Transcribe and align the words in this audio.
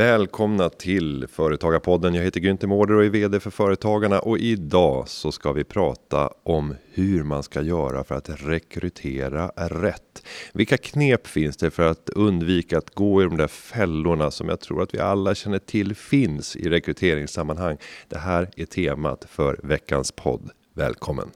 Välkomna 0.00 0.68
till 0.68 1.26
Företagarpodden. 1.28 2.14
Jag 2.14 2.22
heter 2.22 2.40
Günther 2.40 2.66
Mårder 2.66 2.94
och 2.94 3.04
är 3.04 3.10
VD 3.10 3.40
för 3.40 3.50
Företagarna 3.50 4.20
och 4.20 4.38
idag 4.38 5.08
så 5.08 5.32
ska 5.32 5.52
vi 5.52 5.64
prata 5.64 6.30
om 6.42 6.74
hur 6.92 7.22
man 7.22 7.42
ska 7.42 7.62
göra 7.62 8.04
för 8.04 8.14
att 8.14 8.30
rekrytera 8.30 9.48
rätt. 9.56 10.26
Vilka 10.52 10.76
knep 10.76 11.26
finns 11.26 11.56
det 11.56 11.70
för 11.70 11.82
att 11.82 12.10
undvika 12.10 12.78
att 12.78 12.94
gå 12.94 13.22
i 13.22 13.24
de 13.24 13.36
där 13.36 13.48
fällorna 13.48 14.30
som 14.30 14.48
jag 14.48 14.60
tror 14.60 14.82
att 14.82 14.94
vi 14.94 14.98
alla 14.98 15.34
känner 15.34 15.58
till 15.58 15.94
finns 15.94 16.56
i 16.56 16.68
rekryteringssammanhang. 16.68 17.76
Det 18.08 18.18
här 18.18 18.50
är 18.56 18.66
temat 18.66 19.26
för 19.30 19.60
veckans 19.62 20.12
podd. 20.12 20.50
Välkommen! 20.74 21.30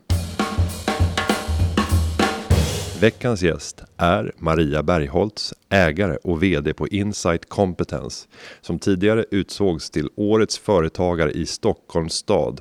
Veckans 3.01 3.43
gäst 3.43 3.83
är 3.97 4.33
Maria 4.39 4.83
Bergholtz, 4.83 5.55
ägare 5.69 6.17
och 6.17 6.43
VD 6.43 6.75
på 6.75 6.89
Insight 6.89 7.49
Competence, 7.49 8.29
som 8.61 8.79
tidigare 8.79 9.25
utsågs 9.31 9.91
till 9.91 10.09
Årets 10.17 10.59
Företagare 10.59 11.31
i 11.31 11.47
Stockholms 11.47 12.13
stad. 12.13 12.61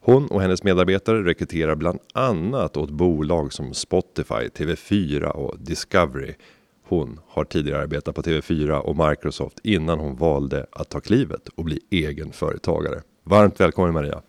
Hon 0.00 0.28
och 0.28 0.42
hennes 0.42 0.62
medarbetare 0.62 1.24
rekryterar 1.24 1.74
bland 1.74 1.98
annat 2.14 2.76
åt 2.76 2.90
bolag 2.90 3.52
som 3.52 3.74
Spotify, 3.74 4.34
TV4 4.34 5.24
och 5.24 5.58
Discovery. 5.58 6.34
Hon 6.88 7.20
har 7.26 7.44
tidigare 7.44 7.82
arbetat 7.82 8.14
på 8.14 8.22
TV4 8.22 8.78
och 8.78 9.08
Microsoft 9.08 9.60
innan 9.62 9.98
hon 9.98 10.16
valde 10.16 10.66
att 10.72 10.88
ta 10.88 11.00
klivet 11.00 11.48
och 11.48 11.64
bli 11.64 11.80
egen 11.90 12.32
företagare. 12.32 13.02
Varmt 13.22 13.60
välkommen 13.60 13.94
Maria! 13.94 14.22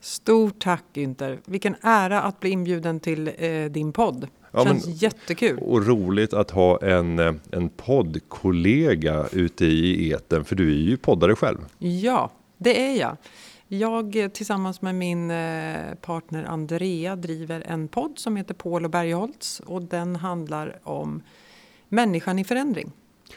Stort 0.00 0.60
tack 0.60 0.84
Günther! 0.94 1.38
Vilken 1.44 1.76
ära 1.80 2.22
att 2.22 2.40
bli 2.40 2.50
inbjuden 2.50 3.00
till 3.00 3.30
eh, 3.38 3.64
din 3.64 3.92
podd. 3.92 4.26
Ja, 4.52 4.64
Känns 4.64 4.86
men, 4.86 4.94
jättekul. 4.94 5.58
Och 5.58 5.86
roligt 5.86 6.34
att 6.34 6.50
ha 6.50 6.80
en, 6.82 7.18
eh, 7.18 7.34
en 7.50 7.68
poddkollega 7.68 9.26
ute 9.32 9.64
i 9.64 10.10
eten 10.10 10.44
för 10.44 10.56
du 10.56 10.68
är 10.68 10.82
ju 10.82 10.96
poddare 10.96 11.34
själv. 11.34 11.58
Ja, 11.78 12.30
det 12.58 12.90
är 12.90 13.00
jag. 13.00 13.16
Jag 13.68 14.16
eh, 14.16 14.28
tillsammans 14.28 14.82
med 14.82 14.94
min 14.94 15.30
eh, 15.30 15.94
partner 16.00 16.44
Andrea 16.44 17.16
driver 17.16 17.62
en 17.66 17.88
podd 17.88 18.18
som 18.18 18.36
heter 18.36 18.54
Paul 18.54 18.84
och 18.84 18.90
Bergholtz 18.90 19.60
och 19.60 19.82
den 19.82 20.16
handlar 20.16 20.78
om 20.82 21.22
människan 21.88 22.38
i 22.38 22.44
förändring. 22.44 22.92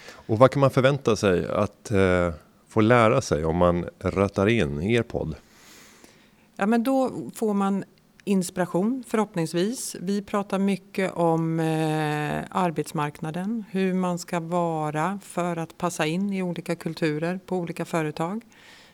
Och 0.10 0.40
vad 0.40 0.52
kan 0.52 0.60
man 0.60 0.72
förvänta 0.72 1.16
sig 1.16 1.48
att 1.48 1.92
eh, 1.92 2.34
få 2.68 2.82
lära 2.82 3.22
sig 3.22 3.46
om 3.46 3.58
man 3.58 3.86
rattar 4.00 4.48
in 4.48 4.82
er 4.82 5.04
podd? 5.04 5.36
Ja, 6.56 6.66
men 6.66 6.84
då 6.84 7.12
får 7.36 7.54
man 7.54 7.84
inspiration 8.24 9.04
förhoppningsvis. 9.08 9.96
Vi 10.00 10.22
pratar 10.22 10.60
mycket 10.60 11.14
om 11.14 11.60
eh, 11.60 12.44
arbetsmarknaden, 12.50 13.64
hur 13.72 13.94
man 13.94 14.20
ska 14.20 14.40
vara 14.40 15.20
för 15.24 15.58
att 15.58 15.78
passa 15.78 16.06
in 16.06 16.34
i 16.34 16.44
olika 16.44 16.76
kulturer 16.76 17.40
på 17.46 17.58
olika 17.58 17.86
företag. 17.86 18.42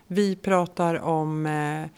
Vi 0.07 0.35
pratar 0.35 0.95
om 0.95 1.45
eh, 1.45 1.89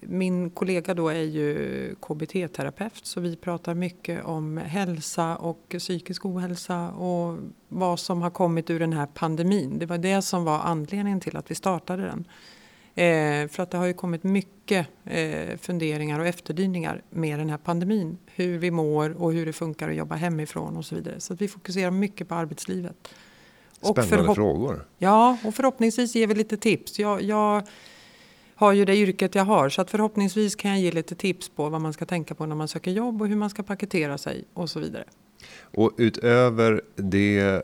min 0.00 0.50
kollega 0.50 0.94
då 0.94 1.08
är 1.08 1.22
ju 1.22 1.94
KBT-terapeut 2.00 3.06
så 3.06 3.20
vi 3.20 3.36
pratar 3.36 3.74
mycket 3.74 4.24
om 4.24 4.56
hälsa 4.56 5.36
och 5.36 5.74
psykisk 5.78 6.26
ohälsa 6.26 6.90
och 6.90 7.38
vad 7.68 8.00
som 8.00 8.22
har 8.22 8.30
kommit 8.30 8.70
ur 8.70 8.80
den 8.80 8.92
här 8.92 9.06
pandemin. 9.06 9.78
Det 9.78 9.86
var 9.86 9.98
det 9.98 10.22
som 10.22 10.44
var 10.44 10.58
anledningen 10.58 11.20
till 11.20 11.36
att 11.36 11.50
vi 11.50 11.54
startade 11.54 12.02
den. 12.02 12.24
Eh, 12.94 13.48
för 13.48 13.62
att 13.62 13.70
det 13.70 13.78
har 13.78 13.86
ju 13.86 13.92
kommit 13.92 14.22
mycket 14.22 14.86
eh, 15.04 15.56
funderingar 15.58 16.20
och 16.20 16.26
efterdyningar 16.26 17.02
med 17.10 17.38
den 17.38 17.50
här 17.50 17.58
pandemin. 17.58 18.18
Hur 18.26 18.58
vi 18.58 18.70
mår 18.70 19.22
och 19.22 19.32
hur 19.32 19.46
det 19.46 19.52
funkar 19.52 19.88
att 19.88 19.96
jobba 19.96 20.14
hemifrån 20.14 20.76
och 20.76 20.84
så 20.84 20.94
vidare. 20.94 21.20
Så 21.20 21.32
att 21.32 21.40
vi 21.40 21.48
fokuserar 21.48 21.90
mycket 21.90 22.28
på 22.28 22.34
arbetslivet. 22.34 23.08
Spännande 23.80 24.28
och 24.28 24.34
frågor. 24.34 24.86
Ja, 24.98 25.38
och 25.44 25.54
förhoppningsvis 25.54 26.14
ger 26.14 26.26
vi 26.26 26.34
lite 26.34 26.56
tips. 26.56 26.98
Jag, 26.98 27.22
jag 27.22 27.62
har 28.54 28.72
ju 28.72 28.84
det 28.84 28.96
yrket 28.96 29.34
jag 29.34 29.44
har 29.44 29.68
så 29.68 29.80
att 29.82 29.90
förhoppningsvis 29.90 30.54
kan 30.54 30.70
jag 30.70 30.80
ge 30.80 30.92
lite 30.92 31.14
tips 31.14 31.48
på 31.48 31.68
vad 31.68 31.80
man 31.80 31.92
ska 31.92 32.06
tänka 32.06 32.34
på 32.34 32.46
när 32.46 32.56
man 32.56 32.68
söker 32.68 32.90
jobb 32.90 33.22
och 33.22 33.28
hur 33.28 33.36
man 33.36 33.50
ska 33.50 33.62
paketera 33.62 34.18
sig 34.18 34.44
och 34.54 34.70
så 34.70 34.80
vidare. 34.80 35.04
Och 35.60 35.92
utöver 35.98 36.82
det 36.96 37.62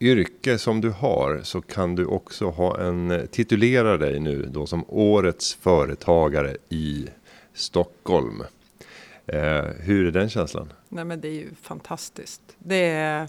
yrke 0.00 0.58
som 0.58 0.80
du 0.80 0.90
har 0.90 1.40
så 1.42 1.60
kan 1.60 1.94
du 1.94 2.06
också 2.06 2.50
ha 2.50 2.80
en, 2.80 3.28
titulera 3.30 3.96
dig 3.96 4.20
nu 4.20 4.48
då 4.52 4.66
som 4.66 4.84
årets 4.88 5.54
företagare 5.54 6.56
i 6.68 7.08
Stockholm. 7.54 8.42
Eh, 9.26 9.64
hur 9.80 10.06
är 10.06 10.10
den 10.10 10.30
känslan? 10.30 10.72
Nej 10.88 11.04
men 11.04 11.20
det 11.20 11.28
är 11.28 11.32
ju 11.32 11.54
fantastiskt. 11.62 12.42
Det 12.58 12.86
är, 12.86 13.28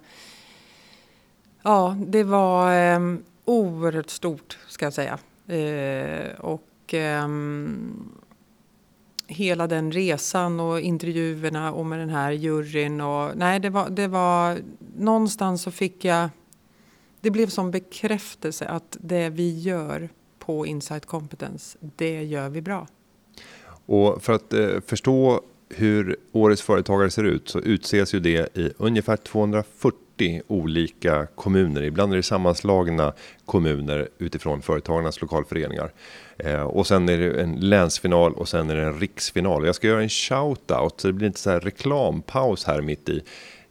ja 1.63 1.97
det 2.07 2.23
var 2.23 2.93
eh, 2.93 3.15
oerhört 3.45 4.09
stort 4.09 4.57
ska 4.67 4.85
jag 4.85 4.93
säga. 4.93 5.19
Eh, 5.47 6.39
och 6.39 6.93
eh, 6.93 7.27
hela 9.27 9.67
den 9.67 9.91
resan 9.91 10.59
och 10.59 10.79
intervjuerna 10.79 11.71
och 11.73 11.85
med 11.85 11.99
den 11.99 12.09
här 12.09 12.31
juryn 12.31 13.01
och 13.01 13.37
nej 13.37 13.59
det 13.59 13.69
var, 13.69 13.89
det 13.89 14.07
var 14.07 14.57
någonstans 14.97 15.61
så 15.61 15.71
fick 15.71 16.05
jag 16.05 16.29
det 17.21 17.31
blev 17.31 17.47
som 17.47 17.71
bekräftelse 17.71 18.65
att 18.65 18.97
det 18.99 19.29
vi 19.29 19.59
gör 19.59 20.09
på 20.39 20.65
Insight 20.65 21.05
Competence, 21.05 21.77
det 21.95 22.23
gör 22.23 22.49
vi 22.49 22.61
bra. 22.61 22.87
Och 23.85 24.23
för 24.23 24.33
att 24.33 24.53
eh, 24.53 24.67
förstå 24.85 25.41
hur 25.69 26.15
årets 26.31 26.61
företagare 26.61 27.09
ser 27.09 27.23
ut 27.23 27.49
så 27.49 27.59
utses 27.59 28.13
ju 28.13 28.19
det 28.19 28.57
i 28.57 28.71
ungefär 28.77 29.17
240 29.17 30.41
olika 30.47 31.27
kommuner. 31.35 31.83
Ibland 31.83 32.13
är 32.13 32.17
det 32.17 32.23
sammanslagna 32.23 33.13
kommuner 33.45 34.09
utifrån 34.17 34.61
företagarnas 34.61 35.21
lokalföreningar. 35.21 35.91
Eh, 36.37 36.61
och 36.61 36.87
sen 36.87 37.09
är 37.09 37.17
det 37.17 37.41
en 37.41 37.55
länsfinal 37.55 38.33
och 38.33 38.47
sen 38.47 38.69
är 38.69 38.75
det 38.75 38.83
en 38.83 38.99
riksfinal. 38.99 39.65
Jag 39.65 39.75
ska 39.75 39.87
göra 39.87 40.01
en 40.01 40.09
shout-out 40.09 40.93
så 40.97 41.07
det 41.07 41.13
blir 41.13 41.27
inte 41.27 41.39
så 41.39 41.49
här 41.49 41.59
reklampaus 41.59 42.65
här 42.65 42.81
mitt 42.81 43.09
i. 43.09 43.21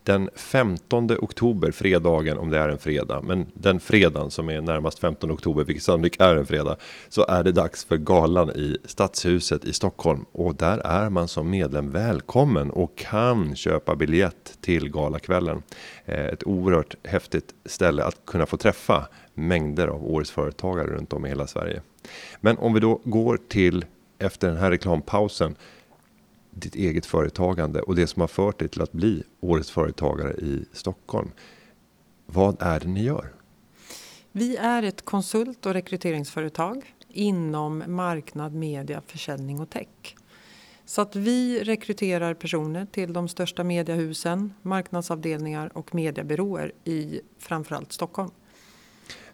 Den 0.07 0.31
15 0.35 1.11
oktober, 1.11 1.71
fredagen 1.71 2.39
om 2.39 2.51
det 2.51 2.59
är 2.59 2.69
en 2.69 2.79
fredag, 2.79 3.23
men 3.23 3.47
den 3.55 3.81
fredagen 3.81 4.31
som 4.31 4.51
är 4.51 4.61
närmast 4.61 4.99
15 4.99 5.31
oktober, 5.31 5.65
vilket 5.65 5.85
sannolikt 5.85 6.21
är 6.21 6.37
en 6.37 6.47
fredag, 6.47 6.77
så 7.09 7.27
är 7.27 7.45
det 7.45 7.53
dags 7.53 7.85
för 7.85 7.97
galan 7.97 8.51
i 8.51 8.77
Stadshuset 8.85 9.65
i 9.65 9.73
Stockholm. 9.73 10.25
Och 10.33 10.55
där 10.55 10.79
är 10.79 11.11
man 11.11 11.29
som 11.29 11.51
medlem 11.51 11.93
välkommen 11.93 12.71
och 12.71 12.97
kan 12.97 13.57
köpa 13.57 13.97
biljett 13.97 14.59
till 14.61 14.91
galakvällen. 14.91 15.63
Eh, 16.05 16.27
ett 16.27 16.47
oerhört 16.47 16.95
häftigt 17.05 17.55
ställe 17.65 18.05
att 18.05 18.27
kunna 18.27 18.47
få 18.47 18.57
träffa 18.57 19.09
mängder 19.35 19.89
av 19.89 20.05
årets 20.05 20.31
företagare 20.31 20.87
runt 20.87 21.13
om 21.13 21.27
i 21.27 21.29
hela 21.29 21.47
Sverige. 21.47 21.83
Men 22.41 22.59
om 22.59 22.75
vi 22.75 22.81
då 22.81 23.01
går 23.05 23.39
till 23.49 23.85
efter 24.19 24.49
den 24.49 24.57
här 24.57 24.71
reklampausen 24.71 25.57
ditt 26.57 26.75
eget 26.75 27.07
företagande 27.07 27.81
och 27.81 27.97
det 27.97 28.07
som 28.07 28.21
har 28.21 28.29
fört 28.29 28.59
dig 28.59 28.69
till 28.69 28.83
att 28.83 28.93
bli 28.93 29.23
årets 29.41 29.71
företagare 29.71 30.33
i 30.33 30.65
Stockholm. 30.73 31.31
Vad 32.27 32.57
är 32.63 32.81
det 32.81 32.89
ni 32.89 33.05
gör? 33.05 33.33
Vi 34.33 34.57
är 34.57 34.83
ett 34.83 35.05
konsult 35.05 35.67
och 35.67 35.73
rekryteringsföretag 35.73 36.95
inom 37.09 37.85
marknad, 37.87 38.55
media, 38.55 39.03
försäljning 39.07 39.61
och 39.61 39.71
tech. 39.71 40.17
Så 40.85 41.03
att 41.03 41.17
vi 41.17 41.65
rekryterar 41.65 42.35
personer 42.35 42.87
till 42.87 43.13
de 43.13 43.29
största 43.29 43.65
mediehusen, 43.65 44.55
marknadsavdelningar 44.63 45.71
och 45.75 45.95
mediebyråer 45.95 46.73
i 46.85 47.21
framförallt 47.39 47.93
Stockholm. 47.93 48.31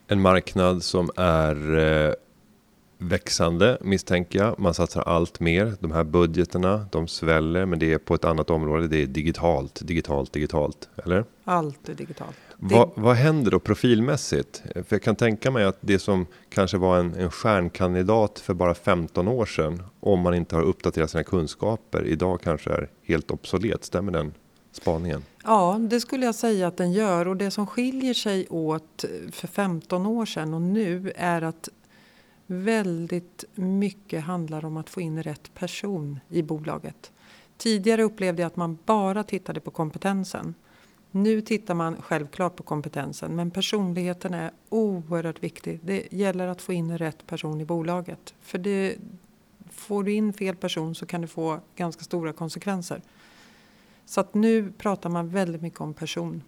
En 0.06 0.20
marknad 0.20 0.82
som 0.82 1.10
är 1.16 1.78
eh, 1.78 2.14
växande 3.08 3.78
misstänker 3.80 4.38
jag. 4.38 4.58
Man 4.58 4.74
satsar 4.74 5.02
allt 5.02 5.40
mer. 5.40 5.74
De 5.80 5.92
här 5.92 6.04
budgeterna, 6.04 6.86
de 6.92 7.08
sväller, 7.08 7.66
men 7.66 7.78
det 7.78 7.92
är 7.92 7.98
på 7.98 8.14
ett 8.14 8.24
annat 8.24 8.50
område. 8.50 8.88
Det 8.88 9.02
är 9.02 9.06
digitalt, 9.06 9.80
digitalt, 9.84 10.32
digitalt. 10.32 10.88
Eller? 11.04 11.24
Allt 11.44 11.88
är 11.88 11.94
digitalt. 11.94 12.36
Va, 12.56 12.90
vad 12.94 13.16
händer 13.16 13.50
då 13.50 13.58
profilmässigt? 13.60 14.62
För 14.74 14.86
jag 14.88 15.02
kan 15.02 15.16
tänka 15.16 15.50
mig 15.50 15.64
att 15.64 15.78
det 15.80 15.98
som 15.98 16.26
kanske 16.48 16.76
var 16.76 16.98
en, 16.98 17.14
en 17.14 17.30
stjärnkandidat 17.30 18.38
för 18.38 18.54
bara 18.54 18.74
15 18.74 19.28
år 19.28 19.46
sedan, 19.46 19.82
om 20.00 20.20
man 20.20 20.34
inte 20.34 20.56
har 20.56 20.62
uppdaterat 20.62 21.10
sina 21.10 21.24
kunskaper, 21.24 22.04
idag 22.06 22.40
kanske 22.40 22.70
är 22.70 22.90
helt 23.02 23.30
obsolet. 23.30 23.84
Stämmer 23.84 24.12
den 24.12 24.34
spaningen? 24.72 25.24
Ja, 25.44 25.78
det 25.80 26.00
skulle 26.00 26.26
jag 26.26 26.34
säga 26.34 26.66
att 26.66 26.76
den 26.76 26.92
gör. 26.92 27.28
Och 27.28 27.36
det 27.36 27.50
som 27.50 27.66
skiljer 27.66 28.14
sig 28.14 28.46
åt 28.50 29.04
för 29.32 29.48
15 29.48 30.06
år 30.06 30.26
sedan 30.26 30.54
och 30.54 30.62
nu 30.62 31.12
är 31.16 31.42
att 31.42 31.68
väldigt 32.52 33.44
mycket 33.54 34.24
handlar 34.24 34.64
om 34.64 34.76
att 34.76 34.90
få 34.90 35.00
in 35.00 35.22
rätt 35.22 35.54
person 35.54 36.20
i 36.28 36.42
bolaget. 36.42 37.12
Tidigare 37.56 38.02
upplevde 38.02 38.42
jag 38.42 38.46
att 38.46 38.56
man 38.56 38.78
bara 38.86 39.24
tittade 39.24 39.60
på 39.60 39.70
kompetensen. 39.70 40.54
Nu 41.10 41.40
tittar 41.40 41.74
man 41.74 41.96
självklart 42.02 42.56
på 42.56 42.62
kompetensen 42.62 43.36
men 43.36 43.50
personligheten 43.50 44.34
är 44.34 44.50
oerhört 44.68 45.42
viktig. 45.42 45.80
Det 45.82 46.06
gäller 46.10 46.48
att 46.48 46.62
få 46.62 46.72
in 46.72 46.98
rätt 46.98 47.26
person 47.26 47.60
i 47.60 47.64
bolaget. 47.64 48.34
För 48.40 48.58
det, 48.58 48.96
får 49.70 50.04
du 50.04 50.12
in 50.12 50.32
fel 50.32 50.56
person 50.56 50.94
så 50.94 51.06
kan 51.06 51.20
det 51.20 51.26
få 51.26 51.60
ganska 51.76 52.04
stora 52.04 52.32
konsekvenser. 52.32 53.02
Så 54.06 54.20
att 54.20 54.34
nu 54.34 54.72
pratar 54.78 55.10
man 55.10 55.28
väldigt 55.28 55.62
mycket 55.62 55.80
om 55.80 55.94
person. 55.94 56.42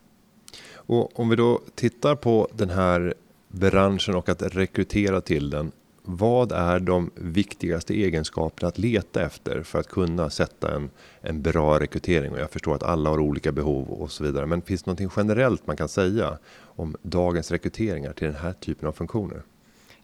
Och 0.72 1.20
om 1.20 1.28
vi 1.28 1.36
då 1.36 1.60
tittar 1.74 2.16
på 2.16 2.48
den 2.52 2.70
här 2.70 3.14
branschen 3.48 4.14
och 4.14 4.28
att 4.28 4.42
rekrytera 4.42 5.20
till 5.20 5.50
den. 5.50 5.72
Vad 6.06 6.52
är 6.52 6.80
de 6.80 7.10
viktigaste 7.14 7.94
egenskaperna 7.94 8.68
att 8.68 8.78
leta 8.78 9.22
efter 9.22 9.62
för 9.62 9.78
att 9.78 9.88
kunna 9.88 10.30
sätta 10.30 10.76
en, 10.76 10.90
en 11.20 11.42
bra 11.42 11.80
rekrytering? 11.80 12.32
Och 12.32 12.38
jag 12.38 12.50
förstår 12.50 12.74
att 12.74 12.82
alla 12.82 13.10
har 13.10 13.18
olika 13.18 13.52
behov 13.52 13.88
och 13.88 14.12
så 14.12 14.24
vidare. 14.24 14.46
Men 14.46 14.62
finns 14.62 14.82
det 14.82 14.86
någonting 14.86 15.10
generellt 15.16 15.66
man 15.66 15.76
kan 15.76 15.88
säga 15.88 16.38
om 16.56 16.96
dagens 17.02 17.50
rekryteringar 17.50 18.12
till 18.12 18.26
den 18.26 18.36
här 18.36 18.52
typen 18.52 18.88
av 18.88 18.92
funktioner? 18.92 19.42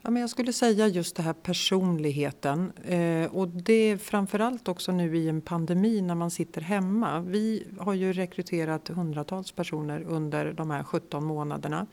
Ja, 0.02 0.10
men 0.10 0.20
jag 0.20 0.30
skulle 0.30 0.52
säga 0.52 0.86
just 0.86 1.16
det 1.16 1.22
här 1.22 1.32
personligheten. 1.32 2.72
Eh, 2.84 3.36
och 3.36 3.48
det 3.48 3.72
är 3.72 3.96
framförallt 3.96 4.68
också 4.68 4.92
nu 4.92 5.16
i 5.16 5.28
en 5.28 5.40
pandemi 5.40 6.00
när 6.00 6.14
man 6.14 6.30
sitter 6.30 6.60
hemma. 6.60 7.20
Vi 7.20 7.66
har 7.78 7.94
ju 7.94 8.12
rekryterat 8.12 8.88
hundratals 8.88 9.52
personer 9.52 10.04
under 10.08 10.52
de 10.52 10.70
här 10.70 10.82
17 10.82 11.24
månaderna. 11.24 11.86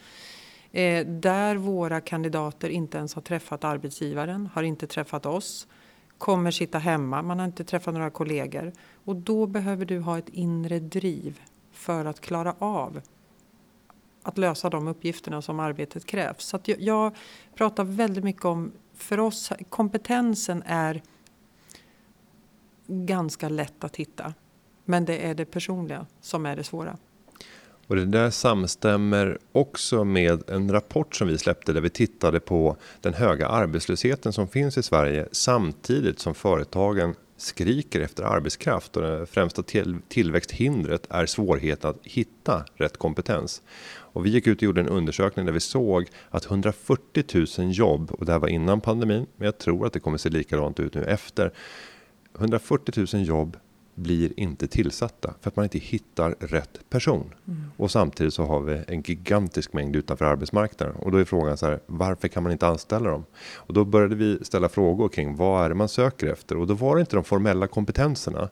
Eh, 0.77 1.06
där 1.06 1.56
våra 1.56 2.01
kandidater 2.01 2.69
inte 2.69 2.97
ens 2.97 3.13
har 3.13 3.21
träffat 3.21 3.63
arbetsgivaren, 3.63 4.50
har 4.53 4.63
inte 4.63 4.88
träffat 4.88 5.25
oss, 5.25 5.68
kommer 6.18 6.51
sitta 6.51 6.77
hemma, 6.77 7.21
man 7.21 7.39
har 7.39 7.45
inte 7.45 7.63
träffat 7.63 7.94
några 7.94 8.09
kollegor. 8.09 8.74
Och 9.06 9.15
då 9.15 9.45
behöver 9.45 9.85
du 9.85 10.00
ha 10.00 10.18
ett 10.18 10.29
inre 10.29 10.79
driv 10.79 11.41
för 11.71 12.06
att 12.06 12.19
klara 12.19 12.56
av 12.59 13.01
att 14.24 14.38
lösa 14.38 14.69
de 14.69 14.88
uppgifterna 14.88 15.41
som 15.41 15.59
arbetet 15.59 16.06
krävs. 16.06 16.45
Så 16.45 16.59
jag, 16.65 16.81
jag 16.81 17.15
pratar 17.56 17.83
väldigt 17.83 18.23
mycket 18.23 18.45
om, 18.45 18.71
för 18.94 19.19
oss, 19.19 19.51
kompetensen 19.69 20.63
är 20.65 21.01
ganska 22.88 23.50
lätt 23.50 23.83
att 23.83 23.95
hitta. 23.95 24.33
Men 24.85 25.06
det 25.06 25.27
är 25.27 25.35
det 25.35 25.45
personliga 25.45 26.06
som 26.21 26.45
är 26.45 26.56
det 26.56 26.63
svåra. 26.63 26.97
Och 27.88 27.95
det 27.95 28.06
där 28.06 28.30
samstämmer 28.30 29.38
också 29.51 30.04
med 30.04 30.50
en 30.50 30.72
rapport 30.72 31.16
som 31.16 31.28
vi 31.28 31.38
släppte 31.38 31.74
där 31.74 31.81
vi 31.81 31.89
tittade 31.89 32.39
på 32.39 32.78
den 33.01 33.13
höga 33.13 33.48
arbetslösheten 33.48 34.34
som 34.34 34.48
finns 34.48 34.78
i 34.78 34.84
Sverige 34.84 35.28
samtidigt 35.31 36.19
som 36.19 36.36
företagen 36.36 37.16
skriker 37.38 38.01
efter 38.01 38.24
arbetskraft 38.24 38.98
och 38.98 39.04
det 39.04 39.25
främsta 39.25 39.63
tillväxthindret 40.07 41.07
är 41.10 41.25
svårigheten 41.25 41.89
att 41.89 42.00
hitta 42.04 42.66
rätt 42.75 42.98
kompetens. 42.98 43.62
Och 43.90 44.25
vi 44.25 44.30
gick 44.30 44.48
ut 44.48 44.57
och 44.57 44.63
gjorde 44.63 44.81
en 44.81 44.90
undersökning 44.90 45.45
där 45.45 45.54
vi 45.54 45.60
såg 45.60 46.07
att 46.30 46.45
140 46.45 47.24
000 47.60 47.72
jobb 47.74 48.12
och 48.12 48.25
det 48.25 48.31
här 48.31 48.40
var 48.40 48.48
innan 48.48 48.81
pandemin, 48.81 49.25
men 49.38 49.45
jag 49.45 49.57
tror 49.57 49.86
att 49.86 49.94
det 49.94 50.00
kommer 50.00 50.18
se 50.18 50.30
likadant 50.30 50.80
ut 50.80 50.94
nu 50.94 51.04
efter. 51.04 51.54
140 52.38 53.07
000 53.13 53.25
jobb 53.25 53.57
blir 53.97 54.39
inte 54.39 54.67
tillsatta 54.67 55.33
för 55.41 55.49
att 55.49 55.55
man 55.55 55.65
inte 55.65 55.77
hittar 55.77 56.35
rätt 56.39 56.89
person. 56.89 57.33
Mm. 57.47 57.63
Och 57.77 57.91
samtidigt 57.91 58.33
så 58.33 58.45
har 58.45 58.59
vi 58.59 58.83
en 58.88 59.01
gigantisk 59.01 59.73
mängd 59.73 59.95
utanför 59.95 60.25
arbetsmarknaden. 60.25 60.95
Och 60.95 61.11
då 61.11 61.17
är 61.17 61.25
frågan 61.25 61.57
så 61.57 61.65
här, 61.65 61.79
varför 61.85 62.27
kan 62.27 62.44
man 62.44 62.51
inte 62.51 62.67
anställa 62.67 63.09
dem? 63.09 63.25
Och 63.55 63.73
då 63.73 63.85
började 63.85 64.15
vi 64.15 64.39
ställa 64.41 64.69
frågor 64.69 65.09
kring 65.09 65.35
vad 65.35 65.65
är 65.65 65.69
det 65.69 65.75
man 65.75 65.89
söker 65.89 66.27
efter? 66.27 66.57
Och 66.57 66.67
då 66.67 66.73
var 66.73 66.95
det 66.95 66.99
inte 66.99 67.15
de 67.15 67.23
formella 67.23 67.67
kompetenserna. 67.67 68.49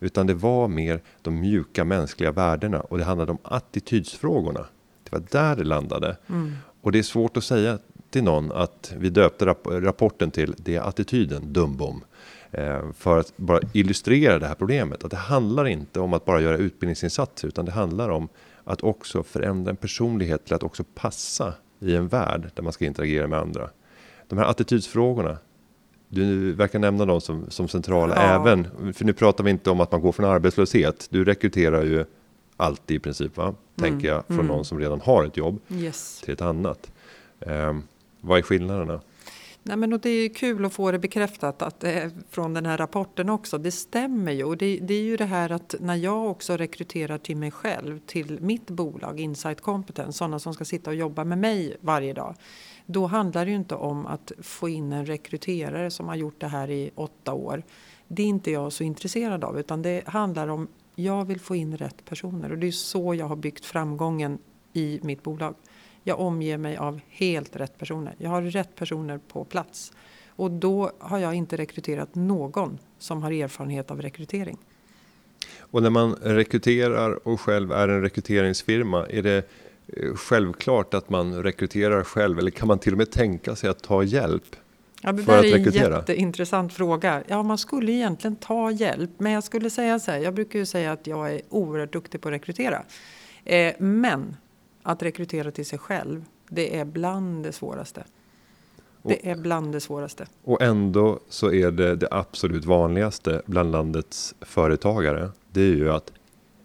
Utan 0.00 0.26
det 0.26 0.34
var 0.34 0.68
mer 0.68 1.02
de 1.22 1.40
mjuka 1.40 1.84
mänskliga 1.84 2.32
värdena 2.32 2.80
och 2.80 2.98
det 2.98 3.04
handlade 3.04 3.32
om 3.32 3.38
attitydsfrågorna. 3.42 4.66
Det 5.04 5.12
var 5.12 5.24
där 5.30 5.56
det 5.56 5.64
landade. 5.64 6.16
Mm. 6.28 6.52
Och 6.80 6.92
det 6.92 6.98
är 6.98 7.02
svårt 7.02 7.36
att 7.36 7.44
säga 7.44 7.78
till 8.10 8.24
någon 8.24 8.52
att 8.52 8.92
vi 8.98 9.10
döpte 9.10 9.46
rapporten 9.66 10.30
till 10.30 10.54
det 10.58 10.76
är 10.76 10.80
attityden, 10.80 11.52
dumbom. 11.52 12.04
Eh, 12.50 12.92
för 12.92 13.18
att 13.18 13.32
bara 13.36 13.60
illustrera 13.72 14.38
det 14.38 14.46
här 14.46 14.54
problemet. 14.54 15.04
Att 15.04 15.10
det 15.10 15.16
handlar 15.16 15.66
inte 15.66 16.00
om 16.00 16.12
att 16.12 16.24
bara 16.24 16.40
göra 16.40 16.56
utbildningsinsatser 16.56 17.48
utan 17.48 17.64
det 17.64 17.72
handlar 17.72 18.08
om 18.08 18.28
att 18.64 18.82
också 18.82 19.22
förändra 19.22 19.70
en 19.70 19.76
personlighet 19.76 20.44
till 20.44 20.54
att 20.54 20.62
också 20.62 20.84
passa 20.94 21.54
i 21.80 21.94
en 21.94 22.08
värld 22.08 22.50
där 22.54 22.62
man 22.62 22.72
ska 22.72 22.84
interagera 22.84 23.26
med 23.26 23.38
andra. 23.38 23.70
De 24.28 24.38
här 24.38 24.44
attitydsfrågorna, 24.44 25.38
du 26.08 26.52
verkar 26.52 26.78
nämna 26.78 27.04
dem 27.04 27.20
som, 27.20 27.50
som 27.50 27.68
centrala 27.68 28.14
ja. 28.16 28.22
även, 28.22 28.92
för 28.94 29.04
nu 29.04 29.12
pratar 29.12 29.44
vi 29.44 29.50
inte 29.50 29.70
om 29.70 29.80
att 29.80 29.92
man 29.92 30.00
går 30.00 30.12
från 30.12 30.26
arbetslöshet. 30.26 31.06
Du 31.10 31.24
rekryterar 31.24 31.84
ju 31.84 32.04
alltid 32.56 32.96
i 32.96 33.00
princip, 33.00 33.36
va? 33.36 33.44
Mm. 33.44 33.56
tänker 33.76 34.08
jag, 34.08 34.26
från 34.26 34.36
mm. 34.36 34.46
någon 34.46 34.64
som 34.64 34.80
redan 34.80 35.00
har 35.00 35.24
ett 35.24 35.36
jobb 35.36 35.60
yes. 35.68 36.20
till 36.24 36.34
ett 36.34 36.42
annat. 36.42 36.92
Um, 37.40 37.82
vad 38.20 38.38
är 38.38 38.42
skillnaderna? 38.42 39.00
Nej, 39.68 39.76
men 39.76 39.92
och 39.92 40.00
det 40.00 40.10
är 40.10 40.28
kul 40.28 40.64
att 40.64 40.72
få 40.72 40.90
det 40.90 40.98
bekräftat 40.98 41.62
att, 41.62 41.84
eh, 41.84 42.08
från 42.30 42.54
den 42.54 42.66
här 42.66 42.78
rapporten 42.78 43.28
också. 43.28 43.58
Det 43.58 43.70
stämmer 43.70 44.32
ju. 44.32 44.44
Och 44.44 44.56
det, 44.56 44.78
det, 44.82 44.94
är 44.94 45.02
ju 45.02 45.16
det 45.16 45.24
här 45.24 45.52
att 45.52 45.74
när 45.80 45.94
jag 45.94 46.30
också 46.30 46.56
rekryterar 46.56 47.18
till 47.18 47.36
mig 47.36 47.50
själv, 47.50 47.98
till 47.98 48.38
mitt 48.40 48.70
bolag 48.70 49.20
Insight 49.20 49.60
Competence, 49.60 50.18
sådana 50.18 50.38
som 50.38 50.54
ska 50.54 50.64
sitta 50.64 50.90
och 50.90 50.96
jobba 50.96 51.24
med 51.24 51.38
mig 51.38 51.76
varje 51.80 52.12
dag. 52.12 52.34
Då 52.86 53.06
handlar 53.06 53.44
det 53.44 53.50
ju 53.50 53.56
inte 53.56 53.74
om 53.74 54.06
att 54.06 54.32
få 54.42 54.68
in 54.68 54.92
en 54.92 55.06
rekryterare 55.06 55.90
som 55.90 56.08
har 56.08 56.16
gjort 56.16 56.40
det 56.40 56.48
här 56.48 56.70
i 56.70 56.90
åtta 56.94 57.32
år. 57.32 57.62
Det 58.08 58.22
är 58.22 58.26
inte 58.26 58.50
jag 58.50 58.72
så 58.72 58.84
intresserad 58.84 59.44
av 59.44 59.58
utan 59.60 59.82
det 59.82 60.02
handlar 60.06 60.48
om 60.48 60.68
jag 60.94 61.24
vill 61.24 61.40
få 61.40 61.56
in 61.56 61.76
rätt 61.76 62.04
personer 62.04 62.52
och 62.52 62.58
det 62.58 62.66
är 62.66 62.72
så 62.72 63.14
jag 63.14 63.26
har 63.26 63.36
byggt 63.36 63.64
framgången 63.64 64.38
i 64.72 65.00
mitt 65.02 65.22
bolag. 65.22 65.54
Jag 66.08 66.20
omger 66.20 66.58
mig 66.58 66.76
av 66.76 67.00
helt 67.08 67.56
rätt 67.56 67.78
personer. 67.78 68.14
Jag 68.18 68.30
har 68.30 68.42
rätt 68.42 68.74
personer 68.74 69.20
på 69.28 69.44
plats. 69.44 69.92
Och 70.28 70.50
då 70.50 70.90
har 70.98 71.18
jag 71.18 71.34
inte 71.34 71.56
rekryterat 71.56 72.14
någon 72.14 72.78
som 72.98 73.22
har 73.22 73.32
erfarenhet 73.32 73.90
av 73.90 74.02
rekrytering. 74.02 74.58
Och 75.58 75.82
när 75.82 75.90
man 75.90 76.14
rekryterar 76.14 77.28
och 77.28 77.40
själv 77.40 77.72
är 77.72 77.88
en 77.88 78.02
rekryteringsfirma, 78.02 79.06
är 79.06 79.22
det 79.22 79.36
eh, 79.86 80.14
självklart 80.14 80.94
att 80.94 81.10
man 81.10 81.42
rekryterar 81.42 82.04
själv 82.04 82.38
eller 82.38 82.50
kan 82.50 82.68
man 82.68 82.78
till 82.78 82.92
och 82.92 82.98
med 82.98 83.10
tänka 83.10 83.56
sig 83.56 83.70
att 83.70 83.82
ta 83.82 84.02
hjälp? 84.02 84.56
Ja, 85.02 85.12
det 85.12 85.22
där 85.22 85.44
är 85.44 85.56
en 85.56 85.72
jätteintressant 85.72 86.72
fråga. 86.72 87.22
Ja, 87.26 87.42
man 87.42 87.58
skulle 87.58 87.92
egentligen 87.92 88.36
ta 88.36 88.70
hjälp, 88.70 89.10
men 89.18 89.32
jag 89.32 89.44
skulle 89.44 89.70
säga 89.70 89.98
så 89.98 90.10
här. 90.10 90.18
Jag 90.18 90.34
brukar 90.34 90.58
ju 90.58 90.66
säga 90.66 90.92
att 90.92 91.06
jag 91.06 91.34
är 91.34 91.40
oerhört 91.48 91.92
duktig 91.92 92.20
på 92.20 92.28
att 92.28 92.34
rekrytera. 92.34 92.82
Eh, 93.44 93.74
men 93.78 94.36
att 94.88 95.02
rekrytera 95.02 95.50
till 95.50 95.66
sig 95.66 95.78
själv, 95.78 96.24
det 96.48 96.78
är 96.78 96.84
bland 96.84 97.42
det 97.44 97.52
svåraste. 97.52 98.04
Det 99.02 99.30
är 99.30 99.36
bland 99.36 99.72
det 99.72 99.80
svåraste. 99.80 100.26
Och 100.44 100.62
ändå 100.62 101.18
så 101.28 101.52
är 101.52 101.70
det 101.70 101.96
det 101.96 102.08
absolut 102.10 102.64
vanligaste 102.64 103.42
bland 103.46 103.72
landets 103.72 104.34
företagare. 104.40 105.30
Det 105.52 105.60
är 105.60 105.74
ju 105.74 105.92
att 105.92 106.12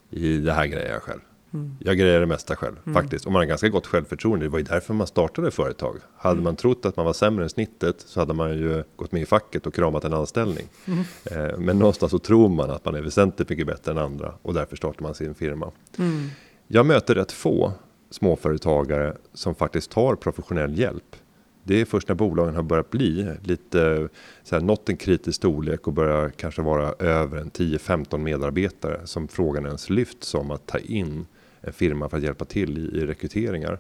i 0.10 0.38
det 0.38 0.54
här 0.54 0.66
grejer 0.66 0.94
jag 0.94 1.02
själv. 1.02 1.20
Mm. 1.54 1.78
Jag 1.80 1.98
grejer 1.98 2.20
det 2.20 2.26
mesta 2.26 2.56
själv 2.56 2.76
mm. 2.86 3.02
faktiskt. 3.02 3.26
Och 3.26 3.32
man 3.32 3.40
har 3.40 3.46
ganska 3.46 3.70
gott 3.70 3.88
självförtroende. 3.88 4.46
Det 4.46 4.50
var 4.50 4.60
ju 4.60 4.66
därför 4.66 4.94
man 4.94 5.08
startade 5.08 5.52
företag. 5.52 5.98
Hade 6.18 6.34
mm. 6.34 6.44
man 6.44 6.56
trott 6.56 6.86
att 6.86 6.96
man 6.98 7.06
var 7.06 7.14
sämre 7.14 7.44
än 7.44 7.50
snittet 7.50 8.02
så 8.02 8.20
hade 8.20 8.34
man 8.34 8.58
ju 8.58 8.84
gått 8.96 9.12
med 9.12 9.22
i 9.22 9.26
facket 9.26 9.68
och 9.68 9.74
kramat 9.74 10.04
en 10.04 10.14
anställning. 10.14 10.68
Mm. 10.86 11.00
Eh, 11.26 11.58
men 11.58 11.80
någonstans 11.80 12.12
så 12.12 12.20
tror 12.20 12.50
man 12.50 12.70
att 12.70 12.86
man 12.86 12.96
är 12.96 13.02
väsentligt 13.02 13.50
mycket 13.50 13.68
bättre 13.68 13.92
än 13.92 13.98
andra 13.98 14.34
och 14.42 14.54
därför 14.54 14.76
startar 14.76 15.04
man 15.04 15.16
sin 15.16 15.36
firma. 15.36 15.72
Mm. 15.98 16.30
Jag 16.68 16.86
möter 16.86 17.16
rätt 17.16 17.32
få 17.32 17.74
småföretagare 18.14 19.18
som 19.34 19.56
faktiskt 19.56 19.92
tar 19.92 20.16
professionell 20.16 20.80
hjälp. 20.80 21.16
Det 21.64 21.82
är 21.82 21.86
först 21.86 22.08
när 22.08 22.16
bolagen 22.16 22.56
har 22.56 22.64
börjat 22.64 22.90
bli 22.90 23.36
lite 23.42 24.10
så 24.44 24.56
här, 24.56 24.62
nått 24.62 24.90
en 24.90 24.98
kritisk 24.98 25.36
storlek 25.36 25.88
och 25.88 25.94
börjar 25.94 26.30
kanske 26.30 26.62
vara 26.62 26.94
över 27.00 27.38
en 27.38 27.52
10-15 27.52 28.18
medarbetare 28.18 29.08
som 29.08 29.28
frågan 29.28 29.66
ens 29.66 29.90
lyfts 29.90 30.36
om 30.36 30.52
att 30.52 30.68
ta 30.68 30.78
in 30.78 31.26
en 31.62 31.74
firma 31.74 32.10
för 32.10 32.18
att 32.18 32.24
hjälpa 32.24 32.46
till 32.46 32.78
i, 32.78 32.82
i 32.82 33.06
rekryteringar. 33.06 33.80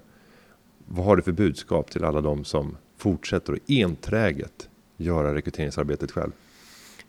Vad 0.87 1.05
har 1.05 1.15
du 1.15 1.21
för 1.21 1.31
budskap 1.31 1.91
till 1.91 2.03
alla 2.03 2.21
de 2.21 2.43
som 2.43 2.77
fortsätter 2.97 3.53
att 3.53 3.69
enträget 3.69 4.69
göra 4.97 5.35
rekryteringsarbetet 5.35 6.11
själv? 6.11 6.31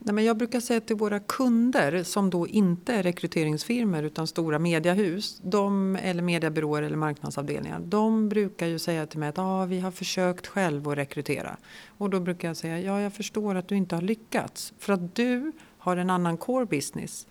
Nej, 0.06 0.14
men 0.14 0.24
jag 0.24 0.36
brukar 0.36 0.60
säga 0.60 0.80
till 0.80 0.96
våra 0.96 1.20
kunder 1.20 2.02
som 2.02 2.30
då 2.30 2.48
inte 2.48 2.94
är 2.94 3.02
rekryteringsfirmor 3.02 4.02
utan 4.02 4.26
stora 4.26 4.58
mediehus 4.58 5.40
de, 5.44 5.96
eller 5.96 6.22
mediebyråer 6.22 6.82
eller 6.82 6.96
marknadsavdelningar. 6.96 7.80
De 7.84 8.28
brukar 8.28 8.66
ju 8.66 8.78
säga 8.78 9.06
till 9.06 9.18
mig 9.18 9.28
att 9.28 9.38
ah, 9.38 9.64
vi 9.64 9.80
har 9.80 9.90
försökt 9.90 10.46
själv 10.46 10.88
att 10.88 10.98
rekrytera. 10.98 11.56
Och 11.98 12.10
då 12.10 12.20
brukar 12.20 12.48
jag 12.48 12.56
säga 12.56 12.80
ja, 12.80 13.00
jag 13.00 13.12
förstår 13.12 13.54
att 13.54 13.68
du 13.68 13.76
inte 13.76 13.94
har 13.94 14.02
lyckats 14.02 14.72
för 14.78 14.92
att 14.92 15.14
du 15.14 15.52
har 15.78 15.96
en 15.96 16.10
annan 16.10 16.36
core 16.36 16.66
business. 16.66 17.26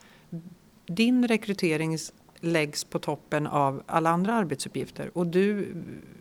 Din 0.85 1.27
rekrytering 1.27 1.97
läggs 2.39 2.83
på 2.83 2.99
toppen 2.99 3.47
av 3.47 3.83
alla 3.85 4.09
andra 4.09 4.33
arbetsuppgifter 4.33 5.17
och 5.17 5.27
du, 5.27 5.75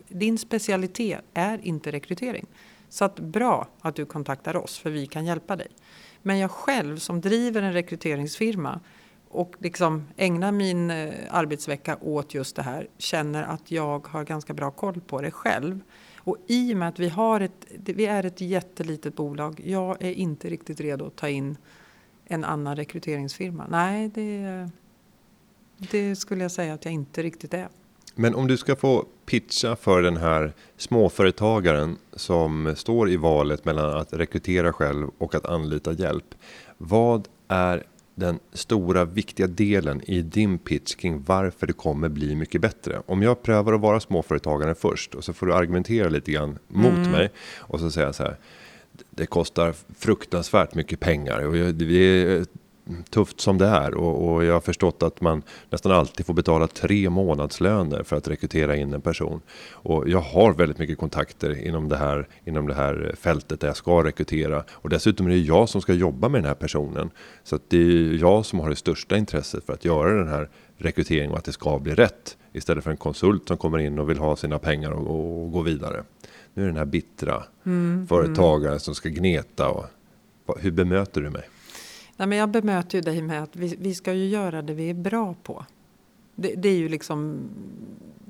din 0.07 0.37
specialitet 0.37 1.21
är 1.33 1.59
inte 1.63 1.91
rekrytering. 1.91 2.45
Så 2.89 3.05
att 3.05 3.19
bra 3.19 3.67
att 3.81 3.95
du 3.95 4.05
kontaktar 4.05 4.55
oss 4.55 4.77
för 4.77 4.89
vi 4.89 5.07
kan 5.07 5.25
hjälpa 5.25 5.55
dig. 5.55 5.67
Men 6.23 6.39
jag 6.39 6.51
själv 6.51 6.97
som 6.97 7.21
driver 7.21 7.61
en 7.61 7.73
rekryteringsfirma 7.73 8.79
och 9.29 9.55
liksom 9.59 10.07
ägnar 10.17 10.51
min 10.51 10.91
eh, 10.91 11.13
arbetsvecka 11.29 11.97
åt 12.01 12.33
just 12.33 12.55
det 12.55 12.61
här 12.61 12.87
känner 12.97 13.43
att 13.43 13.71
jag 13.71 14.07
har 14.07 14.23
ganska 14.23 14.53
bra 14.53 14.71
koll 14.71 15.01
på 15.01 15.21
det 15.21 15.31
själv. 15.31 15.79
Och 16.17 16.37
i 16.47 16.73
och 16.73 16.77
med 16.77 16.89
att 16.89 16.99
vi, 16.99 17.09
har 17.09 17.39
ett, 17.39 17.65
vi 17.69 18.05
är 18.05 18.25
ett 18.25 18.41
jättelitet 18.41 19.15
bolag, 19.15 19.61
jag 19.65 20.03
är 20.03 20.11
inte 20.11 20.49
riktigt 20.49 20.79
redo 20.79 21.05
att 21.05 21.15
ta 21.15 21.29
in 21.29 21.57
en 22.25 22.43
annan 22.43 22.75
rekryteringsfirma. 22.75 23.67
Nej, 23.69 24.11
det, 24.13 24.69
det 25.91 26.15
skulle 26.15 26.43
jag 26.43 26.51
säga 26.51 26.73
att 26.73 26.85
jag 26.85 26.93
inte 26.93 27.23
riktigt 27.23 27.53
är. 27.53 27.69
Men 28.15 28.35
om 28.35 28.47
du 28.47 28.57
ska 28.57 28.75
få 28.75 29.05
pitcha 29.25 29.75
för 29.75 30.01
den 30.01 30.17
här 30.17 30.53
småföretagaren 30.77 31.97
som 32.13 32.73
står 32.77 33.09
i 33.09 33.17
valet 33.17 33.65
mellan 33.65 33.97
att 33.97 34.13
rekrytera 34.13 34.73
själv 34.73 35.07
och 35.17 35.35
att 35.35 35.45
anlita 35.45 35.93
hjälp. 35.93 36.35
Vad 36.77 37.27
är 37.47 37.83
den 38.15 38.39
stora 38.53 39.05
viktiga 39.05 39.47
delen 39.47 40.01
i 40.01 40.21
din 40.21 40.57
pitch 40.57 40.95
kring 40.95 41.23
varför 41.23 41.67
det 41.67 41.73
kommer 41.73 42.09
bli 42.09 42.35
mycket 42.35 42.61
bättre. 42.61 43.01
Om 43.05 43.21
jag 43.21 43.43
prövar 43.43 43.73
att 43.73 43.81
vara 43.81 43.99
småföretagare 43.99 44.75
först 44.75 45.15
och 45.15 45.23
så 45.23 45.33
får 45.33 45.45
du 45.45 45.53
argumentera 45.53 46.09
lite 46.09 46.31
grann 46.31 46.59
mot 46.67 46.97
mm. 46.97 47.11
mig 47.11 47.31
och 47.59 47.79
så 47.79 47.91
säger 47.91 48.07
jag 48.07 48.15
så 48.15 48.23
här. 48.23 48.37
Det 49.09 49.25
kostar 49.25 49.73
fruktansvärt 49.97 50.75
mycket 50.75 50.99
pengar 50.99 51.39
och 51.39 51.55
vi 51.55 52.45
tufft 53.09 53.41
som 53.41 53.57
det 53.57 53.65
är 53.65 53.93
och, 53.93 54.33
och, 54.33 54.45
jag 54.45 54.53
har 54.53 54.61
förstått 54.61 55.03
att 55.03 55.21
man 55.21 55.43
nästan 55.69 55.91
alltid 55.91 56.25
får 56.25 56.33
betala 56.33 56.67
tre 56.67 57.09
månadslöner 57.09 58.03
för 58.03 58.15
att 58.15 58.27
rekrytera 58.27 58.75
in 58.75 58.93
en 58.93 59.01
person. 59.01 59.41
Och 59.71 60.09
jag 60.09 60.19
har 60.19 60.53
väldigt 60.53 60.77
mycket 60.77 60.97
kontakter 60.97 61.67
inom 61.67 61.89
det 61.89 61.97
här, 61.97 62.27
inom 62.45 62.67
det 62.67 62.73
här 62.73 63.15
fältet 63.19 63.59
där 63.59 63.67
jag 63.67 63.77
ska 63.77 64.03
rekrytera. 64.03 64.63
Och 64.71 64.89
dessutom 64.89 65.25
är 65.25 65.29
det 65.29 65.37
jag 65.37 65.69
som 65.69 65.81
ska 65.81 65.93
jobba 65.93 66.29
med 66.29 66.41
den 66.41 66.47
här 66.47 66.55
personen. 66.55 67.09
Så 67.43 67.59
det 67.67 67.77
är 67.77 68.21
jag 68.21 68.45
som 68.45 68.59
har 68.59 68.69
det 68.69 68.75
största 68.75 69.17
intresset 69.17 69.65
för 69.65 69.73
att 69.73 69.85
göra 69.85 70.13
den 70.13 70.27
här 70.27 70.49
rekryteringen 70.77 71.31
och 71.31 71.37
att 71.37 71.45
det 71.45 71.53
ska 71.53 71.79
bli 71.79 71.93
rätt. 71.95 72.37
Istället 72.53 72.83
för 72.83 72.91
en 72.91 72.97
konsult 72.97 73.47
som 73.47 73.57
kommer 73.57 73.79
in 73.79 73.99
och 73.99 74.09
vill 74.09 74.17
ha 74.17 74.35
sina 74.35 74.59
pengar 74.59 74.91
och, 74.91 75.43
och 75.43 75.51
gå 75.51 75.61
vidare. 75.61 76.03
Nu 76.53 76.61
är 76.61 76.65
det 76.65 76.71
den 76.71 76.77
här 76.77 76.85
bittra 76.85 77.43
mm, 77.65 78.07
företagaren 78.07 78.67
mm. 78.67 78.79
som 78.79 78.95
ska 78.95 79.09
gneta. 79.09 79.69
Och, 79.69 79.85
hur 80.59 80.71
bemöter 80.71 81.21
du 81.21 81.29
mig? 81.29 81.43
Nej, 82.17 82.27
men 82.27 82.37
jag 82.37 82.49
bemöter 82.49 82.97
ju 82.97 83.01
dig 83.01 83.21
med 83.21 83.43
att 83.43 83.55
vi, 83.55 83.75
vi 83.79 83.95
ska 83.95 84.13
ju 84.13 84.27
göra 84.27 84.61
det 84.61 84.73
vi 84.73 84.89
är 84.89 84.93
bra 84.93 85.35
på. 85.43 85.65
Det, 86.35 86.53
det 86.55 86.69
är 86.69 86.77
ju 86.77 86.89
liksom 86.89 87.49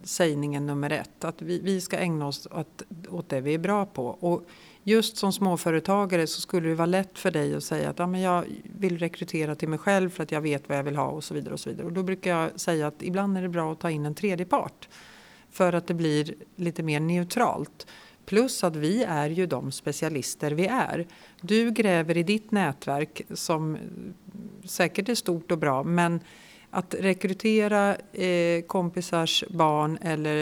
sägningen 0.04 0.66
nummer 0.66 0.90
ett. 0.90 1.24
Att 1.24 1.42
vi, 1.42 1.60
vi 1.60 1.82
ska 1.82 1.98
ägna 1.98 2.28
oss 2.28 2.48
åt, 2.52 2.84
åt 3.10 3.30
det 3.30 3.42
vi 3.42 3.54
är 3.54 3.58
bra 3.58 3.86
på. 3.86 4.06
Och 4.08 4.46
just 4.84 5.18
som 5.18 5.34
småföretagare 5.34 6.28
så 6.28 6.42
skulle 6.42 6.70
det 6.70 6.76
vara 6.76 6.86
lätt 6.86 7.20
för 7.20 7.32
dig 7.32 7.56
att 7.56 7.64
säga 7.64 7.90
att 7.90 8.00
ja, 8.00 8.08
men 8.08 8.22
jag 8.22 8.46
vill 8.64 9.00
rekrytera 9.00 9.56
till 9.56 9.70
mig 9.70 9.80
själv 9.80 10.10
för 10.10 10.24
att 10.24 10.32
jag 10.32 10.42
vet 10.42 10.70
vad 10.70 10.78
jag 10.78 10.84
vill 10.84 10.96
ha 10.96 11.08
och 11.08 11.24
så 11.24 11.34
vidare. 11.34 11.54
Och 11.54 11.60
så 11.60 11.70
vidare. 11.70 11.86
Och 11.88 11.94
då 11.94 12.04
brukar 12.04 12.32
jag 12.32 12.60
säga 12.60 12.88
att 12.88 13.04
ibland 13.04 13.38
är 13.38 13.42
det 13.42 13.50
bra 13.50 13.72
att 13.72 13.80
ta 13.80 13.92
in 13.92 14.06
en 14.06 14.16
tredje 14.16 14.46
part. 14.46 14.90
För 15.50 15.74
att 15.74 15.88
det 15.88 15.94
blir 15.94 16.36
lite 16.56 16.84
mer 16.84 17.00
neutralt. 17.00 17.88
Plus 18.26 18.64
att 18.64 18.76
vi 18.76 19.04
är 19.04 19.30
ju 19.30 19.46
de 19.46 19.72
specialister 19.72 20.52
vi 20.52 20.68
är. 20.68 21.08
Du 21.42 21.72
gräver 21.72 22.18
i 22.18 22.24
ditt 22.24 22.52
nätverk 22.52 23.22
som 23.34 23.76
eh, 23.76 23.82
säkert 24.66 25.10
är 25.10 25.16
stort 25.16 25.52
och 25.52 25.58
bra 25.58 25.84
men 25.84 26.20
att 26.70 26.96
rekrytera 27.00 27.96
eh, 27.96 28.62
kompisars 28.62 29.44
barn 29.50 29.98
eller 30.02 30.38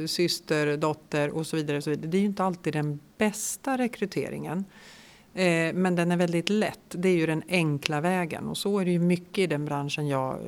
eh, 0.00 0.06
syster, 0.06 0.76
dotter 0.76 1.30
och 1.30 1.46
så 1.46 1.56
vidare, 1.56 1.76
och 1.76 1.84
så 1.84 1.90
vidare. 1.90 2.06
Det 2.06 2.16
är 2.16 2.20
ju 2.20 2.26
inte 2.26 2.44
alltid 2.44 2.72
den 2.72 3.00
bästa 3.18 3.78
rekryteringen. 3.78 4.64
Eh, 5.34 5.74
men 5.74 5.96
den 5.96 6.12
är 6.12 6.16
väldigt 6.16 6.48
lätt. 6.50 6.80
Det 6.88 7.08
är 7.08 7.16
ju 7.16 7.26
den 7.26 7.42
enkla 7.48 8.00
vägen 8.00 8.48
och 8.48 8.56
så 8.56 8.78
är 8.78 8.84
det 8.84 8.90
ju 8.90 8.98
mycket 8.98 9.38
i 9.38 9.46
den 9.46 9.64
branschen 9.64 10.08
jag 10.08 10.32
eh, 10.32 10.38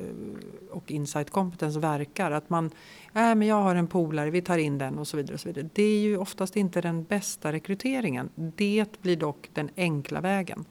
och 0.71 0.91
Insight 0.91 1.29
Competence 1.29 1.79
verkar. 1.79 2.31
Att 2.31 2.49
man, 2.49 2.65
äh, 3.13 3.35
men 3.35 3.41
jag 3.41 3.61
har 3.61 3.75
en 3.75 3.87
polare, 3.87 4.29
vi 4.29 4.41
tar 4.41 4.57
in 4.57 4.77
den 4.77 4.97
och 4.97 5.07
så 5.07 5.17
vidare. 5.17 5.33
Och 5.33 5.39
så 5.39 5.49
vidare. 5.49 5.69
Det 5.73 5.83
är 5.83 5.99
ju 5.99 6.17
oftast 6.17 6.55
inte 6.55 6.81
den 6.81 7.03
bästa 7.03 7.51
rekryteringen. 7.51 8.29
Det 8.35 9.01
blir 9.01 9.15
dock 9.15 9.49
den 9.53 9.69
enkla 9.77 10.21
vägen. 10.21 10.65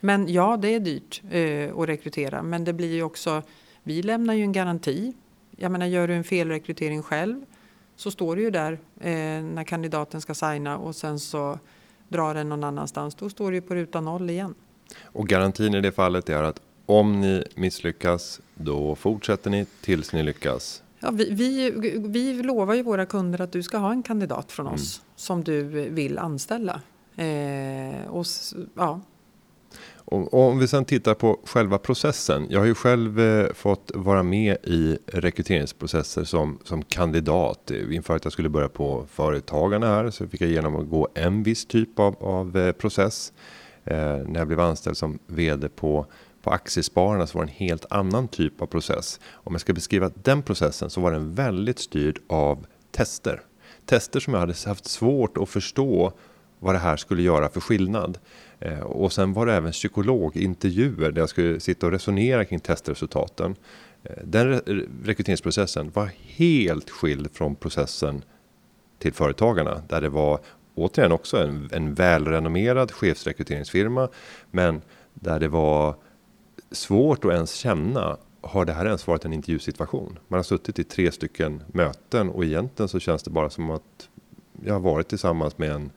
Men 0.00 0.32
ja, 0.32 0.56
det 0.56 0.68
är 0.74 0.80
dyrt 0.80 1.22
eh, 1.30 1.78
att 1.78 1.88
rekrytera 1.88 2.42
men 2.42 2.64
det 2.64 2.72
blir 2.72 2.94
ju 2.94 3.02
också, 3.02 3.42
vi 3.82 4.02
lämnar 4.02 4.34
ju 4.34 4.42
en 4.42 4.52
garanti. 4.52 5.12
Jag 5.56 5.72
menar, 5.72 5.86
gör 5.86 6.08
du 6.08 6.14
en 6.14 6.24
felrekrytering 6.24 7.02
själv 7.02 7.44
så 7.96 8.10
står 8.10 8.36
du 8.36 8.42
ju 8.42 8.50
där 8.50 8.72
eh, 9.00 9.42
när 9.42 9.64
kandidaten 9.64 10.20
ska 10.20 10.34
signa 10.34 10.78
och 10.78 10.96
sen 10.96 11.18
så 11.18 11.58
drar 12.08 12.34
den 12.34 12.48
någon 12.48 12.64
annanstans, 12.64 13.14
då 13.14 13.28
står 13.28 13.50
det 13.50 13.54
ju 13.54 13.60
på 13.60 13.74
ruta 13.74 14.00
noll 14.00 14.30
igen. 14.30 14.54
Och 15.02 15.28
garantin 15.28 15.74
i 15.74 15.80
det 15.80 15.92
fallet 15.92 16.28
är 16.28 16.42
att 16.42 16.60
om 16.86 17.20
ni 17.20 17.44
misslyckas, 17.54 18.40
då 18.54 18.94
fortsätter 18.94 19.50
ni 19.50 19.66
tills 19.80 20.12
ni 20.12 20.22
lyckas? 20.22 20.82
Ja, 21.00 21.10
vi, 21.10 21.30
vi, 21.30 21.70
vi 22.06 22.42
lovar 22.42 22.74
ju 22.74 22.82
våra 22.82 23.06
kunder 23.06 23.40
att 23.40 23.52
du 23.52 23.62
ska 23.62 23.78
ha 23.78 23.92
en 23.92 24.02
kandidat 24.02 24.52
från 24.52 24.66
oss 24.66 24.98
mm. 24.98 25.12
som 25.16 25.44
du 25.44 25.62
vill 25.90 26.18
anställa. 26.18 26.80
Eh, 27.16 28.08
och, 28.08 28.26
ja, 28.74 29.00
och, 30.10 30.48
om 30.48 30.58
vi 30.58 30.68
sen 30.68 30.84
tittar 30.84 31.14
på 31.14 31.40
själva 31.44 31.78
processen. 31.78 32.46
Jag 32.50 32.58
har 32.58 32.66
ju 32.66 32.74
själv 32.74 33.20
eh, 33.20 33.52
fått 33.52 33.90
vara 33.94 34.22
med 34.22 34.56
i 34.64 34.98
rekryteringsprocesser 35.06 36.24
som, 36.24 36.58
som 36.64 36.82
kandidat. 36.82 37.70
Inför 37.90 38.16
att 38.16 38.24
jag 38.24 38.32
skulle 38.32 38.48
börja 38.48 38.68
på 38.68 39.06
Företagarna 39.10 39.86
här 39.86 40.10
så 40.10 40.28
fick 40.28 40.40
jag 40.40 40.50
genomgå 40.50 41.08
en 41.14 41.42
viss 41.42 41.66
typ 41.66 41.98
av, 41.98 42.16
av 42.20 42.56
eh, 42.56 42.72
process. 42.72 43.32
Eh, 43.84 43.96
när 43.96 44.38
jag 44.38 44.46
blev 44.46 44.60
anställd 44.60 44.96
som 44.96 45.18
vd 45.26 45.68
på 45.68 46.06
på 46.42 46.50
Aktiespararna 46.50 47.26
så 47.26 47.38
var 47.38 47.44
det 47.44 47.50
en 47.50 47.68
helt 47.68 47.86
annan 47.90 48.28
typ 48.28 48.62
av 48.62 48.66
process. 48.66 49.20
Om 49.32 49.54
jag 49.54 49.60
ska 49.60 49.72
beskriva 49.72 50.10
den 50.14 50.42
processen 50.42 50.90
så 50.90 51.00
var 51.00 51.12
den 51.12 51.34
väldigt 51.34 51.78
styrd 51.78 52.18
av 52.28 52.66
tester. 52.90 53.42
Tester 53.86 54.20
som 54.20 54.32
jag 54.32 54.40
hade 54.40 54.54
haft 54.66 54.86
svårt 54.86 55.38
att 55.38 55.48
förstå 55.48 56.12
vad 56.58 56.74
det 56.74 56.78
här 56.78 56.96
skulle 56.96 57.22
göra 57.22 57.48
för 57.48 57.60
skillnad. 57.60 58.18
Eh, 58.60 58.80
och 58.80 59.12
sen 59.12 59.32
var 59.32 59.46
det 59.46 59.54
även 59.54 59.72
psykologintervjuer 59.72 61.10
där 61.10 61.22
jag 61.22 61.28
skulle 61.28 61.60
sitta 61.60 61.86
och 61.86 61.92
resonera 61.92 62.44
kring 62.44 62.60
testresultaten. 62.60 63.56
Eh, 64.04 64.16
den 64.24 64.60
rekryteringsprocessen 65.04 65.90
var 65.94 66.10
helt 66.22 66.90
skild 66.90 67.30
från 67.32 67.54
processen 67.54 68.22
till 68.98 69.12
företagarna 69.12 69.82
där 69.88 70.00
det 70.00 70.08
var 70.08 70.40
återigen 70.74 71.12
också 71.12 71.36
en, 71.36 71.68
en 71.72 71.94
välrenommerad 71.94 72.90
chefsrekryteringsfirma 72.92 74.08
men 74.50 74.82
där 75.14 75.40
det 75.40 75.48
var 75.48 75.94
svårt 76.70 77.24
att 77.24 77.32
ens 77.32 77.54
känna 77.54 78.16
har 78.40 78.64
det 78.64 78.72
här 78.72 78.86
ens 78.86 79.06
varit 79.06 79.24
en 79.24 79.32
intervjusituation? 79.32 80.18
Man 80.28 80.38
har 80.38 80.42
suttit 80.42 80.78
i 80.78 80.84
tre 80.84 81.12
stycken 81.12 81.62
möten 81.66 82.28
och 82.28 82.44
egentligen 82.44 82.88
så 82.88 83.00
känns 83.00 83.22
det 83.22 83.30
bara 83.30 83.50
som 83.50 83.70
att 83.70 84.08
jag 84.64 84.74
har 84.74 84.80
varit 84.80 85.08
tillsammans 85.08 85.58
med 85.58 85.70
en 85.70 85.90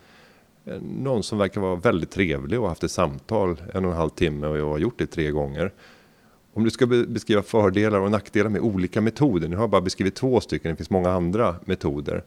någon 0.81 1.23
som 1.23 1.37
verkar 1.37 1.61
vara 1.61 1.75
väldigt 1.75 2.11
trevlig 2.11 2.59
och 2.59 2.67
haft 2.67 2.83
ett 2.83 2.91
samtal 2.91 3.61
en 3.73 3.85
och 3.85 3.91
en 3.91 3.97
halv 3.97 4.09
timme 4.09 4.47
och 4.47 4.57
jag 4.57 4.69
har 4.69 4.79
gjort 4.79 4.97
det 4.99 5.07
tre 5.07 5.31
gånger. 5.31 5.73
Om 6.53 6.63
du 6.63 6.71
ska 6.71 6.87
beskriva 6.87 7.41
fördelar 7.41 7.99
och 7.99 8.11
nackdelar 8.11 8.49
med 8.49 8.61
olika 8.61 9.01
metoder, 9.01 9.47
nu 9.47 9.55
har 9.55 9.63
jag 9.63 9.69
bara 9.69 9.81
beskrivit 9.81 10.15
två 10.15 10.41
stycken, 10.41 10.71
det 10.71 10.75
finns 10.75 10.89
många 10.89 11.11
andra 11.11 11.55
metoder. 11.65 12.23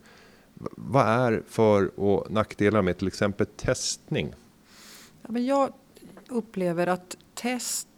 Vad 0.77 1.07
är 1.07 1.43
för 1.49 2.01
och 2.01 2.31
nackdelar 2.31 2.83
med 2.83 2.99
till 2.99 3.07
exempel 3.07 3.47
testning? 3.47 4.35
Ja, 5.23 5.29
men 5.33 5.47
jag 5.47 5.73
upplever 6.29 6.87
att 6.87 7.17
test 7.35 7.89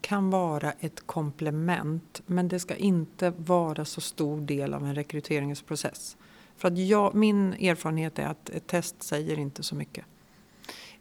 kan 0.00 0.30
vara 0.30 0.72
ett 0.80 1.06
komplement 1.06 2.22
men 2.26 2.48
det 2.48 2.60
ska 2.60 2.74
inte 2.74 3.32
vara 3.36 3.84
så 3.84 4.00
stor 4.00 4.40
del 4.40 4.74
av 4.74 4.84
en 4.84 4.94
rekryteringsprocess. 4.94 6.16
För 6.64 6.68
att 6.68 6.78
jag, 6.78 7.14
min 7.14 7.52
erfarenhet 7.52 8.18
är 8.18 8.26
att 8.26 8.50
ett 8.50 8.66
test 8.66 9.02
säger 9.02 9.38
inte 9.38 9.62
så 9.62 9.74
mycket. 9.74 10.04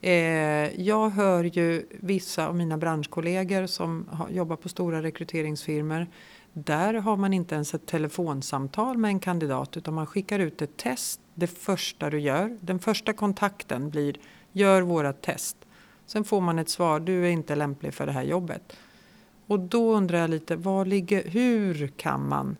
Eh, 0.01 0.11
jag 0.81 1.09
hör 1.09 1.43
ju 1.43 1.85
vissa 1.89 2.47
av 2.47 2.55
mina 2.55 2.77
branschkollegor 2.77 3.65
som 3.65 4.07
har, 4.11 4.29
jobbar 4.29 4.55
på 4.55 4.69
stora 4.69 5.03
rekryteringsfirmor. 5.03 6.07
Där 6.53 6.93
har 6.93 7.17
man 7.17 7.33
inte 7.33 7.55
ens 7.55 7.73
ett 7.73 7.85
telefonsamtal 7.85 8.97
med 8.97 9.09
en 9.09 9.19
kandidat 9.19 9.77
utan 9.77 9.93
man 9.93 10.07
skickar 10.07 10.39
ut 10.39 10.61
ett 10.61 10.77
test 10.77 11.19
det 11.33 11.47
första 11.47 12.09
du 12.09 12.19
gör. 12.19 12.57
Den 12.61 12.79
första 12.79 13.13
kontakten 13.13 13.89
blir 13.89 14.15
gör 14.51 14.81
våra 14.81 15.13
test. 15.13 15.57
Sen 16.05 16.23
får 16.23 16.41
man 16.41 16.59
ett 16.59 16.69
svar, 16.69 16.99
du 16.99 17.25
är 17.25 17.29
inte 17.29 17.55
lämplig 17.55 17.93
för 17.93 18.05
det 18.05 18.11
här 18.11 18.23
jobbet. 18.23 18.77
Och 19.47 19.59
då 19.59 19.93
undrar 19.93 20.17
jag 20.17 20.29
lite, 20.29 20.55
var 20.55 20.85
ligger, 20.85 21.29
hur 21.29 21.87
kan 21.87 22.27
man 22.27 22.57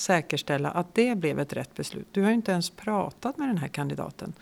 säkerställa 0.00 0.70
att 0.70 0.94
det 0.94 1.18
blev 1.18 1.40
ett 1.40 1.52
rätt 1.52 1.74
beslut. 1.74 2.06
Du 2.12 2.22
har 2.22 2.28
ju 2.28 2.34
inte 2.34 2.52
ens 2.52 2.70
pratat 2.70 3.38
med 3.38 3.48
den 3.48 3.58
här 3.58 3.68
kandidaten. 3.68 4.32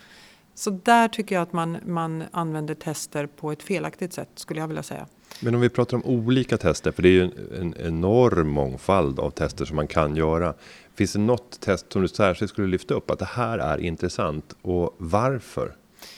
Så 0.55 0.71
där 0.71 1.09
tycker 1.09 1.35
jag 1.35 1.43
att 1.43 1.53
man, 1.53 1.79
man 1.87 2.25
använder 2.31 2.75
tester 2.75 3.27
på 3.27 3.53
ett 3.53 3.63
felaktigt 3.63 4.13
sätt 4.13 4.29
skulle 4.35 4.61
jag 4.61 4.69
vilja 4.69 4.83
säga. 4.83 5.07
Men 5.41 5.55
om 5.55 5.61
vi 5.61 5.69
pratar 5.69 5.97
om 5.97 6.05
olika 6.05 6.57
tester, 6.57 6.93
för 6.93 7.03
det 7.03 7.09
är 7.09 7.13
ju 7.13 7.23
en, 7.23 7.33
en 7.61 7.75
enorm 7.87 8.49
mångfald 8.49 9.21
av 9.21 9.31
tester 9.31 9.65
som 9.65 9.77
man 9.77 9.87
kan 9.87 10.17
göra. 10.17 10.55
Finns 10.95 11.13
det 11.13 11.19
något 11.19 11.61
test 11.61 11.93
som 11.93 12.03
du 12.03 12.09
särskilt 12.09 12.51
skulle 12.51 12.67
lyfta 12.67 12.95
upp 12.95 13.11
att 13.11 13.19
det 13.19 13.25
här 13.25 13.59
är 13.59 13.79
intressant 13.79 14.57
och 14.63 14.95
varför? 14.99 15.73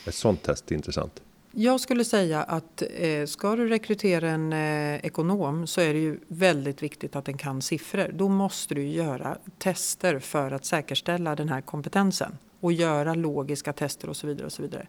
Ett 0.07 0.15
sånt 0.15 0.43
test 0.43 0.71
är 0.71 0.75
intressant. 0.75 1.21
Jag 1.53 1.79
skulle 1.79 2.05
säga 2.05 2.43
att 2.43 2.83
eh, 2.95 3.25
ska 3.25 3.55
du 3.55 3.67
rekrytera 3.67 4.29
en 4.29 4.53
eh, 4.53 5.05
ekonom 5.05 5.67
så 5.67 5.81
är 5.81 5.93
det 5.93 5.99
ju 5.99 6.19
väldigt 6.27 6.83
viktigt 6.83 7.15
att 7.15 7.25
den 7.25 7.37
kan 7.37 7.61
siffror. 7.61 8.11
Då 8.13 8.29
måste 8.29 8.75
du 8.75 8.87
göra 8.87 9.37
tester 9.57 10.19
för 10.19 10.51
att 10.51 10.65
säkerställa 10.65 11.35
den 11.35 11.49
här 11.49 11.61
kompetensen 11.61 12.37
och 12.59 12.73
göra 12.73 13.13
logiska 13.13 13.73
tester 13.73 14.09
och 14.09 14.17
så 14.17 14.27
vidare. 14.27 14.45
och 14.45 14.51
Så 14.51 14.61
vidare. 14.61 14.87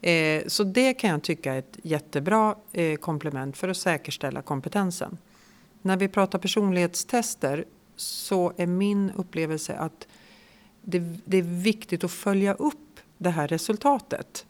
Eh, 0.00 0.46
så 0.46 0.64
det 0.64 0.94
kan 0.94 1.10
jag 1.10 1.22
tycka 1.22 1.54
är 1.54 1.58
ett 1.58 1.78
jättebra 1.82 2.54
eh, 2.72 2.96
komplement 2.96 3.56
för 3.56 3.68
att 3.68 3.76
säkerställa 3.76 4.42
kompetensen. 4.42 5.18
När 5.82 5.96
vi 5.96 6.08
pratar 6.08 6.38
personlighetstester 6.38 7.64
så 7.96 8.52
är 8.56 8.66
min 8.66 9.10
upplevelse 9.10 9.76
att 9.76 10.06
det, 10.82 10.98
det 11.24 11.38
är 11.38 11.62
viktigt 11.62 12.04
att 12.04 12.12
följa 12.12 12.54
upp 12.54 13.00
det 13.18 13.30
här 13.30 13.48
resultatet. 13.48 14.46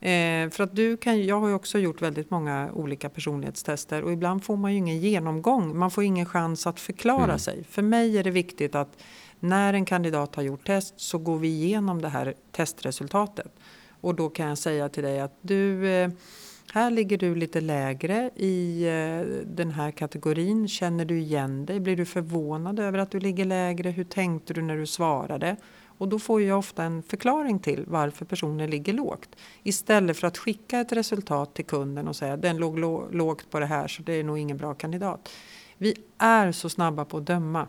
Eh, 0.00 0.50
för 0.50 0.60
att 0.60 0.76
du 0.76 0.96
kan, 0.96 1.24
jag 1.24 1.40
har 1.40 1.48
ju 1.48 1.54
också 1.54 1.78
gjort 1.78 2.02
väldigt 2.02 2.30
många 2.30 2.70
olika 2.72 3.08
personlighetstester 3.08 4.02
och 4.02 4.12
ibland 4.12 4.44
får 4.44 4.56
man 4.56 4.72
ju 4.72 4.78
ingen 4.78 4.98
genomgång. 4.98 5.78
Man 5.78 5.90
får 5.90 6.04
ingen 6.04 6.26
chans 6.26 6.66
att 6.66 6.80
förklara 6.80 7.24
mm. 7.24 7.38
sig. 7.38 7.64
För 7.64 7.82
mig 7.82 8.18
är 8.18 8.24
det 8.24 8.30
viktigt 8.30 8.74
att 8.74 9.02
när 9.40 9.74
en 9.74 9.84
kandidat 9.84 10.34
har 10.34 10.42
gjort 10.42 10.66
test 10.66 10.94
så 10.96 11.18
går 11.18 11.38
vi 11.38 11.48
igenom 11.48 12.02
det 12.02 12.08
här 12.08 12.34
testresultatet. 12.52 13.52
Och 14.00 14.14
då 14.14 14.28
kan 14.28 14.48
jag 14.48 14.58
säga 14.58 14.88
till 14.88 15.02
dig 15.02 15.20
att 15.20 15.38
du, 15.40 15.88
eh, 15.88 16.10
här 16.72 16.90
ligger 16.90 17.18
du 17.18 17.34
lite 17.34 17.60
lägre 17.60 18.30
i 18.36 18.84
eh, 18.84 19.44
den 19.46 19.70
här 19.70 19.90
kategorin. 19.90 20.68
Känner 20.68 21.04
du 21.04 21.18
igen 21.18 21.66
dig? 21.66 21.80
Blir 21.80 21.96
du 21.96 22.04
förvånad 22.04 22.80
över 22.80 22.98
att 22.98 23.10
du 23.10 23.20
ligger 23.20 23.44
lägre? 23.44 23.90
Hur 23.90 24.04
tänkte 24.04 24.54
du 24.54 24.62
när 24.62 24.76
du 24.76 24.86
svarade? 24.86 25.56
Och 25.98 26.08
då 26.08 26.18
får 26.18 26.42
jag 26.42 26.58
ofta 26.58 26.84
en 26.84 27.02
förklaring 27.02 27.58
till 27.58 27.84
varför 27.86 28.24
personen 28.24 28.70
ligger 28.70 28.92
lågt. 28.92 29.36
Istället 29.62 30.16
för 30.16 30.26
att 30.26 30.38
skicka 30.38 30.80
ett 30.80 30.92
resultat 30.92 31.54
till 31.54 31.64
kunden 31.64 32.08
och 32.08 32.16
säga 32.16 32.36
den 32.36 32.56
låg 32.56 32.78
lågt 33.14 33.50
på 33.50 33.60
det 33.60 33.66
här 33.66 33.88
så 33.88 34.02
det 34.02 34.12
är 34.12 34.24
nog 34.24 34.38
ingen 34.38 34.56
bra 34.56 34.74
kandidat. 34.74 35.28
Vi 35.78 35.94
är 36.18 36.52
så 36.52 36.68
snabba 36.68 37.04
på 37.04 37.16
att 37.16 37.26
döma. 37.26 37.66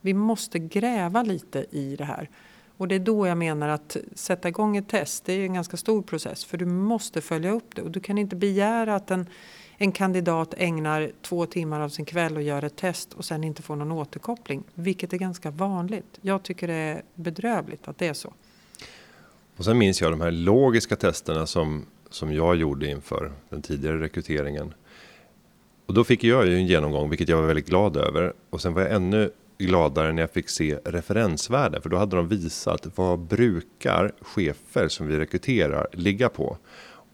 Vi 0.00 0.14
måste 0.14 0.58
gräva 0.58 1.22
lite 1.22 1.66
i 1.70 1.96
det 1.96 2.04
här. 2.04 2.30
Och 2.76 2.88
det 2.88 2.94
är 2.94 3.00
då 3.00 3.26
jag 3.26 3.38
menar 3.38 3.68
att 3.68 3.96
sätta 4.14 4.48
igång 4.48 4.76
ett 4.76 4.88
test, 4.88 5.24
det 5.24 5.32
är 5.32 5.44
en 5.44 5.54
ganska 5.54 5.76
stor 5.76 6.02
process 6.02 6.44
för 6.44 6.58
du 6.58 6.66
måste 6.66 7.20
följa 7.20 7.50
upp 7.50 7.74
det 7.74 7.82
och 7.82 7.90
du 7.90 8.00
kan 8.00 8.18
inte 8.18 8.36
begära 8.36 8.94
att 8.94 9.10
en, 9.10 9.26
en 9.82 9.92
kandidat 9.92 10.54
ägnar 10.56 11.10
två 11.22 11.46
timmar 11.46 11.80
av 11.80 11.88
sin 11.88 12.04
kväll 12.04 12.36
och 12.36 12.42
gör 12.42 12.64
ett 12.64 12.76
test 12.76 13.12
och 13.12 13.24
sen 13.24 13.44
inte 13.44 13.62
får 13.62 13.76
någon 13.76 13.92
återkoppling, 13.92 14.64
vilket 14.74 15.12
är 15.12 15.16
ganska 15.18 15.50
vanligt. 15.50 16.18
Jag 16.20 16.42
tycker 16.42 16.66
det 16.68 16.74
är 16.74 17.02
bedrövligt 17.14 17.88
att 17.88 17.98
det 17.98 18.06
är 18.06 18.14
så. 18.14 18.32
Och 19.56 19.64
sen 19.64 19.78
minns 19.78 20.00
jag 20.00 20.12
de 20.12 20.20
här 20.20 20.30
logiska 20.30 20.96
testerna 20.96 21.46
som, 21.46 21.86
som 22.10 22.32
jag 22.32 22.56
gjorde 22.56 22.86
inför 22.86 23.32
den 23.48 23.62
tidigare 23.62 24.00
rekryteringen. 24.00 24.74
Och 25.86 25.94
då 25.94 26.04
fick 26.04 26.24
jag 26.24 26.46
ju 26.46 26.56
en 26.56 26.66
genomgång, 26.66 27.10
vilket 27.10 27.28
jag 27.28 27.36
var 27.36 27.46
väldigt 27.46 27.68
glad 27.68 27.96
över. 27.96 28.32
Och 28.50 28.60
sen 28.60 28.74
var 28.74 28.82
jag 28.82 28.92
ännu 28.92 29.30
gladare 29.58 30.12
när 30.12 30.22
jag 30.22 30.30
fick 30.30 30.48
se 30.48 30.78
referensvärden. 30.84 31.82
För 31.82 31.88
då 31.88 31.96
hade 31.96 32.16
de 32.16 32.28
visat 32.28 32.86
vad 32.94 33.18
brukar 33.18 34.12
chefer 34.20 34.88
som 34.88 35.06
vi 35.06 35.18
rekryterar 35.18 35.86
ligga 35.92 36.28
på. 36.28 36.58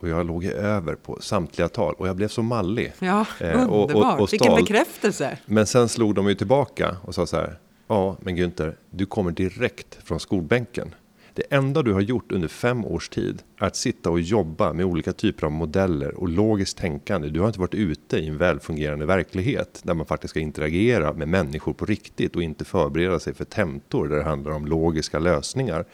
Och 0.00 0.08
jag 0.08 0.26
låg 0.26 0.44
över 0.44 0.94
på 0.94 1.18
samtliga 1.20 1.68
tal 1.68 1.94
och 1.94 2.08
jag 2.08 2.16
blev 2.16 2.28
så 2.28 2.42
mallig. 2.42 2.92
Ja, 2.98 3.26
eh, 3.40 3.60
underbart. 3.60 4.16
Och, 4.16 4.20
och, 4.20 4.32
Vilken 4.32 4.54
bekräftelse. 4.54 5.38
Men 5.46 5.66
sen 5.66 5.88
slog 5.88 6.14
de 6.14 6.28
ju 6.28 6.34
tillbaka 6.34 6.96
och 7.02 7.14
sa 7.14 7.26
så 7.26 7.36
här. 7.36 7.58
Ja, 7.88 8.16
men 8.20 8.36
Günther, 8.36 8.74
du 8.90 9.06
kommer 9.06 9.30
direkt 9.30 9.98
från 10.04 10.20
skolbänken. 10.20 10.94
Det 11.38 11.54
enda 11.54 11.82
du 11.82 11.92
har 11.92 12.00
gjort 12.00 12.32
under 12.32 12.48
fem 12.48 12.84
års 12.84 13.08
tid 13.08 13.42
är 13.60 13.66
att 13.66 13.76
sitta 13.76 14.10
och 14.10 14.20
jobba 14.20 14.72
med 14.72 14.86
olika 14.86 15.12
typer 15.12 15.46
av 15.46 15.52
modeller 15.52 16.14
och 16.14 16.28
logiskt 16.28 16.78
tänkande. 16.78 17.28
Du 17.28 17.40
har 17.40 17.46
inte 17.46 17.60
varit 17.60 17.74
ute 17.74 18.18
i 18.18 18.28
en 18.28 18.38
välfungerande 18.38 19.06
verklighet 19.06 19.80
där 19.82 19.94
man 19.94 20.06
faktiskt 20.06 20.30
ska 20.30 20.40
interagera 20.40 21.12
med 21.12 21.28
människor 21.28 21.72
på 21.72 21.84
riktigt 21.84 22.36
och 22.36 22.42
inte 22.42 22.64
förbereda 22.64 23.18
sig 23.18 23.34
för 23.34 23.44
tentor 23.44 24.08
där 24.08 24.16
det 24.16 24.22
handlar 24.22 24.52
om 24.52 24.66
logiska 24.66 25.18
lösningar. 25.18 25.84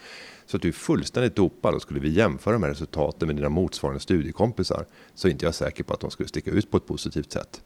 Så 0.47 0.57
att 0.57 0.63
du 0.63 0.69
är 0.69 0.73
fullständigt 0.73 1.37
dopad 1.37 1.75
och 1.75 1.83
skulle 1.83 2.01
vi 2.01 2.09
jämföra 2.09 2.53
de 2.53 2.63
här 2.63 2.71
resultaten 2.71 3.27
med 3.27 3.37
dina 3.37 3.49
motsvarande 3.49 4.01
studiekompisar 4.01 4.87
så 5.15 5.29
är 5.29 5.33
inte 5.33 5.45
jag 5.45 5.55
säker 5.55 5.85
på 5.85 5.95
att 5.95 6.01
de 6.01 6.11
skulle 6.11 6.29
sticka 6.29 6.51
ut 6.51 6.71
på 6.71 6.77
ett 6.77 6.87
positivt 6.87 7.33
sätt. 7.33 7.63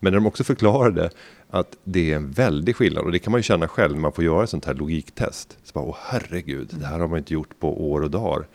Men 0.00 0.12
när 0.12 0.20
de 0.20 0.26
också 0.26 0.44
förklarade 0.44 1.10
att 1.50 1.76
det 1.84 2.12
är 2.12 2.16
en 2.16 2.30
väldig 2.30 2.76
skillnad 2.76 3.04
och 3.04 3.12
det 3.12 3.18
kan 3.18 3.30
man 3.30 3.38
ju 3.38 3.42
känna 3.42 3.68
själv 3.68 3.94
när 3.94 4.00
man 4.00 4.12
får 4.12 4.24
göra 4.24 4.44
ett 4.44 4.50
sånt 4.50 4.64
här 4.64 4.74
logiktest. 4.74 5.58
Så 5.64 5.72
bara, 5.72 5.84
åh 5.84 5.96
herregud, 6.00 6.74
det 6.80 6.86
här 6.86 6.98
har 6.98 7.08
man 7.08 7.18
inte 7.18 7.34
gjort 7.34 7.58
på 7.60 7.90
år 7.90 8.00
och 8.00 8.10
dagar. 8.10 8.48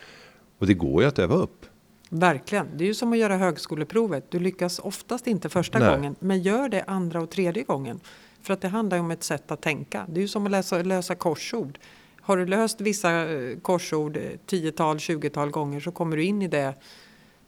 Och 0.60 0.68
det 0.68 0.74
går 0.74 1.02
ju 1.02 1.08
att 1.08 1.20
öva 1.20 1.36
upp. 1.36 1.66
Verkligen. 2.10 2.68
Det 2.78 2.84
är 2.84 2.88
ju 2.88 2.94
som 2.94 3.14
att 3.14 3.20
göra 3.20 3.38
högskoleprovet. 3.38 4.32
Du 4.32 4.40
lyckas 4.40 4.80
oftast 4.80 5.28
inte 5.28 5.50
första 5.50 5.80
Nej. 5.80 5.96
gången, 5.96 6.16
men 6.20 6.42
gör 6.42 6.70
det 6.70 6.84
andra 6.84 7.22
och 7.22 7.30
tredje 7.30 7.64
gången. 7.64 8.00
För 8.42 8.54
att 8.54 8.62
det 8.62 8.68
handlar 8.68 9.00
om 9.00 9.12
ett 9.12 9.24
sätt 9.24 9.52
att 9.52 9.62
tänka. 9.62 10.06
Det 10.10 10.20
är 10.20 10.22
ju 10.22 10.28
som 10.28 10.46
att 10.46 10.52
läsa, 10.52 10.84
lösa 10.84 11.16
korsord. 11.16 11.80
Har 12.26 12.38
du 12.38 12.46
löst 12.46 12.82
vissa 12.82 13.32
eh, 13.32 13.58
korsord 13.60 14.18
eh, 14.18 14.24
tiotal, 14.46 15.00
tjugotal 15.00 15.50
gånger 15.50 15.80
så 15.80 15.92
kommer 15.92 16.18
du 16.18 16.24
in 16.24 16.42
i 16.42 16.48
det 16.48 16.74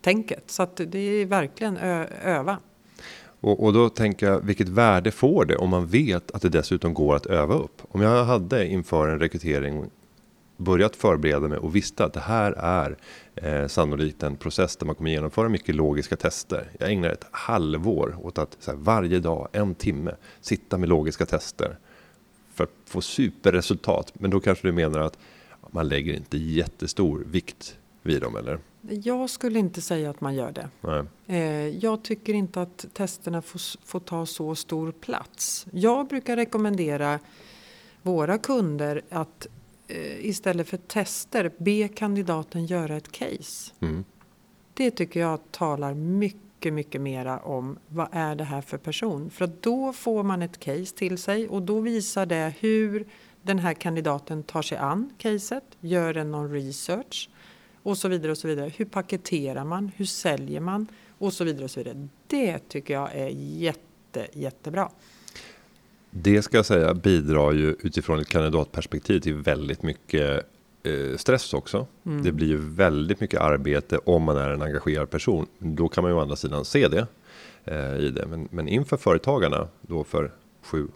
tänket. 0.01 0.43
Så 0.47 0.63
att 0.63 0.81
det 0.87 0.99
är 0.99 1.25
verkligen 1.25 1.77
öva. 1.77 2.57
Och, 3.39 3.63
och, 3.63 3.73
då 3.73 3.89
tänker 3.89 4.25
jag, 4.25 4.41
vilket 4.41 4.69
värde 4.69 5.11
får 5.11 5.45
det 5.45 5.55
om 5.55 5.69
man 5.69 5.87
vet 5.87 6.31
att 6.31 6.41
det 6.41 6.49
dessutom 6.49 6.93
går 6.93 7.15
att 7.15 7.25
öva 7.25 7.53
upp? 7.53 7.81
Om 7.91 8.01
jag 8.01 8.25
hade 8.25 8.67
inför 8.67 9.07
en 9.07 9.19
rekrytering 9.19 9.85
börjat 10.57 10.95
förbereda 10.95 11.47
mig 11.47 11.57
och 11.57 11.75
visste 11.75 12.05
att 12.05 12.13
det 12.13 12.19
här 12.19 12.51
är 12.51 12.97
eh, 13.35 13.67
sannolikt 13.67 14.23
en 14.23 14.35
process 14.35 14.77
där 14.77 14.85
man 14.85 14.95
kommer 14.95 15.09
genomföra 15.09 15.49
mycket 15.49 15.75
logiska 15.75 16.15
tester. 16.15 16.71
Jag 16.79 16.91
ägnar 16.91 17.09
ett 17.09 17.27
halvår 17.31 18.17
åt 18.21 18.37
att 18.37 18.57
här, 18.67 18.75
varje 18.75 19.19
dag, 19.19 19.47
en 19.51 19.75
timme, 19.75 20.15
sitta 20.41 20.77
med 20.77 20.89
logiska 20.89 21.25
tester 21.25 21.77
för 22.55 22.63
att 22.63 22.73
få 22.85 23.01
superresultat. 23.01 24.13
Men 24.19 24.31
då 24.31 24.39
kanske 24.39 24.67
du 24.67 24.71
menar 24.71 24.99
att 24.99 25.17
man 25.71 25.87
lägger 25.87 26.13
inte 26.13 26.37
jättestor 26.37 27.23
vikt 27.27 27.77
vid 28.01 28.21
dem, 28.21 28.35
eller? 28.35 28.59
Jag 28.81 29.29
skulle 29.29 29.59
inte 29.59 29.81
säga 29.81 30.09
att 30.09 30.21
man 30.21 30.35
gör 30.35 30.51
det. 30.51 30.69
Nej. 30.81 31.03
Eh, 31.27 31.67
jag 31.67 32.03
tycker 32.03 32.33
inte 32.33 32.61
att 32.61 32.85
testerna 32.93 33.41
får, 33.41 33.85
får 33.85 33.99
ta 33.99 34.25
så 34.25 34.55
stor 34.55 34.91
plats. 34.91 35.67
Jag 35.71 36.07
brukar 36.07 36.35
rekommendera 36.35 37.19
våra 38.01 38.37
kunder 38.37 39.01
att 39.09 39.47
eh, 39.87 40.25
istället 40.25 40.67
för 40.67 40.77
tester 40.77 41.51
be 41.57 41.87
kandidaten 41.87 42.65
göra 42.65 42.95
ett 42.95 43.11
case. 43.11 43.71
Mm. 43.79 44.05
Det 44.73 44.91
tycker 44.91 45.19
jag 45.19 45.39
talar 45.51 45.93
mycket, 45.93 46.41
mycket 46.71 47.01
mera 47.01 47.39
om 47.39 47.77
vad 47.87 48.07
är 48.11 48.35
det 48.35 48.43
här 48.43 48.61
för 48.61 48.77
person. 48.77 49.29
För 49.29 49.45
att 49.45 49.61
då 49.61 49.93
får 49.93 50.23
man 50.23 50.41
ett 50.41 50.59
case 50.59 50.95
till 50.95 51.17
sig 51.17 51.47
och 51.47 51.61
då 51.61 51.79
visar 51.79 52.25
det 52.25 52.53
hur 52.59 53.05
den 53.41 53.59
här 53.59 53.73
kandidaten 53.73 54.43
tar 54.43 54.61
sig 54.61 54.77
an 54.77 55.13
caset, 55.17 55.63
gör 55.79 56.17
en 56.17 56.31
någon 56.31 56.51
research 56.51 57.29
och 57.83 57.97
så 57.97 58.07
vidare 58.07 58.31
och 58.31 58.37
så 58.37 58.47
vidare. 58.47 58.71
Hur 58.77 58.85
paketerar 58.85 59.65
man? 59.65 59.91
Hur 59.95 60.05
säljer 60.05 60.59
man? 60.59 60.87
Och 61.17 61.33
så 61.33 61.43
vidare 61.43 61.63
och 61.63 61.71
så 61.71 61.79
vidare. 61.79 62.07
Det 62.27 62.59
tycker 62.69 62.93
jag 62.93 63.15
är 63.15 63.29
jätte, 63.33 64.27
jättebra. 64.33 64.89
Det 66.09 66.41
ska 66.41 66.57
jag 66.57 66.65
säga 66.65 66.93
bidrar 66.93 67.51
ju 67.51 67.75
utifrån 67.79 68.19
ett 68.19 68.27
kandidatperspektiv 68.27 69.19
till 69.19 69.33
väldigt 69.33 69.83
mycket 69.83 70.54
stress 71.17 71.53
också. 71.53 71.87
Mm. 72.05 72.23
Det 72.23 72.31
blir 72.31 72.47
ju 72.47 72.57
väldigt 72.57 73.21
mycket 73.21 73.41
arbete 73.41 73.97
om 73.97 74.23
man 74.23 74.37
är 74.37 74.49
en 74.49 74.61
engagerad 74.61 75.09
person. 75.09 75.45
Då 75.59 75.87
kan 75.87 76.03
man 76.03 76.11
ju 76.11 76.17
å 76.17 76.21
andra 76.21 76.35
sidan 76.35 76.65
se 76.65 76.87
det 76.87 77.07
eh, 77.65 77.95
i 77.95 78.09
det. 78.09 78.25
Men, 78.27 78.47
men 78.51 78.67
inför 78.67 78.97
företagarna 78.97 79.67
då 79.81 80.03
för 80.03 80.31
sju 80.61 80.87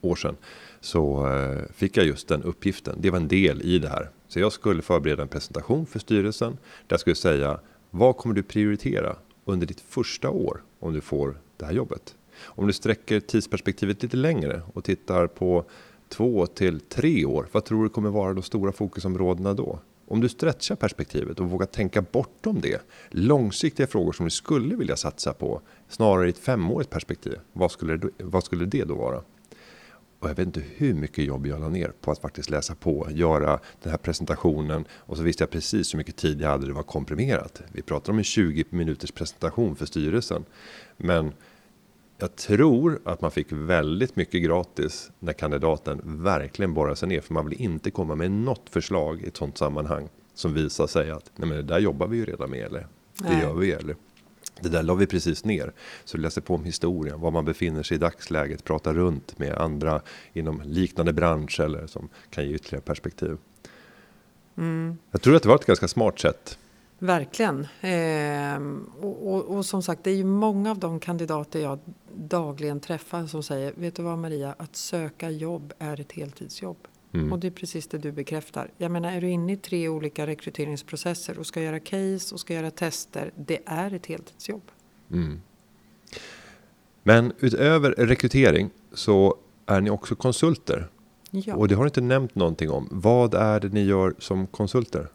år 0.00 0.16
sedan 0.16 0.36
så 0.80 1.32
eh, 1.32 1.62
fick 1.74 1.96
jag 1.96 2.06
just 2.06 2.28
den 2.28 2.42
uppgiften. 2.42 2.98
Det 3.00 3.10
var 3.10 3.18
en 3.18 3.28
del 3.28 3.62
i 3.62 3.78
det 3.78 3.88
här. 3.88 4.10
Så 4.28 4.40
jag 4.40 4.52
skulle 4.52 4.82
förbereda 4.82 5.22
en 5.22 5.28
presentation 5.28 5.86
för 5.86 5.98
styrelsen 5.98 6.52
där 6.52 6.94
jag 6.94 7.00
skulle 7.00 7.16
säga 7.16 7.60
vad 7.90 8.16
kommer 8.16 8.34
du 8.34 8.42
prioritera 8.42 9.16
under 9.44 9.66
ditt 9.66 9.80
första 9.80 10.30
år 10.30 10.62
om 10.80 10.92
du 10.92 11.00
får 11.00 11.38
det 11.56 11.64
här 11.64 11.72
jobbet? 11.72 12.14
Om 12.44 12.66
du 12.66 12.72
sträcker 12.72 13.20
tidsperspektivet 13.20 14.02
lite 14.02 14.16
längre 14.16 14.62
och 14.74 14.84
tittar 14.84 15.26
på 15.26 15.64
två 16.08 16.46
till 16.46 16.80
tre 16.80 17.24
år, 17.24 17.48
vad 17.52 17.64
tror 17.64 17.82
du 17.82 17.88
kommer 17.88 18.10
vara 18.10 18.34
de 18.34 18.42
stora 18.42 18.72
fokusområdena 18.72 19.54
då? 19.54 19.78
Om 20.08 20.20
du 20.20 20.28
stretchar 20.28 20.76
perspektivet 20.76 21.40
och 21.40 21.50
vågar 21.50 21.66
tänka 21.66 22.02
bortom 22.02 22.60
det, 22.60 22.82
långsiktiga 23.10 23.86
frågor 23.86 24.12
som 24.12 24.24
du 24.24 24.30
skulle 24.30 24.76
vilja 24.76 24.96
satsa 24.96 25.32
på, 25.32 25.60
snarare 25.88 26.26
i 26.26 26.30
ett 26.30 26.38
femårigt 26.38 26.90
perspektiv, 26.90 27.38
vad 27.52 27.70
skulle, 27.70 27.96
det, 27.96 28.08
vad 28.18 28.44
skulle 28.44 28.64
det 28.64 28.84
då 28.84 28.94
vara? 28.94 29.22
Och 30.18 30.28
jag 30.28 30.34
vet 30.34 30.46
inte 30.46 30.62
hur 30.76 30.94
mycket 30.94 31.24
jobb 31.24 31.46
jag 31.46 31.60
la 31.60 31.68
ner 31.68 31.92
på 32.00 32.10
att 32.10 32.18
faktiskt 32.18 32.50
läsa 32.50 32.74
på, 32.74 33.08
göra 33.10 33.60
den 33.82 33.90
här 33.90 33.98
presentationen 33.98 34.84
och 34.92 35.16
så 35.16 35.22
visste 35.22 35.42
jag 35.42 35.50
precis 35.50 35.94
hur 35.94 35.98
mycket 35.98 36.16
tid 36.16 36.40
jag 36.40 36.48
hade, 36.48 36.66
det 36.66 36.72
var 36.72 36.82
komprimerat. 36.82 37.62
Vi 37.72 37.82
pratar 37.82 38.12
om 38.12 38.18
en 38.18 38.24
20 38.24 38.64
minuters 38.70 39.12
presentation 39.12 39.76
för 39.76 39.86
styrelsen. 39.86 40.44
Men 40.96 41.32
jag 42.18 42.36
tror 42.36 43.00
att 43.04 43.20
man 43.20 43.30
fick 43.30 43.46
väldigt 43.50 44.16
mycket 44.16 44.42
gratis 44.42 45.10
när 45.18 45.32
kandidaten 45.32 46.00
verkligen 46.04 46.74
borrar 46.74 46.94
sig 46.94 47.08
ner. 47.08 47.20
För 47.20 47.34
man 47.34 47.48
vill 47.48 47.60
inte 47.60 47.90
komma 47.90 48.14
med 48.14 48.30
något 48.30 48.70
förslag 48.70 49.22
i 49.22 49.26
ett 49.26 49.36
sånt 49.36 49.58
sammanhang 49.58 50.08
som 50.34 50.54
visar 50.54 50.86
sig 50.86 51.10
att 51.10 51.30
nej 51.36 51.48
men 51.48 51.56
det 51.56 51.62
där 51.62 51.78
jobbar 51.78 52.06
vi 52.06 52.16
ju 52.16 52.24
redan 52.24 52.50
med 52.50 52.66
eller 52.66 52.86
det 53.18 53.28
nej. 53.28 53.42
gör 53.42 53.54
vi 53.54 53.72
eller 53.72 53.96
det 54.60 54.68
där 54.68 54.82
la 54.82 54.94
vi 54.94 55.06
precis 55.06 55.44
ner. 55.44 55.72
Så 56.04 56.16
du 56.16 56.22
läser 56.22 56.40
på 56.40 56.54
om 56.54 56.64
historien, 56.64 57.20
var 57.20 57.30
man 57.30 57.44
befinner 57.44 57.82
sig 57.82 57.94
i 57.94 57.98
dagsläget, 57.98 58.64
pratar 58.64 58.94
runt 58.94 59.38
med 59.38 59.54
andra 59.54 60.00
inom 60.32 60.62
liknande 60.64 61.12
bransch 61.12 61.60
eller 61.60 61.86
som 61.86 62.08
kan 62.30 62.48
ge 62.48 62.54
ytterligare 62.54 62.82
perspektiv. 62.82 63.36
Mm. 64.56 64.98
Jag 65.10 65.22
tror 65.22 65.36
att 65.36 65.42
det 65.42 65.48
var 65.48 65.56
ett 65.56 65.66
ganska 65.66 65.88
smart 65.88 66.18
sätt. 66.18 66.58
Verkligen. 66.98 67.66
Eh, 67.80 68.62
och, 69.04 69.34
och, 69.34 69.56
och, 69.56 69.66
som 69.66 69.82
sagt, 69.82 70.04
det 70.04 70.10
är 70.10 70.14
ju 70.14 70.24
många 70.24 70.70
av 70.70 70.78
de 70.78 71.00
kandidater 71.00 71.60
jag 71.60 71.78
dagligen 72.14 72.80
träffar 72.80 73.26
som 73.26 73.42
säger, 73.42 73.72
vet 73.76 73.94
du 73.94 74.02
vad 74.02 74.18
Maria, 74.18 74.54
att 74.58 74.76
söka 74.76 75.30
jobb 75.30 75.72
är 75.78 76.00
ett 76.00 76.12
heltidsjobb. 76.12 76.76
Mm. 77.12 77.32
Och 77.32 77.38
det 77.38 77.46
är 77.46 77.50
precis 77.50 77.86
det 77.88 77.98
du 77.98 78.12
bekräftar. 78.12 78.70
Jag 78.76 78.90
menar, 78.90 79.12
är 79.12 79.20
du 79.20 79.30
inne 79.30 79.52
i 79.52 79.56
tre 79.56 79.88
olika 79.88 80.26
rekryteringsprocesser 80.26 81.38
och 81.38 81.46
ska 81.46 81.62
göra 81.62 81.80
case 81.80 82.34
och 82.34 82.40
ska 82.40 82.54
göra 82.54 82.70
tester, 82.70 83.32
det 83.36 83.58
är 83.66 83.94
ett 83.94 84.06
heltidsjobb. 84.06 84.70
Mm. 85.12 85.40
Men 87.02 87.32
utöver 87.40 87.90
rekrytering 87.90 88.70
så 88.92 89.36
är 89.66 89.80
ni 89.80 89.90
också 89.90 90.14
konsulter. 90.14 90.88
Ja. 91.30 91.54
Och 91.54 91.68
det 91.68 91.74
har 91.74 91.82
du 91.84 91.88
inte 91.88 92.00
nämnt 92.00 92.34
någonting 92.34 92.70
om. 92.70 92.88
Vad 92.90 93.34
är 93.34 93.60
det 93.60 93.68
ni 93.68 93.84
gör 93.84 94.14
som 94.18 94.46
konsulter? 94.46 95.08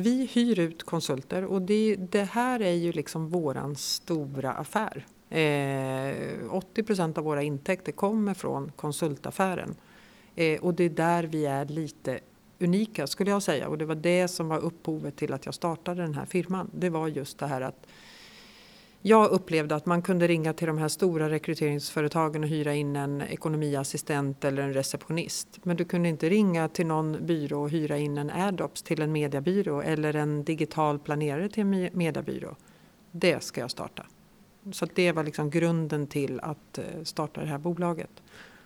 Vi 0.00 0.28
hyr 0.32 0.58
ut 0.58 0.82
konsulter 0.82 1.44
och 1.44 1.62
det, 1.62 1.96
det 1.96 2.22
här 2.22 2.62
är 2.62 2.72
ju 2.72 2.92
liksom 2.92 3.28
våran 3.28 3.76
stora 3.76 4.52
affär. 4.52 5.06
Eh, 5.30 6.54
80 6.54 6.82
procent 6.82 7.18
av 7.18 7.24
våra 7.24 7.42
intäkter 7.42 7.92
kommer 7.92 8.34
från 8.34 8.72
konsultaffären. 8.76 9.74
Eh, 10.34 10.60
och 10.60 10.74
det 10.74 10.84
är 10.84 10.88
där 10.88 11.24
vi 11.24 11.46
är 11.46 11.64
lite 11.64 12.20
unika 12.58 13.06
skulle 13.06 13.30
jag 13.30 13.42
säga. 13.42 13.68
Och 13.68 13.78
det 13.78 13.84
var 13.84 13.94
det 13.94 14.28
som 14.28 14.48
var 14.48 14.58
upphovet 14.58 15.16
till 15.16 15.32
att 15.32 15.46
jag 15.46 15.54
startade 15.54 16.02
den 16.02 16.14
här 16.14 16.26
firman. 16.26 16.70
Det 16.74 16.90
var 16.90 17.08
just 17.08 17.38
det 17.38 17.46
här 17.46 17.60
att 17.60 17.86
jag 19.02 19.30
upplevde 19.30 19.74
att 19.74 19.86
man 19.86 20.02
kunde 20.02 20.26
ringa 20.26 20.52
till 20.52 20.66
de 20.66 20.78
här 20.78 20.88
stora 20.88 21.30
rekryteringsföretagen 21.30 22.42
och 22.42 22.48
hyra 22.48 22.74
in 22.74 22.96
en 22.96 23.22
ekonomiassistent 23.22 24.44
eller 24.44 24.62
en 24.62 24.72
receptionist. 24.72 25.48
Men 25.62 25.76
du 25.76 25.84
kunde 25.84 26.08
inte 26.08 26.28
ringa 26.28 26.68
till 26.68 26.86
någon 26.86 27.26
byrå 27.26 27.62
och 27.62 27.70
hyra 27.70 27.98
in 27.98 28.18
en 28.18 28.30
Adops 28.30 28.82
till 28.82 29.02
en 29.02 29.12
mediebyrå 29.12 29.80
eller 29.80 30.16
en 30.16 30.44
digital 30.44 30.98
planerare 30.98 31.48
till 31.48 31.60
en 31.60 31.88
mediebyrå. 31.92 32.56
Det 33.10 33.42
ska 33.42 33.60
jag 33.60 33.70
starta. 33.70 34.06
Så 34.72 34.86
det 34.94 35.12
var 35.12 35.24
liksom 35.24 35.50
grunden 35.50 36.06
till 36.06 36.40
att 36.40 36.78
eh, 36.78 36.84
starta 37.02 37.40
det 37.40 37.46
här 37.46 37.58
bolaget. 37.58 38.10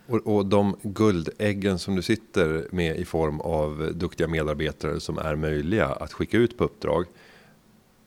Och, 0.07 0.35
och 0.35 0.45
de 0.45 0.75
guldäggen 0.81 1.79
som 1.79 1.95
du 1.95 2.01
sitter 2.01 2.67
med 2.71 2.97
i 2.97 3.05
form 3.05 3.39
av 3.39 3.91
duktiga 3.95 4.27
medarbetare 4.27 4.99
som 4.99 5.17
är 5.17 5.35
möjliga 5.35 5.87
att 5.87 6.13
skicka 6.13 6.37
ut 6.37 6.57
på 6.57 6.63
uppdrag 6.63 7.05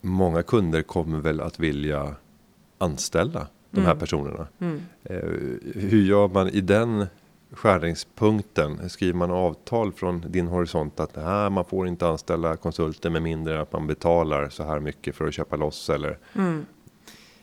många 0.01 0.43
kunder 0.43 0.83
kommer 0.83 1.19
väl 1.19 1.41
att 1.41 1.61
vilja 1.61 2.15
anställa 2.79 3.47
de 3.71 3.81
här 3.81 3.91
mm. 3.91 3.99
personerna. 3.99 4.47
Mm. 4.59 4.81
Eh, 5.05 5.21
hur 5.75 6.03
gör 6.03 6.29
man 6.29 6.49
i 6.49 6.61
den 6.61 7.07
skärningspunkten? 7.53 8.91
Skriver 8.91 9.19
man 9.19 9.31
avtal 9.31 9.93
från 9.93 10.25
din 10.29 10.47
horisont 10.47 11.01
att 11.01 11.17
nej, 11.17 11.51
man 11.51 11.65
får 11.65 11.89
inte 11.89 12.09
anställa 12.09 12.57
konsulter 12.57 13.11
med 13.11 13.23
mindre 13.23 13.55
än 13.55 13.61
att 13.61 13.73
man 13.73 13.87
betalar 13.87 14.49
så 14.49 14.65
här 14.65 14.81
mycket 14.81 15.17
för 15.17 15.27
att 15.27 15.35
köpa 15.35 15.57
loss 15.57 15.91
eller? 15.91 16.19
Mm. 16.35 16.67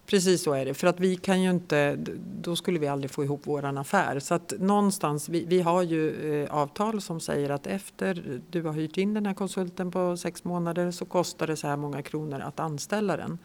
Precis 0.06 0.44
så 0.44 0.54
är 0.54 0.66
det, 0.66 0.74
för 0.74 0.88
att 0.88 1.00
vi 1.00 1.16
kan 1.16 1.42
ju 1.42 1.50
inte, 1.50 1.96
då 2.42 2.56
skulle 2.56 2.80
vi 2.80 2.88
aldrig 2.88 3.12
få 3.12 3.24
ihop 3.24 3.48
våran 3.48 3.78
affär. 3.78 4.20
Så 4.20 4.34
att 4.34 4.54
någonstans, 4.60 5.30
vi, 5.30 5.46
vi 5.46 5.62
har 5.62 5.84
ju 5.84 6.34
eh, 6.44 6.56
avtal 6.56 7.02
som 7.02 7.20
säger 7.20 7.50
att 7.50 7.68
efter 7.68 8.42
du 8.50 8.62
har 8.62 8.74
hyrt 8.74 8.98
in 8.98 9.14
den 9.14 9.26
här 9.26 9.34
konsulten 9.34 9.92
på 9.92 10.18
sex 10.18 10.44
månader 10.44 10.92
så 10.92 11.06
kostar 11.06 11.48
det 11.48 11.56
så 11.56 11.68
här 11.68 11.78
många 11.78 12.02
kronor 12.02 12.40
att 12.40 12.60
anställa 12.60 13.18
den. 13.18 13.38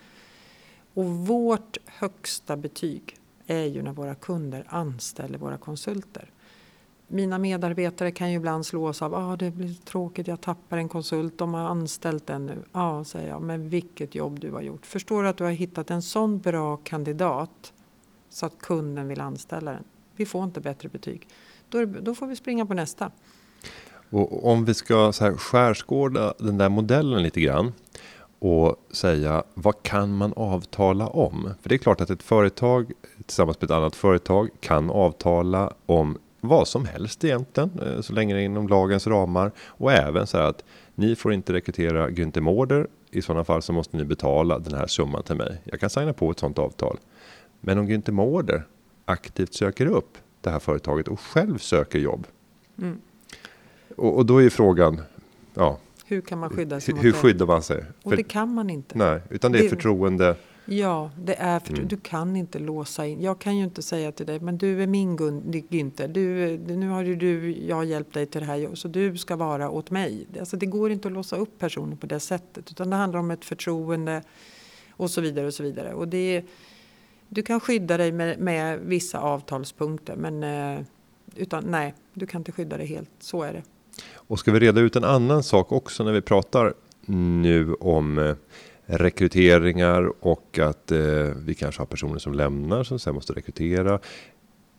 Och 0.94 1.04
vårt 1.04 1.78
högsta 1.86 2.56
betyg 2.56 3.16
är 3.46 3.64
ju 3.64 3.82
när 3.82 3.92
våra 3.92 4.14
kunder 4.14 4.64
anställer 4.68 5.38
våra 5.38 5.58
konsulter 5.58 6.30
mina 7.08 7.38
medarbetare 7.38 8.10
kan 8.10 8.30
ju 8.30 8.36
ibland 8.36 8.66
slås 8.66 9.02
av 9.02 9.14
att 9.14 9.22
ah, 9.22 9.36
det 9.36 9.50
blir 9.50 9.74
tråkigt, 9.74 10.26
jag 10.26 10.40
tappar 10.40 10.76
en 10.76 10.88
konsult, 10.88 11.38
de 11.38 11.54
har 11.54 11.60
anställt 11.60 12.26
den 12.26 12.46
nu. 12.46 12.62
Ja, 12.72 13.04
säger 13.04 13.28
jag, 13.28 13.42
men 13.42 13.68
vilket 13.68 14.14
jobb 14.14 14.40
du 14.40 14.52
har 14.52 14.60
gjort. 14.60 14.86
Förstår 14.86 15.22
du 15.22 15.28
att 15.28 15.36
du 15.36 15.44
har 15.44 15.50
hittat 15.50 15.90
en 15.90 16.02
sån 16.02 16.38
bra 16.38 16.76
kandidat 16.76 17.72
så 18.30 18.46
att 18.46 18.58
kunden 18.58 19.08
vill 19.08 19.20
anställa 19.20 19.72
den? 19.72 19.84
Vi 20.16 20.26
får 20.26 20.44
inte 20.44 20.60
bättre 20.60 20.88
betyg. 20.88 21.28
Då, 21.68 21.84
då 21.84 22.14
får 22.14 22.26
vi 22.26 22.36
springa 22.36 22.66
på 22.66 22.74
nästa. 22.74 23.10
Och 24.10 24.50
om 24.50 24.64
vi 24.64 24.74
ska 24.74 25.12
så 25.12 25.24
här 25.24 25.32
skärskåda 25.32 26.34
den 26.38 26.58
där 26.58 26.68
modellen 26.68 27.22
lite 27.22 27.40
grann 27.40 27.72
och 28.38 28.76
säga 28.90 29.42
vad 29.54 29.82
kan 29.82 30.16
man 30.16 30.32
avtala 30.36 31.06
om? 31.06 31.50
För 31.62 31.68
det 31.68 31.74
är 31.74 31.78
klart 31.78 32.00
att 32.00 32.10
ett 32.10 32.22
företag 32.22 32.92
tillsammans 33.26 33.60
med 33.60 33.70
ett 33.70 33.76
annat 33.76 33.96
företag 33.96 34.48
kan 34.60 34.90
avtala 34.90 35.72
om 35.86 36.18
vad 36.40 36.68
som 36.68 36.84
helst 36.84 37.24
egentligen, 37.24 37.70
eh, 37.82 38.00
så 38.00 38.12
länge 38.12 38.34
det 38.34 38.40
är 38.40 38.44
inom 38.44 38.68
lagens 38.68 39.06
ramar. 39.06 39.52
Och 39.58 39.92
även 39.92 40.26
så 40.26 40.38
här 40.38 40.44
att 40.44 40.64
ni 40.94 41.16
får 41.16 41.32
inte 41.32 41.52
rekrytera 41.52 42.08
Günther 42.08 42.40
Mårder. 42.40 42.86
I 43.10 43.22
sådana 43.22 43.44
fall 43.44 43.62
så 43.62 43.72
måste 43.72 43.96
ni 43.96 44.04
betala 44.04 44.58
den 44.58 44.78
här 44.78 44.86
summan 44.86 45.22
till 45.22 45.36
mig. 45.36 45.60
Jag 45.64 45.80
kan 45.80 45.90
signa 45.90 46.12
på 46.12 46.30
ett 46.30 46.38
sådant 46.38 46.58
avtal. 46.58 46.98
Men 47.60 47.78
om 47.78 47.88
Günther 47.88 48.12
Mårder 48.12 48.66
aktivt 49.04 49.54
söker 49.54 49.86
upp 49.86 50.18
det 50.40 50.50
här 50.50 50.58
företaget 50.58 51.08
och 51.08 51.20
själv 51.20 51.58
söker 51.58 51.98
jobb. 51.98 52.26
Mm. 52.78 52.98
Och, 53.96 54.16
och, 54.16 54.26
då 54.26 54.42
är 54.42 54.50
frågan, 54.50 55.00
ja. 55.54 55.78
Hur 56.06 56.20
kan 56.20 56.38
man 56.38 56.50
skydda 56.50 56.80
sig? 56.80 56.94
Hur 56.98 57.12
skyddar 57.12 57.46
man 57.46 57.62
sig? 57.62 57.84
Och 58.02 58.10
För, 58.10 58.16
det 58.16 58.22
kan 58.22 58.54
man 58.54 58.70
inte. 58.70 58.98
Nej, 58.98 59.20
utan 59.30 59.52
det 59.52 59.64
är 59.64 59.68
förtroende 59.68 60.36
Ja, 60.70 61.10
det 61.18 61.34
är 61.34 61.60
för 61.60 61.72
mm. 61.72 61.88
du 61.88 61.96
kan 61.96 62.36
inte 62.36 62.58
låsa 62.58 63.06
in. 63.06 63.22
Jag 63.22 63.38
kan 63.38 63.56
ju 63.56 63.64
inte 63.64 63.82
säga 63.82 64.12
till 64.12 64.26
dig, 64.26 64.40
men 64.40 64.58
du 64.58 64.82
är 64.82 64.86
min 64.86 65.18
Günther. 65.18 66.08
Du, 66.08 66.58
nu 66.76 66.88
har 66.88 67.02
ju 67.02 67.16
du, 67.16 67.52
jag 67.52 67.76
har 67.76 67.84
hjälpt 67.84 68.14
dig 68.14 68.26
till 68.26 68.40
det 68.40 68.46
här, 68.46 68.74
så 68.74 68.88
du 68.88 69.16
ska 69.16 69.36
vara 69.36 69.70
åt 69.70 69.90
mig. 69.90 70.26
Alltså, 70.38 70.56
det 70.56 70.66
går 70.66 70.90
inte 70.90 71.08
att 71.08 71.14
låsa 71.14 71.36
upp 71.36 71.58
personer 71.58 71.96
på 71.96 72.06
det 72.06 72.20
sättet, 72.20 72.70
utan 72.70 72.90
det 72.90 72.96
handlar 72.96 73.20
om 73.20 73.30
ett 73.30 73.44
förtroende 73.44 74.22
och 74.90 75.10
så 75.10 75.20
vidare 75.20 75.46
och 75.46 75.54
så 75.54 75.62
vidare. 75.62 75.94
Och 75.94 76.08
det, 76.08 76.42
du 77.28 77.42
kan 77.42 77.60
skydda 77.60 77.96
dig 77.96 78.12
med, 78.12 78.38
med 78.38 78.80
vissa 78.80 79.20
avtalspunkter, 79.20 80.16
men 80.16 80.42
eh, 80.42 80.84
utan, 81.36 81.64
nej, 81.64 81.94
du 82.14 82.26
kan 82.26 82.40
inte 82.40 82.52
skydda 82.52 82.76
dig 82.76 82.86
helt. 82.86 83.10
Så 83.20 83.42
är 83.42 83.52
det. 83.52 83.62
Och 84.14 84.38
ska 84.38 84.52
vi 84.52 84.60
reda 84.60 84.80
ut 84.80 84.96
en 84.96 85.04
annan 85.04 85.42
sak 85.42 85.72
också 85.72 86.04
när 86.04 86.12
vi 86.12 86.20
pratar 86.20 86.74
nu 87.06 87.74
om 87.74 88.18
eh, 88.18 88.34
rekryteringar 88.88 90.12
och 90.20 90.58
att 90.58 90.92
eh, 90.92 90.98
vi 91.36 91.54
kanske 91.58 91.80
har 91.80 91.86
personer 91.86 92.18
som 92.18 92.34
lämnar 92.34 92.84
som 92.84 92.98
sen 92.98 93.14
måste 93.14 93.32
rekrytera. 93.32 93.98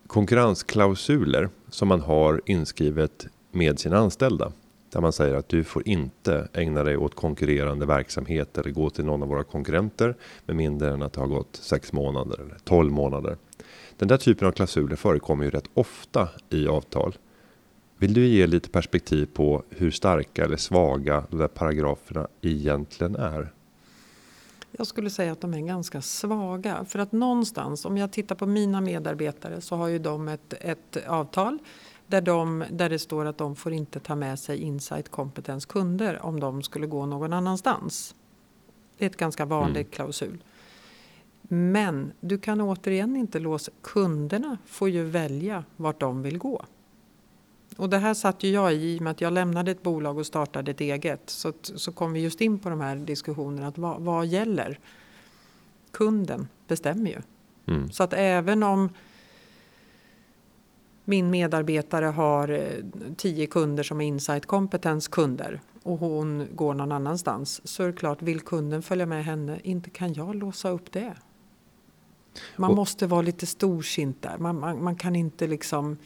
Konkurrensklausuler 0.07 1.49
som 1.69 1.87
man 1.87 2.01
har 2.01 2.41
inskrivet 2.45 3.27
med 3.51 3.79
sina 3.79 3.97
anställda. 3.97 4.51
Där 4.91 5.01
man 5.01 5.13
säger 5.13 5.35
att 5.35 5.49
du 5.49 5.63
får 5.63 5.87
inte 5.87 6.47
ägna 6.53 6.83
dig 6.83 6.97
åt 6.97 7.15
konkurrerande 7.15 7.85
verksamhet 7.85 8.57
eller 8.57 8.71
gå 8.71 8.89
till 8.89 9.05
någon 9.05 9.23
av 9.23 9.29
våra 9.29 9.43
konkurrenter 9.43 10.15
med 10.45 10.55
mindre 10.55 10.89
än 10.89 11.01
att 11.01 11.13
det 11.13 11.21
har 11.21 11.27
gått 11.27 11.55
sex 11.55 11.93
månader 11.93 12.41
eller 12.41 12.57
12 12.63 12.91
månader. 12.91 13.37
Den 13.97 14.07
där 14.07 14.17
typen 14.17 14.47
av 14.47 14.51
klausuler 14.51 14.95
förekommer 14.95 15.43
ju 15.45 15.49
rätt 15.49 15.69
ofta 15.73 16.29
i 16.49 16.67
avtal. 16.67 17.15
Vill 17.97 18.13
du 18.13 18.25
ge 18.25 18.47
lite 18.47 18.69
perspektiv 18.69 19.25
på 19.33 19.63
hur 19.69 19.91
starka 19.91 20.43
eller 20.43 20.57
svaga 20.57 21.23
de 21.29 21.39
där 21.39 21.47
paragraferna 21.47 22.27
egentligen 22.41 23.15
är? 23.15 23.51
Jag 24.79 24.87
skulle 24.87 25.09
säga 25.09 25.31
att 25.31 25.41
de 25.41 25.53
är 25.53 25.59
ganska 25.59 26.01
svaga. 26.01 26.85
För 26.85 26.99
att 26.99 27.11
någonstans, 27.11 27.85
om 27.85 27.97
jag 27.97 28.11
tittar 28.11 28.35
på 28.35 28.45
mina 28.45 28.81
medarbetare 28.81 29.61
så 29.61 29.75
har 29.75 29.87
ju 29.87 29.99
de 29.99 30.27
ett, 30.27 30.53
ett 30.53 30.97
avtal 31.07 31.59
där, 32.07 32.21
de, 32.21 32.63
där 32.71 32.89
det 32.89 32.99
står 32.99 33.25
att 33.25 33.37
de 33.37 33.55
får 33.55 33.73
inte 33.73 33.99
ta 33.99 34.15
med 34.15 34.39
sig 34.39 34.57
insight 34.57 35.09
kompetens 35.09 35.65
kunder 35.65 36.25
om 36.25 36.39
de 36.39 36.63
skulle 36.63 36.87
gå 36.87 37.05
någon 37.05 37.33
annanstans. 37.33 38.15
Det 38.97 39.05
är 39.05 39.09
ett 39.09 39.17
ganska 39.17 39.45
vanligt 39.45 39.75
mm. 39.87 39.91
klausul. 39.91 40.43
Men 41.41 42.11
du 42.19 42.37
kan 42.37 42.61
återigen 42.61 43.15
inte 43.15 43.39
låsa... 43.39 43.71
Kunderna 43.81 44.57
får 44.65 44.89
ju 44.89 45.03
välja 45.03 45.63
vart 45.75 45.99
de 45.99 46.21
vill 46.21 46.37
gå. 46.37 46.65
Och 47.79 47.89
det 47.89 47.97
här 47.97 48.13
satt 48.13 48.43
ju 48.43 48.49
jag 48.49 48.73
i, 48.73 48.75
i 48.75 48.97
och 48.97 49.01
med 49.01 49.11
att 49.11 49.21
jag 49.21 49.33
lämnade 49.33 49.71
ett 49.71 49.83
bolag 49.83 50.17
och 50.17 50.25
startade 50.25 50.71
ett 50.71 50.81
eget. 50.81 51.29
Så, 51.29 51.53
så 51.61 51.91
kom 51.91 52.13
vi 52.13 52.19
just 52.19 52.41
in 52.41 52.59
på 52.59 52.69
de 52.69 52.81
här 52.81 52.95
diskussionerna, 52.95 53.67
att 53.67 53.77
vad, 53.77 54.01
vad 54.01 54.27
gäller? 54.27 54.79
Kunden 55.91 56.47
bestämmer 56.67 57.11
ju. 57.11 57.21
Mm. 57.65 57.91
Så 57.91 58.03
att 58.03 58.13
även 58.13 58.63
om 58.63 58.89
min 61.05 61.29
medarbetare 61.29 62.05
har 62.05 62.49
eh, 62.49 62.61
tio 63.17 63.47
kunder 63.47 63.83
som 63.83 64.01
är 64.01 64.05
insight 64.05 64.45
kompetens 64.45 65.07
kunder 65.07 65.61
och 65.83 65.97
hon 65.97 66.47
går 66.55 66.73
någon 66.73 66.91
annanstans 66.91 67.61
så 67.67 67.83
är 67.83 67.87
det 67.87 67.93
klart, 67.93 68.21
vill 68.21 68.41
kunden 68.41 68.81
följa 68.81 69.05
med 69.05 69.25
henne, 69.25 69.59
inte 69.63 69.89
kan 69.89 70.13
jag 70.13 70.35
låsa 70.35 70.69
upp 70.69 70.91
det. 70.91 71.13
Man 72.55 72.69
och, 72.69 72.75
måste 72.75 73.07
vara 73.07 73.21
lite 73.21 73.45
storsint 73.45 74.21
där. 74.21 74.37
Man, 74.37 74.59
man, 74.59 74.83
man 74.83 74.95
kan 74.95 75.15
inte 75.15 75.47
liksom 75.47 75.97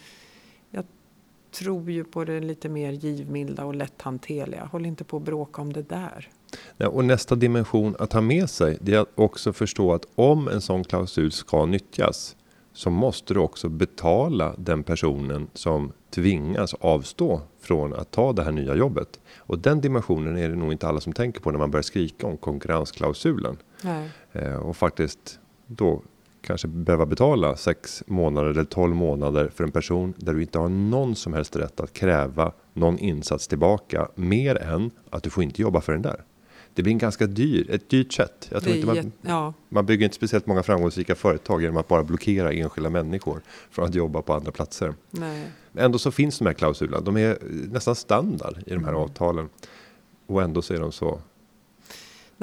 tror 1.53 1.91
ju 1.91 2.03
på 2.03 2.23
det 2.23 2.39
lite 2.39 2.69
mer 2.69 2.91
givmilda 2.91 3.65
och 3.65 3.75
lätthanterliga. 3.75 4.69
Håll 4.71 4.85
inte 4.85 5.03
på 5.03 5.17
att 5.17 5.23
bråka 5.23 5.61
om 5.61 5.73
det 5.73 5.89
där. 5.89 6.29
Ja, 6.77 6.87
och 6.87 7.05
nästa 7.05 7.35
dimension 7.35 7.95
att 7.99 8.13
ha 8.13 8.21
med 8.21 8.49
sig 8.49 8.77
det 8.81 8.93
är 8.93 8.99
att 8.99 9.11
också 9.15 9.53
förstå 9.53 9.93
att 9.93 10.05
om 10.15 10.47
en 10.47 10.61
sån 10.61 10.83
klausul 10.83 11.31
ska 11.31 11.65
nyttjas 11.65 12.35
så 12.73 12.89
måste 12.89 13.33
du 13.33 13.39
också 13.39 13.69
betala 13.69 14.55
den 14.57 14.83
personen 14.83 15.47
som 15.53 15.91
tvingas 16.09 16.73
avstå 16.73 17.41
från 17.59 17.93
att 17.93 18.11
ta 18.11 18.33
det 18.33 18.43
här 18.43 18.51
nya 18.51 18.75
jobbet. 18.75 19.19
Och 19.37 19.59
den 19.59 19.81
dimensionen 19.81 20.37
är 20.37 20.49
det 20.49 20.55
nog 20.55 20.71
inte 20.71 20.87
alla 20.87 20.99
som 20.99 21.13
tänker 21.13 21.41
på 21.41 21.51
när 21.51 21.59
man 21.59 21.71
börjar 21.71 21.83
skrika 21.83 22.27
om 22.27 22.37
konkurrensklausulen. 22.37 23.57
Nej. 23.81 24.09
Eh, 24.31 24.55
och 24.55 24.77
faktiskt 24.77 25.39
då 25.67 26.01
kanske 26.43 26.67
behöva 26.67 27.05
betala 27.05 27.55
6 27.55 28.03
månader 28.07 28.49
eller 28.49 28.63
12 28.63 28.95
månader 28.95 29.51
för 29.55 29.63
en 29.63 29.71
person 29.71 30.13
där 30.17 30.33
du 30.33 30.41
inte 30.41 30.59
har 30.59 30.69
någon 30.69 31.15
som 31.15 31.33
helst 31.33 31.55
rätt 31.55 31.79
att 31.79 31.93
kräva 31.93 32.51
någon 32.73 32.99
insats 32.99 33.47
tillbaka 33.47 34.07
mer 34.15 34.55
än 34.55 34.91
att 35.09 35.23
du 35.23 35.29
får 35.29 35.43
inte 35.43 35.61
jobba 35.61 35.81
för 35.81 35.93
den 35.93 36.01
där. 36.01 36.23
Det 36.73 36.83
blir 36.83 36.93
en 36.93 36.97
ganska 36.97 37.27
dyr, 37.27 37.71
ett 37.71 37.89
dyrt 37.89 38.13
sätt. 38.13 38.47
Jag 38.51 38.63
tror 38.63 38.75
inte 38.75 38.87
man, 38.87 39.11
ja. 39.21 39.53
man 39.69 39.85
bygger 39.85 40.03
inte 40.03 40.15
speciellt 40.15 40.45
många 40.47 40.63
framgångsrika 40.63 41.15
företag 41.15 41.61
genom 41.61 41.77
att 41.77 41.87
bara 41.87 42.03
blockera 42.03 42.51
enskilda 42.51 42.89
människor 42.89 43.41
från 43.71 43.85
att 43.85 43.95
jobba 43.95 44.21
på 44.21 44.33
andra 44.33 44.51
platser. 44.51 44.93
Nej. 45.11 45.47
Ändå 45.77 45.99
så 45.99 46.11
finns 46.11 46.39
de 46.39 46.45
här 46.45 46.53
klausulerna. 46.53 47.01
De 47.01 47.17
är 47.17 47.37
nästan 47.71 47.95
standard 47.95 48.57
i 48.65 48.73
de 48.73 48.83
här 48.83 48.91
Mm. 48.91 49.01
avtalen. 49.01 49.49
Och 50.27 50.41
ändå 50.41 50.61
så 50.61 50.73
är 50.73 50.79
de 50.79 50.91
så. 50.91 51.19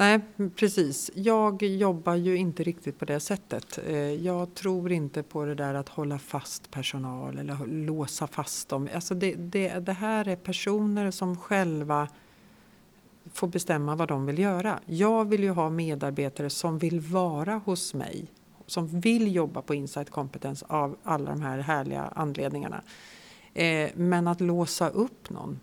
Nej, 0.01 0.19
precis. 0.55 1.11
Jag 1.15 1.63
jobbar 1.63 2.15
ju 2.15 2.37
inte 2.37 2.63
riktigt 2.63 2.99
på 2.99 3.05
det 3.05 3.19
sättet. 3.19 3.79
Eh, 3.87 3.97
jag 3.97 4.53
tror 4.53 4.91
inte 4.91 5.23
på 5.23 5.45
det 5.45 5.55
där 5.55 5.73
att 5.73 5.89
hålla 5.89 6.19
fast 6.19 6.71
personal 6.71 7.37
eller 7.37 7.65
låsa 7.67 8.27
fast 8.27 8.69
dem. 8.69 8.89
Alltså 8.95 9.15
det, 9.15 9.33
det, 9.35 9.79
det 9.79 9.93
här 9.93 10.27
är 10.27 10.35
personer 10.35 11.11
som 11.11 11.37
själva 11.37 12.07
får 13.33 13.47
bestämma 13.47 13.95
vad 13.95 14.07
de 14.07 14.25
vill 14.25 14.39
göra. 14.39 14.79
Jag 14.85 15.29
vill 15.29 15.43
ju 15.43 15.49
ha 15.49 15.69
medarbetare 15.69 16.49
som 16.49 16.77
vill 16.77 16.99
vara 16.99 17.61
hos 17.65 17.93
mig. 17.93 18.25
Som 18.65 18.99
vill 18.99 19.35
jobba 19.35 19.61
på 19.61 19.75
Insight 19.75 20.09
Competence 20.09 20.65
av 20.69 20.97
alla 21.03 21.29
de 21.29 21.41
här 21.41 21.59
härliga 21.59 22.03
anledningarna. 22.15 22.81
Eh, 23.53 23.89
men 23.95 24.27
att 24.27 24.41
låsa 24.41 24.89
upp 24.89 25.29
någon 25.29 25.59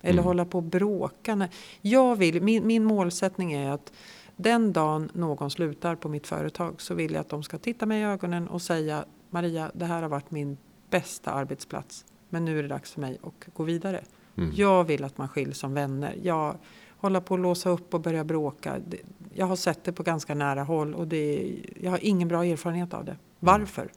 eller 0.00 0.12
Mm. 0.12 0.24
hålla 0.24 0.44
på 0.44 0.58
och 0.58 0.64
bråka. 0.64 1.48
Jag 1.80 2.16
vill, 2.16 2.42
min, 2.42 2.66
min 2.66 2.84
målsättning 2.84 3.52
är 3.52 3.70
att 3.70 3.92
den 4.36 4.72
dagen 4.72 5.10
någon 5.14 5.50
slutar 5.50 5.94
på 5.94 6.08
mitt 6.08 6.26
företag 6.26 6.80
så 6.80 6.94
vill 6.94 7.12
jag 7.12 7.20
att 7.20 7.28
de 7.28 7.42
ska 7.42 7.58
titta 7.58 7.86
mig 7.86 8.00
i 8.00 8.04
ögonen 8.04 8.48
och 8.48 8.62
säga 8.62 9.04
Maria, 9.30 9.70
det 9.74 9.84
här 9.84 10.02
har 10.02 10.08
varit 10.08 10.30
min 10.30 10.56
bästa 10.90 11.30
arbetsplats. 11.30 12.04
Men 12.28 12.44
nu 12.44 12.58
är 12.58 12.62
det 12.62 12.68
dags 12.68 12.92
för 12.92 13.00
mig 13.00 13.18
att 13.22 13.54
gå 13.54 13.62
vidare. 13.62 14.04
Mm. 14.36 14.50
Jag 14.54 14.84
vill 14.84 15.04
att 15.04 15.18
man 15.18 15.28
skiljs 15.28 15.58
som 15.58 15.74
vänner. 15.74 16.16
Jag 16.22 16.56
håller 16.96 17.20
på 17.20 17.34
att 17.34 17.40
låsa 17.40 17.70
upp 17.70 17.94
och 17.94 18.00
börja 18.00 18.24
bråka. 18.24 18.76
Jag 19.34 19.46
har 19.46 19.56
sett 19.56 19.84
det 19.84 19.92
på 19.92 20.02
ganska 20.02 20.34
nära 20.34 20.62
håll 20.62 20.94
och 20.94 21.08
det, 21.08 21.56
jag 21.80 21.90
har 21.90 22.04
ingen 22.04 22.28
bra 22.28 22.44
erfarenhet 22.44 22.94
av 22.94 23.04
det. 23.04 23.16
Varför? 23.38 23.90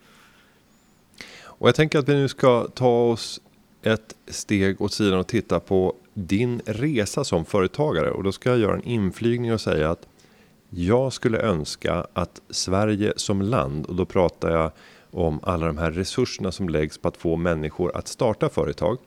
Och 1.43 1.67
jag 1.67 1.75
tänker 1.75 1.99
att 1.99 2.09
vi 2.09 2.13
nu 2.13 2.27
ska 2.27 2.67
ta 2.67 3.09
oss 3.09 3.41
ett 3.83 4.15
steg 4.27 4.81
åt 4.81 4.93
sidan 4.93 5.19
och 5.19 5.27
titta 5.27 5.59
på 5.59 5.95
din 6.13 6.61
resa 6.65 7.23
som 7.23 7.45
företagare. 7.45 8.11
Och 8.11 8.23
då 8.23 8.31
ska 8.31 8.49
jag 8.49 8.59
göra 8.59 8.75
en 8.75 8.83
inflygning 8.83 9.53
och 9.53 9.61
säga 9.61 9.91
att 9.91 10.07
jag 10.69 11.13
skulle 11.13 11.39
önska 11.39 12.07
att 12.13 12.41
Sverige 12.49 13.13
som 13.15 13.41
land, 13.41 13.85
och 13.85 13.95
då 13.95 14.05
pratar 14.05 14.51
jag 14.51 14.71
om 15.11 15.39
alla 15.43 15.67
de 15.67 15.77
här 15.77 15.91
resurserna 15.91 16.51
som 16.51 16.69
läggs 16.69 16.97
på 16.97 17.07
att 17.07 17.17
få 17.17 17.35
människor 17.35 17.97
att 17.97 18.07
starta 18.07 18.49
företag. 18.49 18.97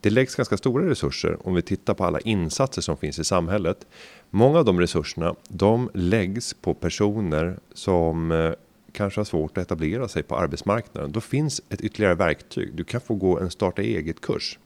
Det 0.00 0.10
läggs 0.10 0.34
ganska 0.34 0.56
stora 0.56 0.90
resurser 0.90 1.46
om 1.46 1.54
vi 1.54 1.62
tittar 1.62 1.94
på 1.94 2.04
alla 2.04 2.20
insatser 2.20 2.82
som 2.82 2.96
finns 2.96 3.18
i 3.18 3.24
samhället. 3.24 3.86
Många 4.30 4.58
av 4.58 4.64
de 4.64 4.80
resurserna, 4.80 5.34
de 5.48 5.90
läggs 5.94 6.54
på 6.54 6.74
personer 6.74 7.58
som 7.74 8.32
eh, 8.32 8.52
kanske 8.94 9.20
har 9.20 9.24
svårt 9.24 9.58
att 9.58 9.64
etablera 9.64 10.08
sig 10.08 10.22
på 10.22 10.36
arbetsmarknaden. 10.36 11.12
Då 11.12 11.20
finns 11.20 11.62
ett 11.68 11.80
ytterligare 11.80 12.14
verktyg. 12.14 12.74
Du 12.74 12.84
kan 12.84 13.00
få 13.00 13.14
gå 13.14 13.38
en 13.38 13.50
starta 13.50 13.82
eget 13.82 14.20
kurs. 14.20 14.58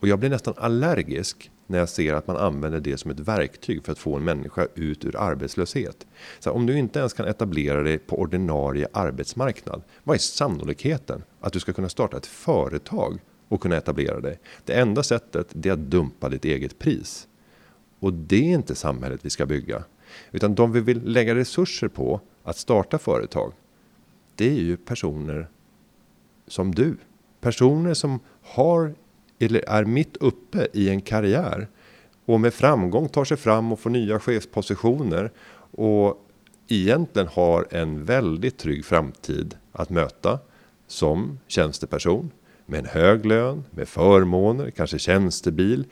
Och 0.00 0.08
jag 0.08 0.18
blir 0.18 0.30
nästan 0.30 0.54
allergisk 0.56 1.50
när 1.66 1.78
jag 1.78 1.88
ser 1.88 2.14
att 2.14 2.26
man 2.26 2.36
använder 2.36 2.80
det 2.80 2.98
som 2.98 3.10
ett 3.10 3.20
verktyg 3.20 3.84
för 3.84 3.92
att 3.92 3.98
få 3.98 4.16
en 4.16 4.24
människa 4.24 4.66
ut 4.74 5.04
ur 5.04 5.16
arbetslöshet. 5.16 6.06
Så 6.38 6.50
om 6.50 6.66
du 6.66 6.78
inte 6.78 6.98
ens 6.98 7.12
kan 7.12 7.26
etablera 7.26 7.82
dig 7.82 7.98
på 7.98 8.18
ordinarie 8.18 8.88
arbetsmarknad, 8.92 9.82
vad 10.02 10.14
är 10.14 10.18
sannolikheten 10.18 11.22
att 11.40 11.52
du 11.52 11.60
ska 11.60 11.72
kunna 11.72 11.88
starta 11.88 12.16
ett 12.16 12.26
företag 12.26 13.18
och 13.48 13.60
kunna 13.60 13.76
etablera 13.76 14.20
dig? 14.20 14.38
Det 14.64 14.72
enda 14.72 15.02
sättet 15.02 15.48
det 15.52 15.68
är 15.68 15.72
att 15.72 15.78
dumpa 15.78 16.28
ditt 16.28 16.44
eget 16.44 16.78
pris. 16.78 17.28
Och 17.98 18.12
det 18.12 18.36
är 18.36 18.54
inte 18.54 18.74
samhället 18.74 19.20
vi 19.22 19.30
ska 19.30 19.46
bygga. 19.46 19.84
Utan 20.32 20.54
de 20.54 20.72
vi 20.72 20.80
vill 20.80 21.02
lägga 21.04 21.34
resurser 21.34 21.88
på 21.88 22.20
att 22.44 22.56
starta 22.56 22.98
företag, 22.98 23.52
det 24.34 24.48
är 24.48 24.62
ju 24.62 24.76
personer 24.76 25.48
som 26.46 26.74
du. 26.74 26.96
Personer 27.40 27.94
som 27.94 28.20
har 28.42 28.94
eller 29.38 29.68
är 29.68 29.84
mitt 29.84 30.16
uppe 30.16 30.68
i 30.72 30.88
en 30.88 31.00
karriär 31.00 31.68
och 32.24 32.40
med 32.40 32.54
framgång 32.54 33.08
tar 33.08 33.24
sig 33.24 33.36
fram 33.36 33.72
och 33.72 33.80
får 33.80 33.90
nya 33.90 34.20
chefspositioner 34.20 35.32
och 35.70 36.26
egentligen 36.68 37.28
har 37.28 37.66
en 37.70 38.04
väldigt 38.04 38.58
trygg 38.58 38.84
framtid 38.84 39.56
att 39.72 39.90
möta 39.90 40.38
som 40.86 41.38
tjänsteperson 41.46 42.30
med 42.66 42.78
en 42.78 42.86
hög 42.86 43.26
lön, 43.26 43.64
med 43.70 43.88
förmåner, 43.88 44.70
kanske 44.70 44.98
tjänstebil, 44.98 45.84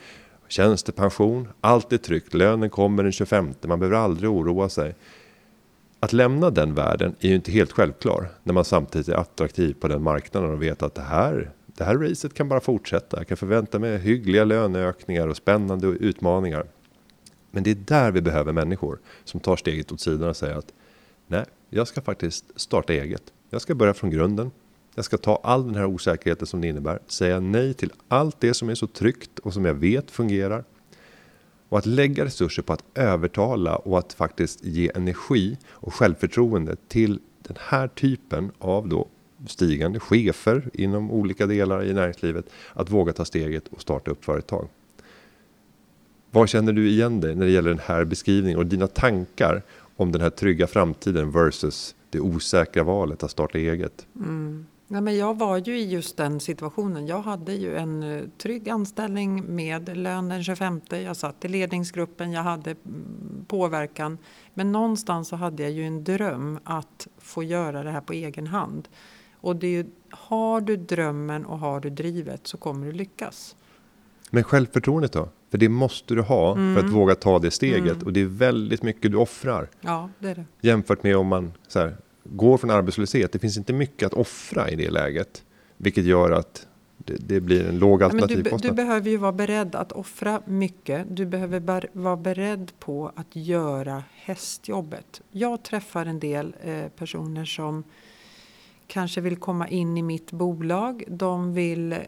tjänstepension. 0.48 1.48
Allt 1.60 1.92
är 1.92 1.98
tryggt, 1.98 2.34
lönen 2.34 2.70
kommer 2.70 3.02
den 3.02 3.12
25, 3.12 3.54
man 3.62 3.78
behöver 3.78 3.96
aldrig 3.96 4.30
oroa 4.30 4.68
sig. 4.68 4.94
Att 6.04 6.12
lämna 6.12 6.50
den 6.50 6.74
världen 6.74 7.14
är 7.20 7.28
ju 7.28 7.34
inte 7.34 7.52
helt 7.52 7.72
självklar 7.72 8.28
när 8.42 8.54
man 8.54 8.64
samtidigt 8.64 9.08
är 9.08 9.14
attraktiv 9.14 9.74
på 9.80 9.88
den 9.88 10.02
marknaden 10.02 10.50
och 10.50 10.62
vet 10.62 10.82
att 10.82 10.94
det 10.94 11.02
här, 11.02 11.50
det 11.66 11.84
här 11.84 11.98
racet 11.98 12.34
kan 12.34 12.48
bara 12.48 12.60
fortsätta. 12.60 13.16
Jag 13.16 13.28
kan 13.28 13.36
förvänta 13.36 13.78
mig 13.78 13.98
hyggliga 13.98 14.44
löneökningar 14.44 15.28
och 15.28 15.36
spännande 15.36 15.86
utmaningar. 15.86 16.66
Men 17.50 17.62
det 17.62 17.70
är 17.70 17.74
där 17.74 18.10
vi 18.10 18.20
behöver 18.20 18.52
människor 18.52 18.98
som 19.24 19.40
tar 19.40 19.56
steget 19.56 19.92
åt 19.92 20.00
sidan 20.00 20.28
och 20.28 20.36
säger 20.36 20.56
att 20.56 20.72
nej, 21.26 21.44
jag 21.70 21.88
ska 21.88 22.00
faktiskt 22.00 22.60
starta 22.60 22.92
eget. 22.92 23.22
Jag 23.50 23.62
ska 23.62 23.74
börja 23.74 23.94
från 23.94 24.10
grunden. 24.10 24.50
Jag 24.94 25.04
ska 25.04 25.18
ta 25.18 25.40
all 25.42 25.66
den 25.66 25.74
här 25.74 25.86
osäkerheten 25.86 26.46
som 26.46 26.60
det 26.60 26.68
innebär, 26.68 26.98
säga 27.06 27.40
nej 27.40 27.74
till 27.74 27.92
allt 28.08 28.40
det 28.40 28.54
som 28.54 28.68
är 28.68 28.74
så 28.74 28.86
tryggt 28.86 29.38
och 29.38 29.54
som 29.54 29.64
jag 29.64 29.74
vet 29.74 30.10
fungerar. 30.10 30.64
Och 31.72 31.78
att 31.78 31.87
lägga 31.87 32.24
resurser 32.24 32.62
på 32.62 32.72
att 32.72 32.85
övertala 32.94 33.76
och 33.76 33.98
att 33.98 34.12
faktiskt 34.12 34.64
ge 34.64 34.90
energi 34.94 35.58
och 35.70 35.94
självförtroende 35.94 36.76
till 36.88 37.20
den 37.42 37.56
här 37.61 37.88
typen 37.88 38.50
av 38.58 38.88
då 38.88 39.08
stigande 39.46 40.00
chefer 40.00 40.70
inom 40.72 41.11
olika 41.11 41.46
delar 41.46 41.85
i 41.85 41.92
näringslivet 41.92 42.44
att 42.72 42.90
våga 42.90 43.12
ta 43.12 43.24
steget 43.24 43.68
och 43.68 43.80
starta 43.80 44.11
upp 44.11 44.24
företag. 44.24 44.68
Vad 46.30 46.48
känner 46.48 46.72
du 46.72 46.88
igen 46.88 47.20
dig 47.20 47.35
när 47.35 47.46
det 47.46 47.52
gäller 47.52 47.70
den 47.70 47.82
här 47.85 48.04
beskrivningen 48.04 48.58
och 48.58 48.66
dina 48.66 48.87
tankar 48.87 49.62
om 49.96 50.12
den 50.12 50.20
här 50.20 50.30
trygga 50.30 50.66
framtiden 50.66 51.30
versus 51.30 51.94
det 52.11 52.20
osäkra 52.20 52.82
valet 52.82 53.22
att 53.22 53.30
starta 53.30 53.58
eget? 53.58 54.06
Mm. 54.16 54.66
Ja, 54.94 55.00
men 55.00 55.16
jag 55.16 55.38
var 55.38 55.59
ju 55.59 55.78
i 55.78 55.90
just 55.90 56.16
den 56.16 56.40
situationen. 56.40 57.07
Jag 57.07 57.22
hade 57.22 57.52
ju 57.52 57.76
en 57.76 58.02
eh, 58.02 58.22
trygg 58.38 58.68
anställning 58.68 59.55
med 59.55 59.96
lön 59.96 60.28
den 60.28 60.44
25. 60.44 60.81
Jag 60.88 61.16
satt 61.16 61.44
i 61.44 61.48
ledningsgruppen, 61.48 62.33
jag 62.33 62.42
hade 62.42 62.70
mm, 62.70 63.44
påverkan. 63.48 64.18
Men 64.55 64.72
någonstans 64.72 65.28
så 65.28 65.37
hade 65.37 65.62
jag 65.62 65.72
ju 65.72 65.87
en 65.87 66.05
dröm 66.05 66.59
att 66.64 67.09
få 67.18 67.42
göra 67.42 67.83
det 67.83 67.90
här 67.90 68.00
på 68.00 68.12
egen 68.12 68.46
hand. 68.46 68.88
Och 69.35 69.57
det 69.57 69.66
är 69.66 69.70
ju, 69.70 69.87
har 70.11 70.61
du 70.61 70.76
drömmen 70.76 71.46
och 71.46 71.59
har 71.59 71.81
du 71.81 71.90
drivet 71.90 72.46
så 72.46 72.57
kommer 72.57 72.87
du 72.87 72.92
lyckas. 72.92 73.57
Men 74.31 74.44
självförtroendet 74.44 75.12
då? 75.12 75.28
För 75.50 75.59
det 75.59 75.68
måste 75.68 76.14
du 76.14 76.20
ha 76.22 76.55
för 76.55 76.78
att 76.78 76.90
våga 76.92 77.14
ta 77.14 77.38
det 77.38 77.50
steget 77.50 77.92
Mm. 77.92 78.07
och 78.07 78.12
det 78.12 78.20
är 78.20 78.24
väldigt 78.26 78.83
mycket 78.83 79.11
du 79.12 79.16
offrar 79.18 79.68
Ja, 79.81 80.09
det 80.18 80.28
är 80.28 80.35
det. 80.35 80.44
jämfört 80.61 81.02
med 81.02 81.16
om 81.16 81.26
man 81.26 81.52
så 81.68 81.78
här, 81.78 81.96
går 82.24 82.58
från 82.58 82.70
arbetslöshet. 82.70 83.32
Det 83.32 83.38
finns 83.38 83.56
inte 83.56 83.72
mycket 83.72 84.06
att 84.06 84.14
offra 84.14 84.70
i 84.70 84.76
det 84.76 84.90
läget, 84.90 85.44
vilket 85.76 86.04
gör 86.04 86.30
att 86.30 86.66
det, 87.04 87.16
det 87.16 87.40
blir 87.40 87.68
en 87.68 87.78
låg 87.78 88.00
men 88.14 88.28
du, 88.28 88.42
du 88.42 88.72
behöver 88.72 89.11
ju 89.11 89.16
vara 89.16 89.32
beredd 89.32 89.74
att 89.74 89.92
offra 89.92 90.42
mycket. 90.46 91.06
Du 91.11 91.26
behöver 91.26 91.61
bar- 91.61 91.88
vara 91.92 92.16
beredd 92.16 92.72
på 92.78 93.12
att 93.16 93.37
göra 93.37 94.04
hästjobbet. 94.14 95.20
Jag 95.30 95.62
träffar 95.62 96.06
en 96.06 96.20
del 96.20 96.54
eh, 96.64 96.88
personer 96.88 97.44
som 97.44 97.85
kanske 98.92 99.20
vill 99.20 99.37
komma 99.37 99.68
in 99.68 99.96
i 99.96 100.02
mitt 100.02 100.33
bolag. 100.33 101.05
De 101.09 101.55
vill 101.55 101.92
eh, 101.92 101.98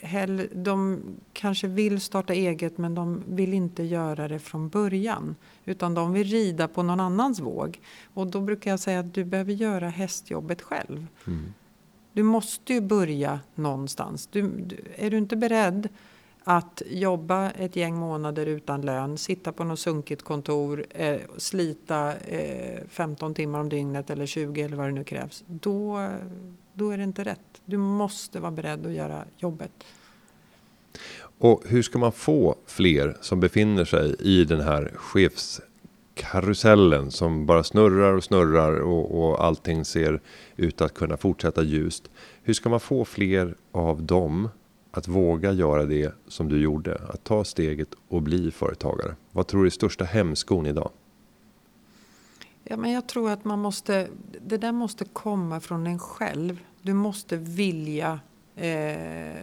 hell- 0.00 0.48
de 0.54 1.00
kanske 1.32 1.66
vill 1.66 2.00
starta 2.00 2.34
eget 2.34 2.78
men 2.78 2.94
de 2.94 3.22
vill 3.26 3.54
inte 3.54 3.82
göra 3.82 4.28
det 4.28 4.38
från 4.38 4.68
början. 4.68 5.36
Utan 5.64 5.94
de 5.94 6.12
vill 6.12 6.26
rida 6.26 6.68
på 6.68 6.82
någon 6.82 7.00
annans 7.00 7.40
våg. 7.40 7.80
Och 8.14 8.26
då 8.26 8.40
brukar 8.40 8.70
jag 8.70 8.80
säga 8.80 9.00
att 9.00 9.14
du 9.14 9.24
behöver 9.24 9.52
göra 9.52 9.88
hästjobbet 9.88 10.62
själv. 10.62 11.06
Mm. 11.26 11.52
Du 12.12 12.22
måste 12.22 12.72
ju 12.72 12.80
börja 12.80 13.40
någonstans. 13.54 14.26
Du, 14.26 14.42
du, 14.42 14.84
är 14.96 15.10
du 15.10 15.18
inte 15.18 15.36
beredd 15.36 15.88
att 16.44 16.82
jobba 16.86 17.50
ett 17.50 17.76
gäng 17.76 17.96
månader 17.96 18.46
utan 18.46 18.82
lön, 18.82 19.18
sitta 19.18 19.52
på 19.52 19.64
något 19.64 19.78
sunkigt 19.78 20.22
kontor, 20.22 20.86
eh, 20.90 21.20
slita 21.36 22.16
eh, 22.16 22.80
15 22.88 23.34
timmar 23.34 23.60
om 23.60 23.68
dygnet 23.68 24.10
eller 24.10 24.26
20 24.26 24.62
eller 24.62 24.76
vad 24.76 24.86
det 24.86 24.92
nu 24.92 25.04
krävs. 25.04 25.44
Då, 25.46 26.08
då 26.72 26.90
är 26.90 26.98
det 26.98 27.04
inte 27.04 27.24
rätt. 27.24 27.60
Du 27.64 27.76
måste 27.76 28.40
vara 28.40 28.50
beredd 28.50 28.86
att 28.86 28.92
göra 28.92 29.24
jobbet. 29.38 29.72
Och 31.38 31.62
hur 31.66 31.82
ska 31.82 31.98
man 31.98 32.12
få 32.12 32.56
fler 32.66 33.16
som 33.20 33.40
befinner 33.40 33.84
sig 33.84 34.16
i 34.20 34.44
den 34.44 34.60
här 34.60 34.92
chefskarusellen 34.94 37.10
som 37.10 37.46
bara 37.46 37.64
snurrar 37.64 38.12
och 38.12 38.24
snurrar 38.24 38.80
och, 38.80 39.24
och 39.24 39.44
allting 39.44 39.84
ser 39.84 40.20
ut 40.56 40.80
att 40.80 40.94
kunna 40.94 41.16
fortsätta 41.16 41.62
ljust. 41.62 42.10
Hur 42.42 42.54
ska 42.54 42.68
man 42.68 42.80
få 42.80 43.04
fler 43.04 43.54
av 43.72 44.02
dem 44.02 44.48
att 44.92 45.08
våga 45.08 45.52
göra 45.52 45.84
det 45.84 46.14
som 46.28 46.48
du 46.48 46.60
gjorde? 46.60 46.94
Att 47.08 47.24
ta 47.24 47.44
steget 47.44 47.88
och 48.08 48.22
bli 48.22 48.50
företagare. 48.50 49.14
Vad 49.32 49.46
tror 49.46 49.60
du 49.60 49.66
är 49.66 49.70
största 49.70 50.04
hämskon 50.04 50.66
idag? 50.66 50.90
Ja, 52.64 52.76
men 52.76 52.90
jag 52.90 53.06
tror 53.06 53.30
att 53.30 53.44
man 53.44 53.58
måste, 53.58 54.08
det 54.46 54.56
där 54.56 54.72
måste 54.72 55.04
komma 55.04 55.60
från 55.60 55.86
en 55.86 55.98
själv. 55.98 56.64
Du 56.82 56.92
måste 56.94 57.36
vilja. 57.36 58.20
Eh, 58.56 59.42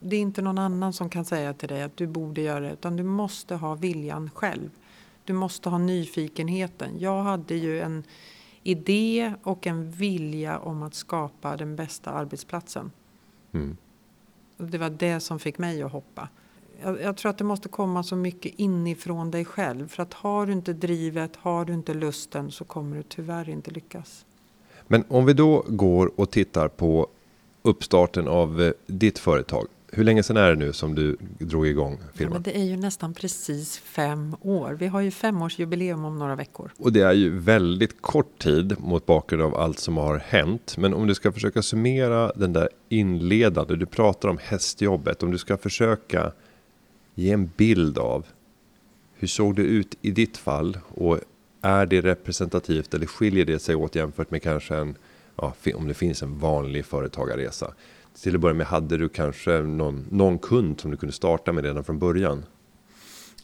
det 0.00 0.16
är 0.16 0.20
inte 0.20 0.42
någon 0.42 0.58
annan 0.58 0.92
som 0.92 1.10
kan 1.10 1.24
säga 1.24 1.54
till 1.54 1.68
dig 1.68 1.82
att 1.82 1.96
du 1.96 2.06
borde 2.06 2.40
göra 2.40 2.60
det, 2.60 2.72
utan 2.72 2.96
du 2.96 3.02
måste 3.02 3.54
ha 3.54 3.74
viljan 3.74 4.30
själv. 4.34 4.70
Du 5.24 5.32
måste 5.32 5.68
ha 5.68 5.78
nyfikenheten. 5.78 6.90
Jag 6.98 7.22
hade 7.22 7.54
ju 7.54 7.80
en 7.80 8.04
idé 8.62 9.34
och 9.42 9.66
en 9.66 9.90
vilja 9.90 10.58
om 10.58 10.82
att 10.82 10.94
skapa 10.94 11.56
den 11.56 11.76
bästa 11.76 12.10
arbetsplatsen. 12.10 12.90
Mm. 13.52 13.76
Det 14.70 14.78
var 14.78 14.90
det 14.90 15.20
som 15.20 15.38
fick 15.38 15.58
mig 15.58 15.82
att 15.82 15.92
hoppa. 15.92 16.28
Jag, 16.82 17.00
jag, 17.00 17.16
tror 17.16 17.30
att 17.30 17.38
det 17.38 17.44
måste 17.44 17.68
komma 17.68 18.02
så 18.02 18.16
mycket 18.16 18.52
inifrån 18.56 19.30
dig 19.30 19.44
själv. 19.44 19.88
För 19.88 20.02
att 20.02 20.14
har 20.14 20.46
du 20.46 20.52
inte 20.52 20.72
drivet, 20.72 21.36
har 21.36 21.64
du 21.64 21.74
inte 21.74 21.94
lusten 21.94 22.50
så 22.50 22.64
kommer 22.64 22.96
du 22.96 23.02
tyvärr 23.02 23.48
inte 23.48 23.70
lyckas. 23.70 24.24
Men 24.86 25.04
om 25.08 25.26
vi 25.26 25.32
då 25.32 25.64
går 25.68 26.20
och 26.20 26.30
tittar 26.30 26.68
på 26.68 27.06
uppstarten 27.62 28.28
av 28.28 28.62
eh, 28.62 28.72
ditt 28.86 29.18
företag. 29.18 29.66
Hur 29.94 30.04
länge 30.04 30.22
sedan 30.22 30.36
är 30.36 30.50
det 30.50 30.56
nu 30.56 30.72
som 30.72 30.94
du 30.94 31.16
drog 31.38 31.66
igång 31.66 32.00
firman? 32.14 32.42
Ja, 32.46 32.52
det 32.52 32.58
är 32.60 32.64
ju 32.64 32.76
nästan 32.76 33.14
precis 33.14 33.78
fem 33.78 34.36
år. 34.40 34.76
Vi 34.80 34.86
har 34.86 35.00
ju 35.00 35.10
femårsjubileum 35.10 36.04
om 36.04 36.18
några 36.18 36.36
veckor. 36.36 36.72
Och 36.78 36.92
det 36.92 37.00
är 37.00 37.12
ju 37.12 37.38
väldigt 37.38 38.02
kort 38.02 38.38
tid 38.38 38.80
mot 38.80 39.06
bakgrund 39.06 39.42
av 39.42 39.56
allt 39.56 39.78
som 39.78 39.96
har 39.96 40.18
hänt. 40.18 40.76
Men 40.78 40.94
om 40.94 41.06
du 41.06 41.14
ska 41.14 41.32
försöka 41.32 41.62
summera 41.62 42.32
den 42.32 42.52
där 42.52 42.68
inledande, 42.88 43.76
du 43.76 43.86
pratar 43.86 44.28
om 44.28 44.38
hästjobbet. 44.42 45.22
Om 45.22 45.30
du 45.30 45.38
ska 45.38 45.56
försöka 45.56 46.32
ge 47.14 47.32
en 47.32 47.50
bild 47.56 47.98
av 47.98 48.26
hur 49.14 49.28
såg 49.28 49.56
det 49.56 49.62
ut 49.62 49.94
i 50.02 50.10
ditt 50.10 50.36
fall? 50.36 50.78
Och 50.88 51.18
är 51.62 51.86
det 51.86 52.00
representativt 52.00 52.94
eller 52.94 53.06
skiljer 53.06 53.44
det 53.44 53.58
sig 53.58 53.74
åt 53.74 53.94
jämfört 53.94 54.30
med 54.30 54.42
kanske 54.42 54.76
en, 54.76 54.94
ja, 55.36 55.54
om 55.74 55.88
det 55.88 55.94
finns 55.94 56.22
en 56.22 56.38
vanlig 56.38 56.84
företagarresa? 56.84 57.74
Till 58.20 58.34
att 58.34 58.40
börja 58.40 58.54
med, 58.54 58.66
hade 58.66 58.96
du 58.96 59.08
kanske 59.08 59.60
någon, 59.60 60.06
någon 60.10 60.38
kund 60.38 60.80
som 60.80 60.90
du 60.90 60.96
kunde 60.96 61.12
starta 61.12 61.52
med 61.52 61.64
redan 61.64 61.84
från 61.84 61.98
början? 61.98 62.44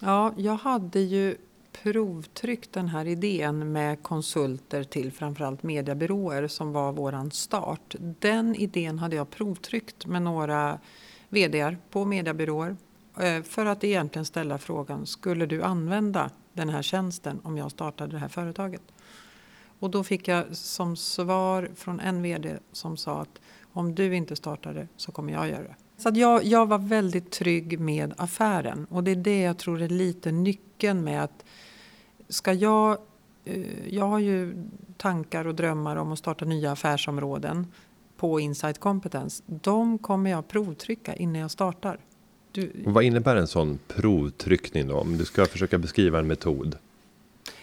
Ja, 0.00 0.34
jag 0.36 0.56
hade 0.56 1.00
ju 1.00 1.36
provtryckt 1.82 2.72
den 2.72 2.88
här 2.88 3.06
idén 3.06 3.72
med 3.72 4.02
konsulter 4.02 4.84
till 4.84 5.12
framförallt 5.12 5.62
mediebyråer 5.62 6.48
som 6.48 6.72
var 6.72 6.92
våran 6.92 7.30
start. 7.30 7.94
Den 7.98 8.54
idén 8.54 8.98
hade 8.98 9.16
jag 9.16 9.30
provtryckt 9.30 10.06
med 10.06 10.22
några 10.22 10.78
VDR 11.28 11.78
på 11.90 12.04
mediebyråer 12.04 12.76
eh, 13.20 13.42
för 13.42 13.66
att 13.66 13.84
egentligen 13.84 14.24
ställa 14.24 14.58
frågan, 14.58 15.06
skulle 15.06 15.46
du 15.46 15.62
använda 15.62 16.30
den 16.52 16.68
här 16.68 16.82
tjänsten 16.82 17.40
om 17.42 17.56
jag 17.56 17.70
startade 17.70 18.12
det 18.12 18.18
här 18.18 18.28
företaget? 18.28 18.82
Och 19.78 19.90
då 19.90 20.04
fick 20.04 20.28
jag 20.28 20.56
som 20.56 20.96
svar 20.96 21.70
från 21.74 22.00
en 22.00 22.22
VD 22.22 22.56
som 22.72 22.96
sa 22.96 23.20
att 23.20 23.40
om 23.72 23.94
du 23.94 24.14
inte 24.14 24.36
startar 24.36 24.74
det 24.74 24.88
så 24.96 25.12
kommer 25.12 25.32
jag 25.32 25.48
göra 25.48 25.62
det. 25.62 25.76
Så 25.96 26.10
jag, 26.14 26.44
jag 26.44 26.66
var 26.66 26.78
väldigt 26.78 27.30
trygg 27.30 27.80
med 27.80 28.14
affären 28.16 28.86
och 28.90 29.04
det 29.04 29.10
är 29.10 29.16
det 29.16 29.40
jag 29.40 29.58
tror 29.58 29.82
är 29.82 29.88
lite 29.88 30.32
nyckeln 30.32 31.04
med 31.04 31.24
att 31.24 31.44
ska 32.28 32.52
jag 32.52 32.98
eh, 33.44 33.88
jag 33.88 34.04
har 34.04 34.18
ju 34.18 34.64
tankar 34.96 35.46
och 35.46 35.54
drömmar 35.54 35.96
om 35.96 36.12
att 36.12 36.18
starta 36.18 36.44
nya 36.44 36.72
affärsområden 36.72 37.66
på 38.16 38.40
Insight 38.40 38.78
Competence. 38.78 39.42
De 39.46 39.98
kommer 39.98 40.30
jag 40.30 40.48
provtrycka 40.48 41.14
innan 41.14 41.40
jag 41.40 41.50
startar. 41.50 41.98
Du... 42.52 42.72
vad 42.86 43.04
innebär 43.04 43.36
en 43.36 43.46
sån 43.46 43.78
provtryckning 43.88 44.88
då? 44.88 44.96
Om 44.96 45.18
du 45.18 45.24
ska 45.24 45.46
försöka 45.46 45.78
beskriva 45.78 46.18
en 46.18 46.26
metod. 46.26 46.76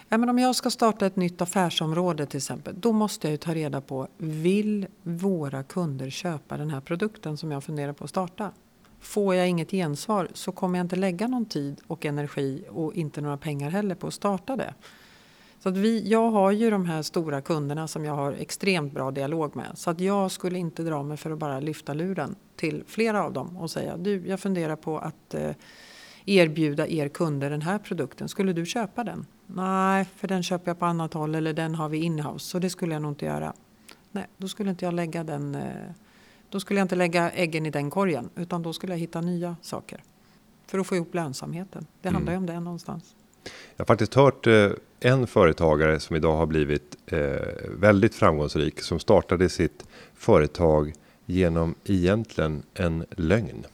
Ja, 0.09 0.17
men 0.17 0.29
om 0.29 0.39
jag 0.39 0.55
ska 0.55 0.69
starta 0.69 1.05
ett 1.05 1.15
nytt 1.15 1.41
affärsområde 1.41 2.25
till 2.25 2.37
exempel, 2.37 2.75
då 2.79 2.91
måste 2.91 3.27
jag 3.27 3.31
ju 3.31 3.37
ta 3.37 3.53
reda 3.53 3.81
på, 3.81 4.07
vill 4.17 4.87
våra 5.03 5.63
kunder 5.63 6.09
köpa 6.09 6.57
den 6.57 6.69
här 6.69 6.81
produkten 6.81 7.37
som 7.37 7.51
jag 7.51 7.63
funderar 7.63 7.93
på 7.93 8.03
att 8.03 8.09
starta? 8.09 8.51
Får 8.99 9.35
jag 9.35 9.49
inget 9.49 9.71
gensvar 9.71 10.27
så 10.33 10.51
kommer 10.51 10.79
jag 10.79 10.85
inte 10.85 10.95
lägga 10.95 11.27
någon 11.27 11.45
tid 11.45 11.81
och 11.87 12.05
energi 12.05 12.63
och 12.69 12.93
inte 12.93 13.21
några 13.21 13.37
pengar 13.37 13.69
heller 13.69 13.95
på 13.95 14.07
att 14.07 14.13
starta 14.13 14.55
det. 14.55 14.73
Så 15.59 15.69
att 15.69 15.77
vi, 15.77 16.09
jag 16.09 16.31
har 16.31 16.51
ju 16.51 16.69
de 16.69 16.85
här 16.85 17.01
stora 17.01 17.41
kunderna 17.41 17.87
som 17.87 18.05
jag 18.05 18.15
har 18.15 18.31
extremt 18.31 18.93
bra 18.93 19.11
dialog 19.11 19.55
med. 19.55 19.71
Så 19.75 19.89
att 19.89 19.99
jag 19.99 20.31
skulle 20.31 20.59
inte 20.59 20.83
dra 20.83 21.03
mig 21.03 21.17
för 21.17 21.31
att 21.31 21.39
bara 21.39 21.59
lyfta 21.59 21.93
luren 21.93 22.35
till 22.55 22.83
flera 22.87 23.23
av 23.23 23.33
dem 23.33 23.57
och 23.57 23.71
säga 23.71 23.97
du, 23.97 24.27
jag 24.27 24.39
funderar 24.39 24.75
på 24.75 24.99
att 24.99 25.33
eh, 25.33 25.51
erbjuda 26.25 26.87
er 26.87 27.07
kunder 27.07 27.49
den 27.49 27.61
här 27.61 27.79
produkten. 27.79 28.29
Skulle 28.29 28.53
du 28.53 28.65
köpa 28.65 29.03
den? 29.03 29.25
Nej, 29.47 30.05
för 30.15 30.27
den 30.27 30.43
köper 30.43 30.69
jag 30.69 30.79
på 30.79 30.85
annat 30.85 31.13
håll 31.13 31.35
eller 31.35 31.53
den 31.53 31.75
har 31.75 31.89
vi 31.89 31.97
inhouse 31.97 32.45
så 32.45 32.59
det 32.59 32.69
skulle 32.69 32.93
jag 32.93 33.01
nog 33.01 33.11
inte 33.11 33.25
göra. 33.25 33.53
Nej, 34.11 34.27
då 34.37 34.47
skulle 34.47 34.69
inte 34.69 34.85
jag 34.85 34.93
lägga 34.93 35.23
den. 35.23 35.55
Eh, 35.55 35.71
då 36.49 36.59
skulle 36.59 36.79
jag 36.79 36.85
inte 36.85 36.95
lägga 36.95 37.31
äggen 37.31 37.65
i 37.65 37.69
den 37.69 37.89
korgen 37.89 38.29
utan 38.35 38.63
då 38.63 38.73
skulle 38.73 38.93
jag 38.93 38.99
hitta 38.99 39.21
nya 39.21 39.55
saker 39.61 40.03
för 40.67 40.79
att 40.79 40.87
få 40.87 40.95
ihop 40.95 41.15
lönsamheten. 41.15 41.85
Det 42.01 42.09
handlar 42.09 42.33
mm. 42.33 42.33
ju 42.33 42.37
om 42.37 42.55
det 42.55 42.59
någonstans. 42.59 43.15
Jag 43.75 43.83
har 43.83 43.85
faktiskt 43.85 44.13
hört 44.13 44.47
eh, 44.47 44.71
en 44.99 45.27
företagare 45.27 45.99
som 45.99 46.15
idag 46.15 46.37
har 46.37 46.45
blivit 46.45 46.97
eh, 47.05 47.19
väldigt 47.69 48.15
framgångsrik 48.15 48.81
som 48.81 48.99
startade 48.99 49.49
sitt 49.49 49.85
företag 50.13 50.93
genom 51.25 51.75
egentligen 51.83 52.63
en 52.73 53.05
lögn. 53.09 53.65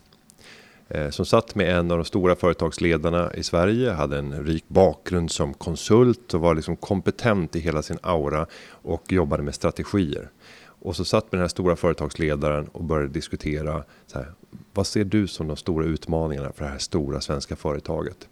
Eh, 0.94 1.10
som 1.10 1.26
satt 1.26 1.56
med 1.56 1.78
en 1.78 1.92
av 1.92 1.98
de 1.98 2.06
stora 2.06 2.36
företagsledarna 2.36 3.34
i 3.34 3.44
Sverige, 3.44 3.92
hade 3.92 4.18
en 4.18 4.46
rik 4.46 4.66
bakgrund 4.68 5.32
som 5.32 5.54
konsult 5.54 6.34
och 6.34 6.42
var 6.42 6.56
liksom 6.56 6.76
kompetent 6.76 7.56
i 7.56 7.60
hela 7.60 7.82
sin 7.82 7.98
aura 8.02 8.48
och 8.70 9.12
jobbade 9.12 9.44
med 9.44 9.56
strategier. 9.56 10.30
Och 10.64 10.96
så 10.96 11.06
satt 11.06 11.24
med 11.24 11.40
den 11.40 11.44
här 11.44 11.48
stora 11.48 11.76
företagsledaren 11.76 12.68
och 12.68 12.84
började 12.84 13.14
diskutera 13.14 13.84
så 14.08 14.20
här, 14.20 14.34
vad 14.74 14.88
ser 14.88 15.04
du 15.04 15.28
som 15.28 15.48
de 15.48 15.58
stora 15.58 15.86
utmaningarna 15.86 16.52
för 16.52 16.66
det 16.66 16.72
här 16.72 16.78
stora 16.78 17.22
svenska 17.22 17.56
företaget? 17.56 18.28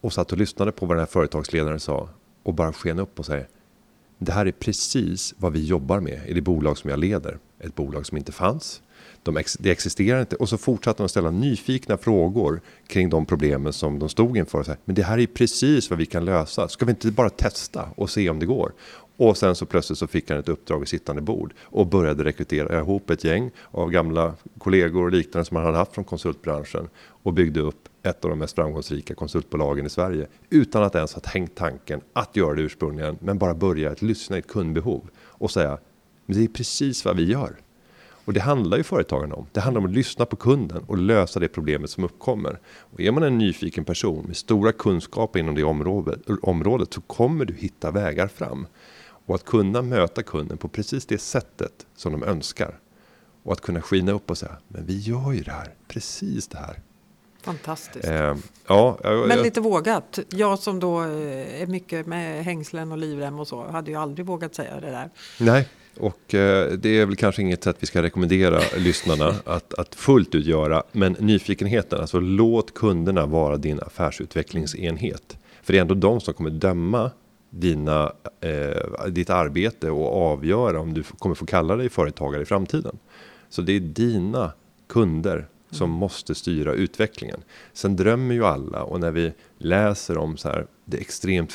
Och 0.00 0.12
satt 0.12 0.32
och 0.32 0.38
lyssnade 0.38 0.72
på 0.72 0.86
vad 0.86 0.96
den 0.96 1.02
här 1.02 1.06
företagsledaren 1.06 1.80
sa 1.80 2.08
och 2.42 2.54
bara 2.54 2.72
sken 2.72 2.98
upp 2.98 3.18
och 3.18 3.26
säger 3.26 3.48
det 4.18 4.32
här 4.32 4.46
är 4.46 4.52
precis 4.52 5.34
vad 5.38 5.52
vi 5.52 5.64
jobbar 5.64 6.00
med 6.00 6.20
i 6.26 6.32
det 6.32 6.40
bolag 6.40 6.78
som 6.78 6.90
jag 6.90 6.98
leder. 6.98 7.38
Ett 7.58 7.74
bolag 7.74 8.06
som 8.06 8.16
inte 8.16 8.32
fanns, 8.32 8.82
de 9.22 9.36
ex, 9.36 9.56
det 9.60 9.70
existerar 9.70 10.20
inte. 10.20 10.36
Och 10.36 10.48
så 10.48 10.58
fortsatte 10.58 11.02
de 11.02 11.08
ställa 11.08 11.30
nyfikna 11.30 11.98
frågor 11.98 12.60
kring 12.86 13.10
de 13.10 13.26
problemen 13.26 13.72
som 13.72 13.98
de 13.98 14.08
stod 14.08 14.36
inför. 14.36 14.62
Så 14.62 14.70
här, 14.70 14.80
men 14.84 14.94
det 14.94 15.02
här 15.02 15.18
är 15.18 15.26
precis 15.26 15.90
vad 15.90 15.98
vi 15.98 16.06
kan 16.06 16.24
lösa. 16.24 16.68
Ska 16.68 16.84
vi 16.84 16.90
inte 16.90 17.10
bara 17.10 17.30
testa 17.30 17.88
och 17.96 18.10
se 18.10 18.30
om 18.30 18.38
det 18.38 18.46
går? 18.46 18.72
Och 19.16 19.36
sen 19.36 19.54
så 19.54 19.66
plötsligt 19.66 19.98
så 19.98 20.06
fick 20.06 20.30
han 20.30 20.38
ett 20.38 20.48
uppdrag 20.48 20.82
i 20.82 20.86
sittande 20.86 21.22
bord 21.22 21.54
och 21.62 21.86
började 21.86 22.24
rekrytera 22.24 22.78
ihop 22.78 23.10
ett 23.10 23.24
gäng 23.24 23.50
av 23.70 23.90
gamla 23.90 24.34
kollegor 24.58 25.04
och 25.04 25.12
liknande 25.12 25.44
som 25.44 25.56
han 25.56 25.66
hade 25.66 25.78
haft 25.78 25.94
från 25.94 26.04
konsultbranschen 26.04 26.88
och 26.98 27.32
byggde 27.32 27.60
upp 27.60 27.88
ett 28.02 28.24
av 28.24 28.30
de 28.30 28.38
mest 28.38 28.54
framgångsrika 28.54 29.14
konsultbolagen 29.14 29.86
i 29.86 29.90
Sverige 29.90 30.26
utan 30.50 30.82
att 30.82 30.94
ens 30.94 31.14
ha 31.14 31.20
tänkt 31.20 31.54
tanken 31.54 32.00
att 32.12 32.36
göra 32.36 32.54
det 32.54 32.62
ursprungligen, 32.62 33.18
men 33.20 33.38
bara 33.38 33.54
börja 33.54 33.90
att 33.90 34.02
lyssna 34.02 34.36
i 34.36 34.38
ett 34.38 34.48
kundbehov 34.48 35.08
och 35.16 35.50
säga 35.50 35.78
men 36.26 36.36
det 36.36 36.44
är 36.44 36.48
precis 36.48 37.04
vad 37.04 37.16
vi 37.16 37.24
gör. 37.24 37.56
Och 38.28 38.34
det 38.34 38.40
handlar 38.40 38.76
ju 38.76 38.82
företagarna 38.82 39.34
om. 39.34 39.46
Det 39.52 39.60
handlar 39.60 39.80
om 39.80 39.86
att 39.86 39.94
lyssna 39.94 40.26
på 40.26 40.36
kunden 40.36 40.84
och 40.86 40.98
lösa 40.98 41.40
det 41.40 41.48
problemet 41.48 41.90
som 41.90 42.04
uppkommer. 42.04 42.60
Och 42.66 43.00
är 43.00 43.10
man 43.10 43.22
en 43.22 43.38
nyfiken 43.38 43.84
person 43.84 44.24
med 44.26 44.36
stora 44.36 44.72
kunskaper 44.72 45.38
inom 45.38 45.54
det 45.54 45.64
området, 45.64 46.20
området 46.42 46.94
så 46.94 47.00
kommer 47.00 47.44
du 47.44 47.54
hitta 47.54 47.90
vägar 47.90 48.28
fram. 48.28 48.66
Och 49.26 49.34
att 49.34 49.44
kunna 49.44 49.82
möta 49.82 50.22
kunden 50.22 50.58
på 50.58 50.68
precis 50.68 51.06
det 51.06 51.18
sättet 51.18 51.86
som 51.96 52.12
de 52.12 52.22
önskar. 52.22 52.78
Och 53.42 53.52
att 53.52 53.60
kunna 53.60 53.82
skina 53.82 54.12
upp 54.12 54.30
och 54.30 54.38
säga, 54.38 54.56
men 54.68 54.86
vi 54.86 54.98
gör 54.98 55.32
ju 55.32 55.42
det 55.42 55.52
här, 55.52 55.74
precis 55.88 56.48
det 56.48 56.58
här. 56.58 56.80
Fantastiskt. 57.42 58.08
Eh, 58.08 58.36
ja, 58.66 58.98
jag, 59.02 59.28
men 59.28 59.42
lite 59.42 59.60
vågat. 59.60 60.18
Jag 60.28 60.58
som 60.58 60.80
då 60.80 61.00
eh, 61.02 61.62
är 61.62 61.66
mycket 61.66 62.06
med 62.06 62.44
hängslen 62.44 62.92
och 62.92 62.98
livrem 62.98 63.40
och 63.40 63.48
så, 63.48 63.66
hade 63.66 63.90
ju 63.90 63.96
aldrig 63.96 64.26
vågat 64.26 64.54
säga 64.54 64.80
det 64.80 64.90
där. 64.90 65.10
Nej, 65.40 65.68
och 65.98 66.34
eh, 66.34 66.72
det 66.72 66.88
är 66.88 67.06
väl 67.06 67.16
kanske 67.16 67.42
inget 67.42 67.64
sätt 67.64 67.76
vi 67.80 67.86
ska 67.86 68.02
rekommendera 68.02 68.60
lyssnarna 68.76 69.34
att, 69.44 69.74
att 69.74 69.94
fullt 69.94 70.34
ut 70.34 70.46
göra. 70.46 70.82
Men 70.92 71.16
nyfikenheten, 71.18 72.00
alltså 72.00 72.20
låt 72.20 72.74
kunderna 72.74 73.26
vara 73.26 73.56
din 73.56 73.80
affärsutvecklingsenhet. 73.80 75.38
För 75.62 75.72
det 75.72 75.78
är 75.78 75.80
ändå 75.80 75.94
de 75.94 76.20
som 76.20 76.34
kommer 76.34 76.50
döma 76.50 77.10
dina, 77.50 78.12
eh, 78.40 79.06
ditt 79.08 79.30
arbete 79.30 79.90
och 79.90 80.32
avgöra 80.32 80.80
om 80.80 80.94
du 80.94 81.02
kommer 81.02 81.34
få 81.34 81.46
kalla 81.46 81.76
dig 81.76 81.88
företagare 81.88 82.42
i 82.42 82.44
framtiden. 82.44 82.98
Så 83.48 83.62
det 83.62 83.72
är 83.72 83.80
dina 83.80 84.52
kunder 84.88 85.48
som 85.70 85.90
mm. 85.90 86.00
måste 86.00 86.34
styra 86.34 86.72
utvecklingen. 86.72 87.42
Sen 87.72 87.96
drömmer 87.96 88.34
ju 88.34 88.44
alla 88.44 88.82
och 88.82 89.00
när 89.00 89.10
vi 89.10 89.32
läser 89.58 90.18
om 90.18 90.36
så 90.36 90.48
här, 90.48 90.66
det 90.84 90.96
extremt 90.96 91.52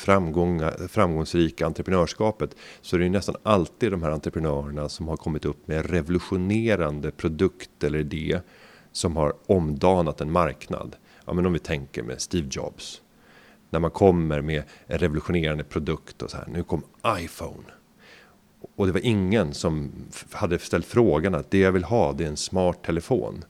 framgångsrika 0.88 1.66
entreprenörskapet 1.66 2.56
så 2.80 2.96
är 2.96 2.98
det 2.98 3.04
ju 3.04 3.10
nästan 3.10 3.36
alltid 3.42 3.90
de 3.90 4.02
här 4.02 4.10
entreprenörerna 4.10 4.88
som 4.88 5.08
har 5.08 5.16
kommit 5.16 5.44
upp 5.44 5.68
med 5.68 5.90
revolutionerande 5.90 7.10
produkt 7.10 7.84
eller 7.84 7.98
idé 7.98 8.40
som 8.92 9.16
har 9.16 9.34
omdanat 9.46 10.20
en 10.20 10.32
marknad. 10.32 10.96
Ja, 11.24 11.32
men 11.32 11.46
om 11.46 11.52
vi 11.52 11.58
tänker 11.58 12.02
med 12.02 12.20
Steve 12.20 12.48
Jobs. 12.50 13.00
När 13.70 13.80
man 13.80 13.90
kommer 13.90 14.40
med 14.40 14.62
en 14.86 14.98
revolutionerande 14.98 15.64
produkt 15.64 16.22
och 16.22 16.30
så 16.30 16.36
här, 16.36 16.46
nu 16.46 16.62
kom 16.62 16.82
iPhone. 17.06 17.64
Och 18.76 18.86
det 18.86 18.92
var 18.92 19.00
ingen 19.04 19.54
som 19.54 19.92
hade 20.32 20.58
ställt 20.58 20.86
frågan 20.86 21.34
att 21.34 21.50
det 21.50 21.58
jag 21.58 21.72
vill 21.72 21.84
ha 21.84 22.12
det 22.12 22.24
är 22.24 22.28
en 22.28 22.36
smart 22.36 22.84
telefon. 22.84 23.44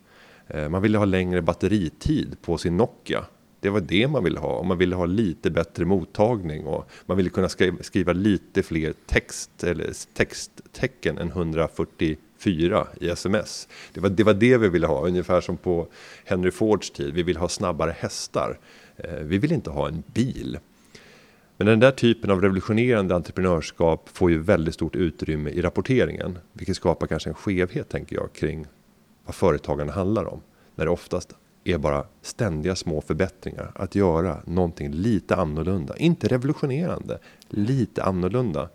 Eh, 0.48 0.68
man 0.68 0.82
ville 0.82 0.98
ha 0.98 1.04
längre 1.04 1.42
batteritid 1.42 2.36
på 2.42 2.58
sin 2.58 2.76
Nokia. 2.76 3.24
Det 3.60 3.70
var 3.70 3.80
det 3.80 4.08
man 4.08 4.24
ville 4.24 4.40
ha 4.40 4.58
och 4.58 4.66
man 4.66 4.78
ville 4.78 4.96
ha 4.96 5.06
lite 5.06 5.50
bättre 5.50 5.84
mottagning 5.84 6.66
och 6.66 6.90
man 7.06 7.16
ville 7.16 7.30
kunna 7.30 7.48
skriva 7.80 8.12
lite 8.12 8.62
fler 8.62 8.94
text 9.06 9.64
eller 9.64 9.92
texttecken 10.14 11.18
än 11.18 11.28
144 11.28 12.86
i 13.00 13.08
sms. 13.08 13.68
Det 13.92 14.00
var, 14.00 14.08
det 14.08 14.24
var 14.24 14.34
det 14.34 14.58
vi 14.58 14.68
ville 14.68 14.86
ha, 14.86 15.06
ungefär 15.06 15.40
som 15.40 15.56
på 15.56 15.88
Henry 16.24 16.50
Fords 16.50 16.90
tid. 16.90 17.14
Vi 17.14 17.22
vill 17.22 17.36
ha 17.36 17.48
snabbare 17.48 17.94
hästar. 17.98 18.58
Eh, 18.96 19.14
vi 19.14 19.38
vill 19.38 19.52
inte 19.52 19.70
ha 19.70 19.88
en 19.88 20.02
bil. 20.06 20.58
Men 21.56 21.66
den 21.66 21.80
där 21.80 21.90
typen 21.90 22.30
av 22.30 22.40
revolutionerande 22.40 23.14
entreprenörskap 23.14 24.08
får 24.12 24.30
ju 24.30 24.38
väldigt 24.38 24.74
stort 24.74 24.96
utrymme 24.96 25.50
i 25.50 25.62
rapporteringen, 25.62 26.38
vilket 26.52 26.76
skapar 26.76 27.06
kanske 27.06 27.30
en 27.30 27.34
skevhet 27.34 27.88
tänker 27.88 28.16
jag 28.16 28.32
kring 28.32 28.66
vad 29.24 29.34
företagande 29.34 29.92
handlar 29.92 30.24
om. 30.24 30.40
När 30.74 30.84
det 30.84 30.90
oftast 30.90 31.34
är 31.64 31.78
bara 31.78 32.04
ständiga 32.22 32.76
små 32.76 33.00
förbättringar. 33.00 33.72
Att 33.74 33.94
göra 33.94 34.42
någonting 34.46 34.92
lite 34.92 35.36
annorlunda. 35.36 35.96
Inte 35.96 36.28
revolutionerande, 36.28 37.18
lite 37.48 38.02
annorlunda. 38.02 38.68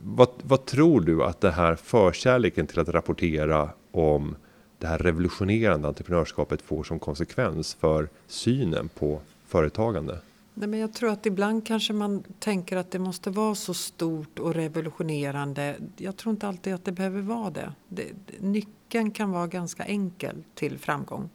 Vad, 0.00 0.28
vad 0.42 0.64
tror 0.64 1.00
du 1.00 1.24
att 1.24 1.40
det 1.40 1.50
här 1.50 1.74
förkärleken 1.74 2.66
till 2.66 2.80
att 2.80 2.88
rapportera 2.88 3.70
om 3.92 4.36
det 4.78 4.86
här 4.86 4.98
revolutionerande 4.98 5.88
entreprenörskapet 5.88 6.62
får 6.62 6.82
som 6.82 6.98
konsekvens 6.98 7.74
för 7.74 8.08
synen 8.26 8.88
på 8.88 9.20
företagande? 9.46 10.18
Nej, 10.60 10.68
men 10.68 10.80
jag 10.80 10.92
tror 10.92 11.10
att 11.10 11.26
ibland 11.26 11.66
kanske 11.66 11.92
man 11.92 12.24
tänker 12.38 12.76
att 12.76 12.90
det 12.90 12.98
måste 12.98 13.30
vara 13.30 13.54
så 13.54 13.74
stort 13.74 14.38
och 14.38 14.54
revolutionerande. 14.54 15.76
Jag 15.96 16.16
tror 16.16 16.32
inte 16.32 16.48
alltid 16.48 16.74
att 16.74 16.84
det 16.84 16.92
behöver 16.92 17.20
vara 17.20 17.50
det. 17.50 17.72
det 17.88 18.12
nyckeln 18.38 19.10
kan 19.10 19.30
vara 19.30 19.46
ganska 19.46 19.84
enkel 19.84 20.44
till 20.54 20.78
framgång. 20.78 21.30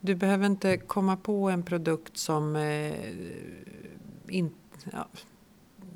Du 0.00 0.14
behöver 0.14 0.46
inte 0.46 0.76
komma 0.76 1.16
på 1.16 1.50
en 1.50 1.62
produkt 1.62 2.16
som 2.16 2.56
eh, 2.56 2.94
in, 4.28 4.50
ja, 4.92 5.08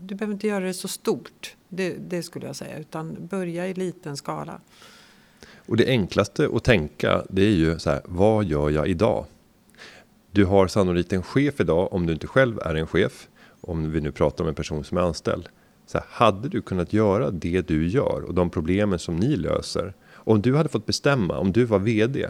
du 0.01 0.15
behöver 0.15 0.35
inte 0.35 0.47
göra 0.47 0.65
det 0.65 0.75
så 0.75 0.89
stort, 0.89 1.57
det, 1.69 1.97
det, 2.09 2.23
skulle 2.23 2.47
jag 2.47 2.57
säga, 2.57 2.79
utan 2.79 3.27
börja 3.27 3.69
i 3.69 3.75
liten 3.75 4.17
skala. 4.17 4.61
Och 5.67 5.77
det 5.77 5.87
enklaste 5.87 6.49
att 6.55 6.65
tänka, 6.65 7.23
det 7.29 7.43
är 7.43 7.55
ju 7.55 7.79
så 7.79 7.91
här, 7.91 8.01
vad 8.05 8.45
gör 8.45 8.71
jag 8.71 8.89
idag? 8.89 9.25
Du 10.35 10.45
har 10.45 10.67
sannolikt 10.67 11.13
en 11.13 11.23
chef 11.23 11.61
idag, 11.61 11.93
om 11.93 12.07
du 12.07 12.13
inte 12.13 12.27
själv 12.27 12.59
är 12.59 12.75
en 12.75 12.87
chef, 12.87 13.29
om 13.61 13.91
vi 13.91 14.01
nu 14.01 14.13
pratar 14.13 14.45
om 14.45 14.49
en 14.49 14.55
person 14.55 14.85
som 14.85 14.99
är 14.99 15.03
anställd. 15.03 15.49
Så 15.87 15.99
här, 15.99 16.07
hade 16.11 16.49
du 16.49 16.63
kunnat 16.63 16.93
göra 16.93 17.31
det 17.31 17.69
du 17.69 17.89
gör 17.89 18.23
och 18.27 18.35
de 18.35 18.51
problemen 18.51 18.99
som 18.99 19.17
ni 19.17 19.37
löser, 19.37 19.95
om 20.15 20.43
du 20.43 20.57
hade 20.57 20.69
fått 20.69 20.87
bestämma, 20.87 21.39
om 21.39 21.53
du 21.53 21.65
var 21.65 21.79
VD, 21.79 22.29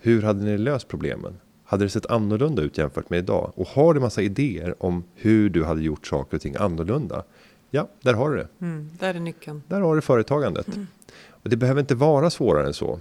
hur 0.00 0.22
hade 0.22 0.44
ni 0.44 0.58
löst 0.58 0.88
problemen? 0.88 1.36
Hade 1.64 1.84
det 1.84 1.88
sett 1.88 2.06
annorlunda 2.06 2.62
ut 2.62 2.78
jämfört 2.78 3.10
med 3.10 3.18
idag? 3.18 3.52
Och 3.54 3.66
har 3.66 3.94
du 3.94 4.00
massa 4.00 4.22
idéer 4.22 4.74
om 4.84 5.04
hur 5.14 5.50
du 5.50 5.64
hade 5.64 5.82
gjort 5.82 6.06
saker 6.06 6.36
och 6.36 6.42
ting 6.42 6.56
annorlunda? 6.56 7.24
Ja, 7.70 7.88
där 8.02 8.14
har 8.14 8.30
du 8.30 8.36
det. 8.36 8.48
Mm, 8.60 8.90
där 8.98 9.14
är 9.14 9.20
nyckeln. 9.20 9.62
Där 9.68 9.80
har 9.80 9.94
du 9.94 10.00
företagandet. 10.00 10.68
Mm. 10.68 10.86
Och 11.28 11.50
det 11.50 11.56
behöver 11.56 11.80
inte 11.80 11.94
vara 11.94 12.30
svårare 12.30 12.66
än 12.66 12.74
så. 12.74 13.00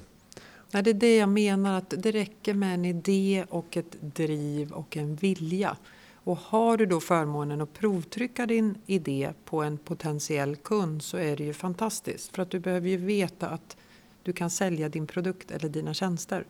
Nej, 0.72 0.84
det 0.84 0.89
är 0.89 0.93
det 0.93 1.17
jag 1.17 1.30
menar, 1.30 1.78
att 1.78 1.93
det 1.97 2.11
räcker 2.11 2.53
med 2.53 2.74
en 2.74 2.86
idé 2.86 3.45
och 3.49 3.78
ett 3.78 3.95
driv 4.01 4.72
och 4.72 4.97
en 4.97 5.15
vilja. 5.15 5.78
Och 6.24 6.38
har 6.38 6.78
du 6.78 6.86
då 6.86 6.99
förmånen 6.99 7.61
att 7.61 7.74
provtrycka 7.74 8.45
din 8.45 8.76
idé 8.86 9.30
på 9.45 9.63
en 9.63 9.78
potentiell 9.78 10.55
kund 10.55 11.03
så 11.03 11.17
är 11.17 11.38
det 11.38 11.43
ju 11.43 11.53
fantastiskt. 11.53 12.36
För 12.36 12.41
att 12.41 12.49
du 12.49 12.59
behöver 12.59 12.89
ju 12.89 12.97
veta 12.97 13.47
att 13.47 13.78
du 14.24 14.34
kan 14.34 14.49
sälja 14.49 14.89
din 14.89 15.07
produkt 15.07 15.51
eller 15.51 15.70
dina 15.70 15.93
tjänster. 15.93 16.45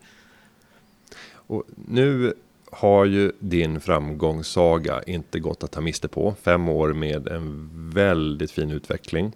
Och 1.32 1.64
nu 1.88 2.34
har 2.72 3.06
ju 3.06 3.32
din 3.40 3.82
framgångssaga 3.82 5.04
inte 5.04 5.40
gått 5.40 5.64
att 5.64 5.72
ta 5.72 5.82
miste 5.82 6.08
på. 6.08 6.36
Fem 6.42 6.70
år 6.70 6.94
med 6.94 7.28
en 7.28 7.70
väldigt 7.94 8.52
fin 8.52 8.72
utveckling. 8.72 9.32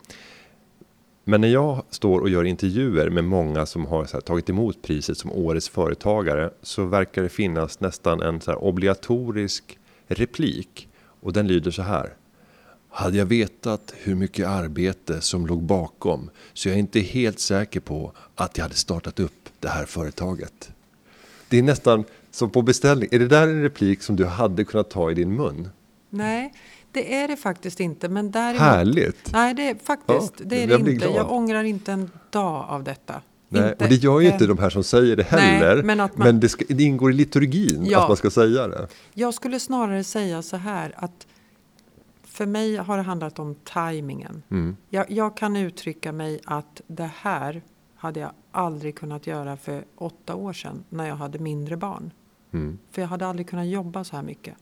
Men 1.24 1.41
när 1.41 1.47
jag 1.47 1.84
står 1.89 2.19
och 2.19 2.30
gör 2.30 2.43
intervjuer 2.43 3.09
med 3.09 3.24
många 3.24 3.65
som 3.65 3.86
har 3.86 4.07
här, 4.13 4.21
tagit 4.21 4.49
emot 4.49 4.82
priset 4.82 5.17
som 5.17 5.32
årets 5.32 5.69
företagare 5.69 6.49
så 6.61 6.86
verkar 6.86 7.24
det 7.24 7.30
finnas 7.30 7.80
nästan 7.80 8.21
en 8.21 8.41
så 8.41 8.55
obligatorisk 8.55 9.78
replik 10.07 10.88
och 11.21 11.34
den 11.34 11.47
lyder 11.47 11.71
så 11.71 11.82
här. 11.82 12.13
Hade 12.89 13.17
jag 13.17 13.26
vetat 13.26 13.93
hur 13.97 14.15
mycket 14.15 14.47
arbete 14.47 15.21
som 15.21 15.47
låg 15.47 15.63
bakom 15.63 16.30
så 16.53 16.69
jag 16.69 16.76
är 16.76 16.80
inte 16.80 16.99
helt 16.99 17.39
säker 17.39 17.80
på 17.80 18.11
att 18.36 18.57
jag 18.57 18.63
hade 18.63 18.76
startat 18.76 19.19
upp 19.19 19.49
det 19.59 19.69
här 19.69 19.86
företaget. 19.86 20.71
Det 21.49 21.59
är 21.59 21.63
nästan 21.63 22.03
som 22.32 22.49
på 22.49 22.61
beställning. 22.61 23.09
Är 23.11 23.19
det 23.19 23.28
där 23.28 23.47
en 23.47 23.61
replik 23.61 24.01
som 24.03 24.15
du 24.15 24.26
hade 24.26 24.63
kunnat 24.63 24.89
ta 24.89 25.11
i 25.11 25.13
din 25.13 25.36
mun? 25.36 25.69
Nej, 26.09 26.53
det 26.94 27.16
är 27.16 27.28
det 27.28 27.36
faktiskt 27.36 27.80
inte. 27.80 28.10
Men 28.10 28.32
däremot, 28.32 28.62
Härligt! 28.62 29.34
Nej, 29.34 29.54
det 29.54 29.70
är 29.70 29.76
faktiskt 29.76 30.34
ja, 30.38 30.46
det 30.46 30.64
är 30.64 30.68
det 30.68 30.76
inte. 30.76 30.91
Glad. 30.91 31.16
Jag 31.16 31.32
ångrar 31.32 31.64
inte 31.64 31.91
en 31.91 32.10
dag 32.30 32.66
av 32.70 32.84
detta. 32.84 33.22
Nej, 33.50 33.70
inte, 33.72 33.84
och 33.84 33.89
det 33.89 33.96
gör 33.96 34.20
ju 34.20 34.28
inte 34.28 34.46
de 34.46 34.58
här 34.58 34.70
som 34.70 34.84
säger 34.84 35.16
det 35.16 35.24
heller. 35.24 35.76
Nej, 35.76 35.84
men, 35.84 35.98
man, 35.98 36.10
men 36.16 36.39
det, 36.39 36.50
ska, 36.50 36.66
det, 36.68 36.84
ingår 36.84 37.12
i 37.12 37.14
liturgin 37.14 37.86
ja, 37.86 38.02
att 38.02 38.08
man 38.08 38.18
ska 38.18 38.30
säga 38.30 38.68
det. 38.68 38.88
Jag 39.14 39.34
skulle 39.34 39.60
snarare 39.60 40.04
säga 40.04 40.41
så 40.41 40.58
här 40.58 40.94
att 40.96 41.28
för 42.24 42.46
mig 42.46 42.78
har 42.78 42.98
det 42.98 43.04
handlat 43.04 43.39
om 43.39 43.56
tajmingen. 43.56 44.44
Mm. 44.52 44.78
Jag, 44.89 45.12
jag, 45.12 45.38
kan 45.38 45.56
uttrycka 45.56 46.12
mig 46.12 46.39
att 46.46 46.82
det 46.88 47.12
här 47.16 47.62
hade 47.96 48.20
jag 48.20 48.32
aldrig 48.52 48.96
kunnat 48.96 49.28
göra 49.28 49.58
för 49.58 49.84
åtta 49.96 50.36
år 50.36 50.54
sedan 50.54 50.84
när 50.89 51.08
jag 51.08 51.16
hade 51.16 51.39
mindre 51.39 51.78
barn. 51.78 52.12
Mm. 52.52 52.78
För 52.91 53.02
jag 53.02 53.10
hade 53.10 53.28
aldrig 53.28 53.50
kunnat 53.50 53.68
jobba 53.68 54.04
så 54.04 54.16
här 54.16 54.24
mycket. 54.24 54.56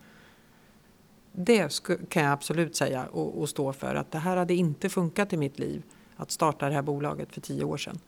Det 1.31 1.81
kan 2.09 2.23
jag 2.23 2.31
absolut 2.31 2.75
säga 2.75 3.05
och, 3.05 3.41
och, 3.41 3.49
stå 3.49 3.73
för 3.73 3.95
att 3.95 4.11
det 4.11 4.17
här 4.17 4.37
hade 4.37 4.53
inte 4.53 4.89
funkat 4.89 5.33
i 5.33 5.37
mitt 5.37 5.59
liv 5.59 5.83
att 6.15 6.31
starta 6.31 6.67
det 6.67 6.73
här 6.73 6.81
bolaget 6.81 7.33
för 7.33 7.41
tio 7.41 7.63
år 7.63 7.77
sedan. 7.77 7.99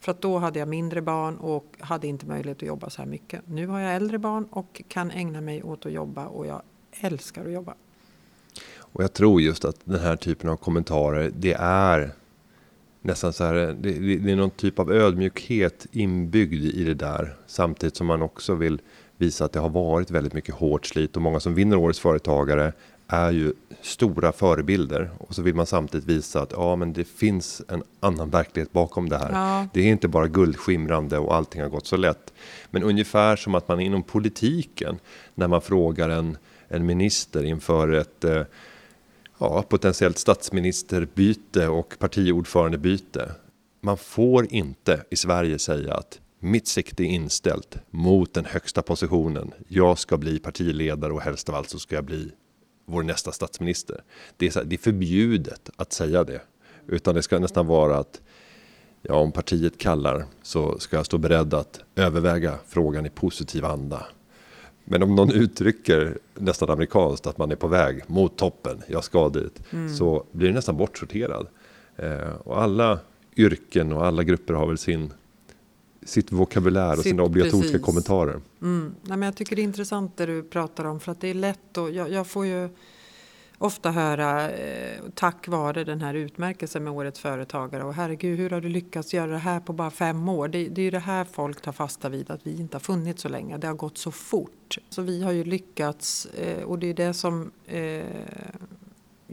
För 0.00 0.12
att 0.12 0.20
då 0.20 0.38
hade 0.38 0.58
jag 0.58 0.68
mindre 0.68 1.02
barn 1.02 1.36
och 1.36 1.76
hade 1.80 2.06
inte 2.06 2.26
möjlighet 2.26 2.56
att 2.56 2.68
jobba 2.68 2.90
så 2.90 3.02
här 3.02 3.08
mycket. 3.08 3.42
Nu 3.46 3.66
har 3.66 3.80
jag 3.80 3.94
äldre 3.94 4.18
barn 4.18 4.44
och 4.50 4.82
kan 4.88 5.10
ägna 5.10 5.40
mig 5.40 5.62
åt 5.62 5.86
att 5.86 5.92
jobba 5.92 6.26
och 6.26 6.46
jag 6.46 6.62
älskar 7.00 7.44
att 7.44 7.52
jobba. 7.52 7.74
Och 8.76 9.02
jag 9.02 9.12
tror 9.12 9.40
just 9.40 9.64
att 9.64 9.76
den 9.84 10.00
här 10.00 10.16
typen 10.16 10.50
av 10.50 10.56
kommentarer, 10.56 11.32
det 11.36 11.52
är 11.58 12.12
nästan 13.00 13.32
så 13.32 13.44
här, 13.44 13.54
det, 13.54 14.16
det 14.16 14.32
är 14.32 14.36
någon 14.36 14.50
typ 14.50 14.78
av 14.78 14.92
ödmjukhet 14.92 15.86
inbyggd 15.92 16.64
i 16.64 16.84
det 16.84 16.94
där. 16.94 17.36
Samtidigt 17.46 17.96
som 17.96 18.06
man 18.06 18.22
också 18.22 18.54
vill 18.54 18.80
visa 19.22 19.44
att 19.44 19.52
det 19.52 19.60
har 19.60 19.68
varit 19.68 20.10
väldigt 20.10 20.32
mycket 20.32 20.54
hårt 20.54 20.86
slit 20.86 21.16
och 21.16 21.22
många 21.22 21.40
som 21.40 21.54
vinner 21.54 21.76
årets 21.76 22.00
företagare 22.00 22.72
är 23.08 23.30
ju 23.30 23.52
stora 23.80 24.32
förebilder 24.32 25.10
och 25.18 25.34
så 25.34 25.42
vill 25.42 25.54
man 25.54 25.66
samtidigt 25.66 26.06
visa 26.06 26.42
att 26.42 26.52
ja, 26.52 26.76
men 26.76 26.92
det 26.92 27.04
finns 27.04 27.62
en 27.68 27.82
annan 28.00 28.30
verklighet 28.30 28.72
bakom 28.72 29.08
det 29.08 29.18
här. 29.18 29.30
Ja. 29.32 29.66
Det 29.72 29.80
är 29.80 29.86
inte 29.92 30.08
bara 30.08 30.28
guldskimrande 30.28 31.18
och 31.18 31.34
allting 31.34 31.62
har 31.62 31.68
gått 31.68 31.86
så 31.86 31.96
lätt. 31.96 32.32
Men 32.70 32.82
ungefär 32.82 33.36
som 33.36 33.54
att 33.54 33.68
man 33.68 33.80
inom 33.80 34.02
politiken 34.02 34.98
när 35.34 35.48
man 35.48 35.60
frågar 35.60 36.08
en, 36.08 36.36
en 36.68 36.86
minister 36.86 37.44
inför 37.44 37.92
ett 37.92 38.24
eh, 38.24 38.42
ja, 39.38 39.62
potentiellt 39.62 40.18
statsministerbyte 40.18 41.68
och 41.68 41.94
partiordförandebyte. 41.98 43.32
Man 43.80 43.96
får 43.96 44.52
inte 44.52 45.04
i 45.10 45.16
Sverige 45.16 45.58
säga 45.58 45.94
att 45.94 46.20
mitt 46.42 46.68
sikte 46.68 47.02
är 47.02 47.06
inställt 47.06 47.78
mot 47.90 48.34
den 48.34 48.44
högsta 48.44 48.82
positionen. 48.82 49.52
Jag 49.68 49.98
ska 49.98 50.16
bli 50.16 50.38
partiledare 50.38 51.12
och 51.12 51.20
helst 51.20 51.48
av 51.48 51.54
allt 51.54 51.70
så 51.70 51.78
ska 51.78 51.94
jag 51.94 52.04
bli 52.04 52.32
vår 52.86 53.02
nästa 53.02 53.32
statsminister. 53.32 54.02
Det 54.36 54.46
är, 54.46 54.50
så 54.50 54.62
det 54.62 54.76
är 54.76 54.78
förbjudet 54.78 55.70
att 55.76 55.92
säga 55.92 56.24
det. 56.24 56.40
Utan 56.86 57.14
det 57.14 57.22
ska 57.22 57.38
nästan 57.38 57.66
vara 57.66 57.98
att 57.98 58.20
ja, 59.02 59.14
om 59.14 59.32
partiet 59.32 59.78
kallar 59.78 60.24
så 60.42 60.78
ska 60.78 60.96
jag 60.96 61.06
stå 61.06 61.18
beredd 61.18 61.54
att 61.54 61.80
överväga 61.96 62.58
frågan 62.66 63.06
i 63.06 63.10
positiv 63.10 63.64
anda. 63.64 64.06
Men 64.84 65.02
om 65.02 65.14
någon 65.14 65.32
uttrycker 65.32 66.18
nästan 66.34 66.70
amerikanskt 66.70 67.26
att 67.26 67.38
man 67.38 67.50
är 67.50 67.56
på 67.56 67.68
väg 67.68 68.02
mot 68.06 68.36
toppen, 68.36 68.82
jag 68.86 69.04
ska 69.04 69.28
dit, 69.28 69.62
mm. 69.70 69.94
så 69.94 70.24
blir 70.32 70.48
det 70.48 70.54
nästan 70.54 70.76
bortsorterad. 70.76 71.46
Eh, 71.96 72.34
och 72.44 72.62
alla 72.62 72.98
yrken 73.36 73.92
och 73.92 74.06
alla 74.06 74.22
grupper 74.22 74.54
har 74.54 74.66
väl 74.66 74.78
sin 74.78 75.12
sitt 76.04 76.32
vokabulär 76.32 76.92
och 76.92 77.02
sina 77.02 77.22
obligatoriska 77.22 77.72
precis. 77.72 77.86
kommentarer. 77.86 78.40
Mm. 78.62 78.94
Nej, 79.02 79.18
men 79.18 79.22
jag 79.22 79.36
tycker 79.36 79.56
det 79.56 79.62
är 79.62 79.64
intressant 79.64 80.16
det 80.16 80.26
du 80.26 80.42
pratar 80.42 80.84
om 80.84 81.00
för 81.00 81.12
att 81.12 81.20
det 81.20 81.28
är 81.28 81.34
lätt 81.34 81.78
och 81.78 81.90
jag, 81.90 82.10
jag 82.10 82.26
får 82.26 82.46
ju 82.46 82.68
ofta 83.58 83.90
höra 83.90 84.50
eh, 84.50 84.98
tack 85.14 85.48
vare 85.48 85.84
den 85.84 86.00
här 86.00 86.14
utmärkelsen 86.14 86.84
med 86.84 86.92
Årets 86.92 87.20
Företagare 87.20 87.84
och 87.84 87.94
herregud 87.94 88.38
hur 88.38 88.50
har 88.50 88.60
du 88.60 88.68
lyckats 88.68 89.14
göra 89.14 89.30
det 89.30 89.38
här 89.38 89.60
på 89.60 89.72
bara 89.72 89.90
fem 89.90 90.28
år? 90.28 90.48
Det, 90.48 90.68
det 90.68 90.80
är 90.80 90.84
ju 90.84 90.90
det 90.90 90.98
här 90.98 91.24
folk 91.24 91.62
tar 91.62 91.72
fasta 91.72 92.08
vid 92.08 92.30
att 92.30 92.46
vi 92.46 92.60
inte 92.60 92.74
har 92.74 92.80
funnits 92.80 93.22
så 93.22 93.28
länge. 93.28 93.58
Det 93.58 93.66
har 93.66 93.74
gått 93.74 93.98
så 93.98 94.10
fort. 94.10 94.78
Så 94.88 95.02
vi 95.02 95.22
har 95.22 95.32
ju 95.32 95.44
lyckats 95.44 96.26
eh, 96.26 96.62
och 96.62 96.78
det 96.78 96.86
är 96.86 96.94
det 96.94 97.14
som 97.14 97.50
eh, 97.66 98.02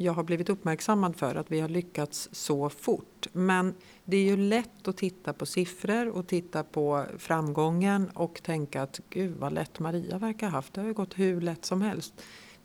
jag 0.02 0.14
har 0.14 0.24
blivit 0.24 0.50
uppmärksammad 0.50 1.16
för 1.16 1.36
att 1.36 1.52
vi 1.52 1.60
har 1.60 1.70
lyckats 1.70 2.30
så 2.32 2.70
fort. 2.70 3.28
Men 3.32 3.74
det 4.06 4.18
är 4.18 4.24
ju 4.24 4.38
lätt 4.38 4.88
att 4.88 4.98
titta 4.98 5.34
på 5.34 5.46
siffror 5.46 6.08
och 6.08 6.28
titta 6.28 6.64
på 6.64 7.06
framgången 7.18 8.10
och 8.14 8.42
tänka 8.44 8.82
att 8.82 9.00
gud 9.10 9.36
vad 9.38 9.54
lätt 9.54 9.80
Maria 9.80 10.18
verkar 10.18 10.48
ha 10.48 10.58
haft. 10.58 10.74
Det 10.74 10.82
har 10.82 10.88
ju 10.88 10.94
gått 10.94 11.20
hur 11.20 11.42
lätt 11.42 11.66
som 11.66 11.82
helst. 11.82 12.14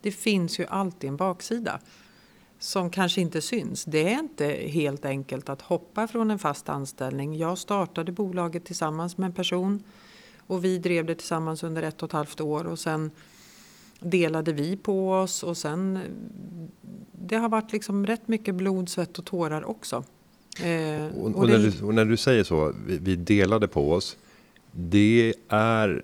Det 0.00 0.12
finns 0.12 0.58
ju 0.58 0.66
alltid 0.66 1.10
en 1.10 1.16
baksida 1.16 1.80
som 2.58 2.90
kanske 2.90 3.20
inte 3.20 3.40
syns. 3.40 3.84
Det 3.84 4.12
är 4.12 4.18
inte 4.18 4.46
helt 4.48 5.04
enkelt 5.04 5.48
att 5.48 5.62
hoppa 5.62 6.08
från 6.08 6.30
en 6.30 6.38
fast 6.38 6.68
anställning. 6.68 7.36
Jag 7.36 7.58
startade 7.58 8.12
bolaget 8.12 8.64
tillsammans 8.64 9.18
med 9.18 9.26
en 9.26 9.34
person 9.34 9.82
och 10.46 10.64
vi 10.64 10.78
drev 10.78 11.06
det 11.06 11.14
tillsammans 11.14 11.62
under 11.62 11.82
ett 11.82 12.02
och 12.02 12.08
ett 12.08 12.12
halvt 12.12 12.40
år 12.40 12.64
och 12.64 12.78
sen 12.78 13.10
delade 14.00 14.52
vi 14.52 14.76
på 14.76 15.12
oss 15.12 15.42
och 15.42 15.56
sen 15.56 15.98
det 17.12 17.36
har 17.36 17.48
varit 17.48 17.72
liksom 17.72 18.06
rätt 18.06 18.28
mycket 18.28 18.54
blod, 18.54 18.88
svett 18.88 19.18
och 19.18 19.24
tårar 19.24 19.64
också. 19.64 20.04
Eh, 20.62 21.06
och, 21.06 21.26
och, 21.26 21.36
och, 21.36 21.48
när 21.48 21.58
du, 21.58 21.86
och, 21.86 21.94
när 21.94 22.04
du, 22.04 22.16
säger 22.16 22.44
så, 22.44 22.72
vi, 22.86 22.98
vi, 22.98 23.16
delade 23.16 23.68
på 23.68 23.92
oss. 23.92 24.16
Det 24.72 25.34
är 25.48 26.02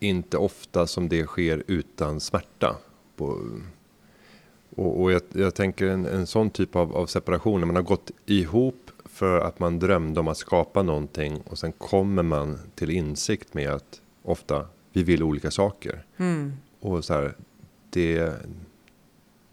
inte 0.00 0.36
ofta 0.36 0.86
som 0.86 1.08
det 1.08 1.26
sker 1.26 1.62
utan 1.66 2.20
smärta. 2.20 2.76
På, 3.16 3.40
och, 4.76 5.12
jag, 5.12 5.22
jag, 5.32 5.54
tänker 5.54 5.86
en, 5.86 6.06
en 6.06 6.26
sån 6.26 6.50
typ 6.50 6.76
av, 6.76 6.96
av 6.96 7.06
separation, 7.06 7.60
när 7.60 7.66
man 7.66 7.76
har 7.76 7.82
gått 7.82 8.10
ihop 8.26 8.90
för 9.04 9.40
att 9.40 9.58
man 9.58 9.78
drömde 9.78 10.20
om 10.20 10.28
att 10.28 10.36
skapa 10.36 10.82
någonting 10.82 11.40
och 11.46 11.58
sen 11.58 11.72
kommer 11.72 12.22
man 12.22 12.58
till 12.74 12.90
insikt 12.90 13.54
med 13.54 13.70
att 13.70 14.00
ofta 14.22 14.66
vi 14.92 15.02
vill 15.02 15.22
olika 15.22 15.50
saker. 15.50 16.04
Mm. 16.16 16.52
Och 16.84 17.04
så 17.04 17.14
här, 17.14 17.34
det, 17.90 18.32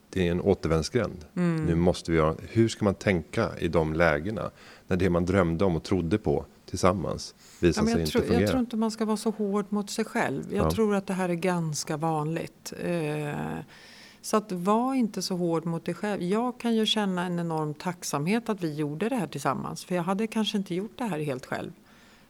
det 0.09 0.27
är 0.27 0.31
en 0.31 0.41
återvändsgränd. 0.41 1.25
Mm. 1.35 1.65
Nu 1.65 1.75
måste 1.75 2.11
vi 2.11 2.17
göra, 2.17 2.35
hur 2.49 2.67
ska 2.67 2.85
man 2.85 2.93
tänka 2.93 3.49
i 3.59 3.67
de 3.67 3.93
lägena? 3.93 4.51
När 4.87 4.97
det 4.97 5.09
man 5.09 5.25
drömde 5.25 5.65
om 5.65 5.75
och 5.75 5.83
trodde 5.83 6.17
på 6.17 6.45
tillsammans 6.65 7.35
visar 7.59 7.81
ja, 7.81 7.91
sig 7.91 7.99
inte 7.99 8.11
fungera. 8.11 8.41
Jag 8.41 8.49
tror 8.49 8.59
inte 8.59 8.77
man 8.77 8.91
ska 8.91 9.05
vara 9.05 9.17
så 9.17 9.29
hård 9.29 9.65
mot 9.69 9.89
sig 9.89 10.05
själv. 10.05 10.43
Jag 10.53 10.65
ja. 10.65 10.71
tror 10.71 10.95
att 10.95 11.07
det 11.07 11.13
här 11.13 11.29
är 11.29 11.33
ganska 11.33 11.97
vanligt. 11.97 12.73
Eh, 12.79 13.59
så 14.21 14.37
att 14.37 14.51
var 14.51 14.93
inte 14.93 15.21
så 15.21 15.35
hård 15.35 15.65
mot 15.65 15.85
dig 15.85 15.95
själv. 15.95 16.21
Jag 16.21 16.59
kan 16.59 16.75
ju 16.75 16.85
känna 16.85 17.25
en 17.25 17.39
enorm 17.39 17.73
tacksamhet 17.73 18.49
att 18.49 18.63
vi 18.63 18.73
gjorde 18.73 19.09
det 19.09 19.15
här 19.15 19.27
tillsammans. 19.27 19.85
För 19.85 19.95
jag 19.95 20.03
hade 20.03 20.27
kanske 20.27 20.57
inte 20.57 20.75
gjort 20.75 20.97
det 20.97 21.03
här 21.03 21.19
helt 21.19 21.45
själv. 21.45 21.71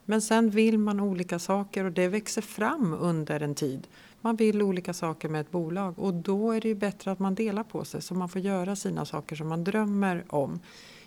Men 0.06 0.22
sen 0.22 0.50
vill 0.50 0.78
man 0.78 1.00
olika 1.00 1.40
saker 1.40 1.86
och 1.86 1.92
det 1.92 2.08
växer 2.08 2.42
fram 2.42 2.94
under 2.94 3.40
en 3.40 3.56
tid. 3.56 3.88
Man 4.22 4.36
vill 4.36 4.62
olika 4.62 4.94
saker 4.94 5.30
med 5.30 5.42
ett 5.42 5.52
bolag 5.52 6.00
och 6.00 6.14
då 6.14 6.52
är 6.52 6.62
det 6.62 6.68
ju 6.68 6.76
bättre 6.76 7.12
att 7.12 7.20
man 7.20 7.36
delar 7.36 7.64
på 7.64 7.86
sig 7.86 8.02
så 8.02 8.14
man 8.14 8.30
får 8.30 8.42
göra 8.42 8.76
sina 8.76 9.06
saker 9.06 9.36
som 9.36 9.48
man 9.48 9.64
drömmer 9.64 10.24
om. 10.30 10.60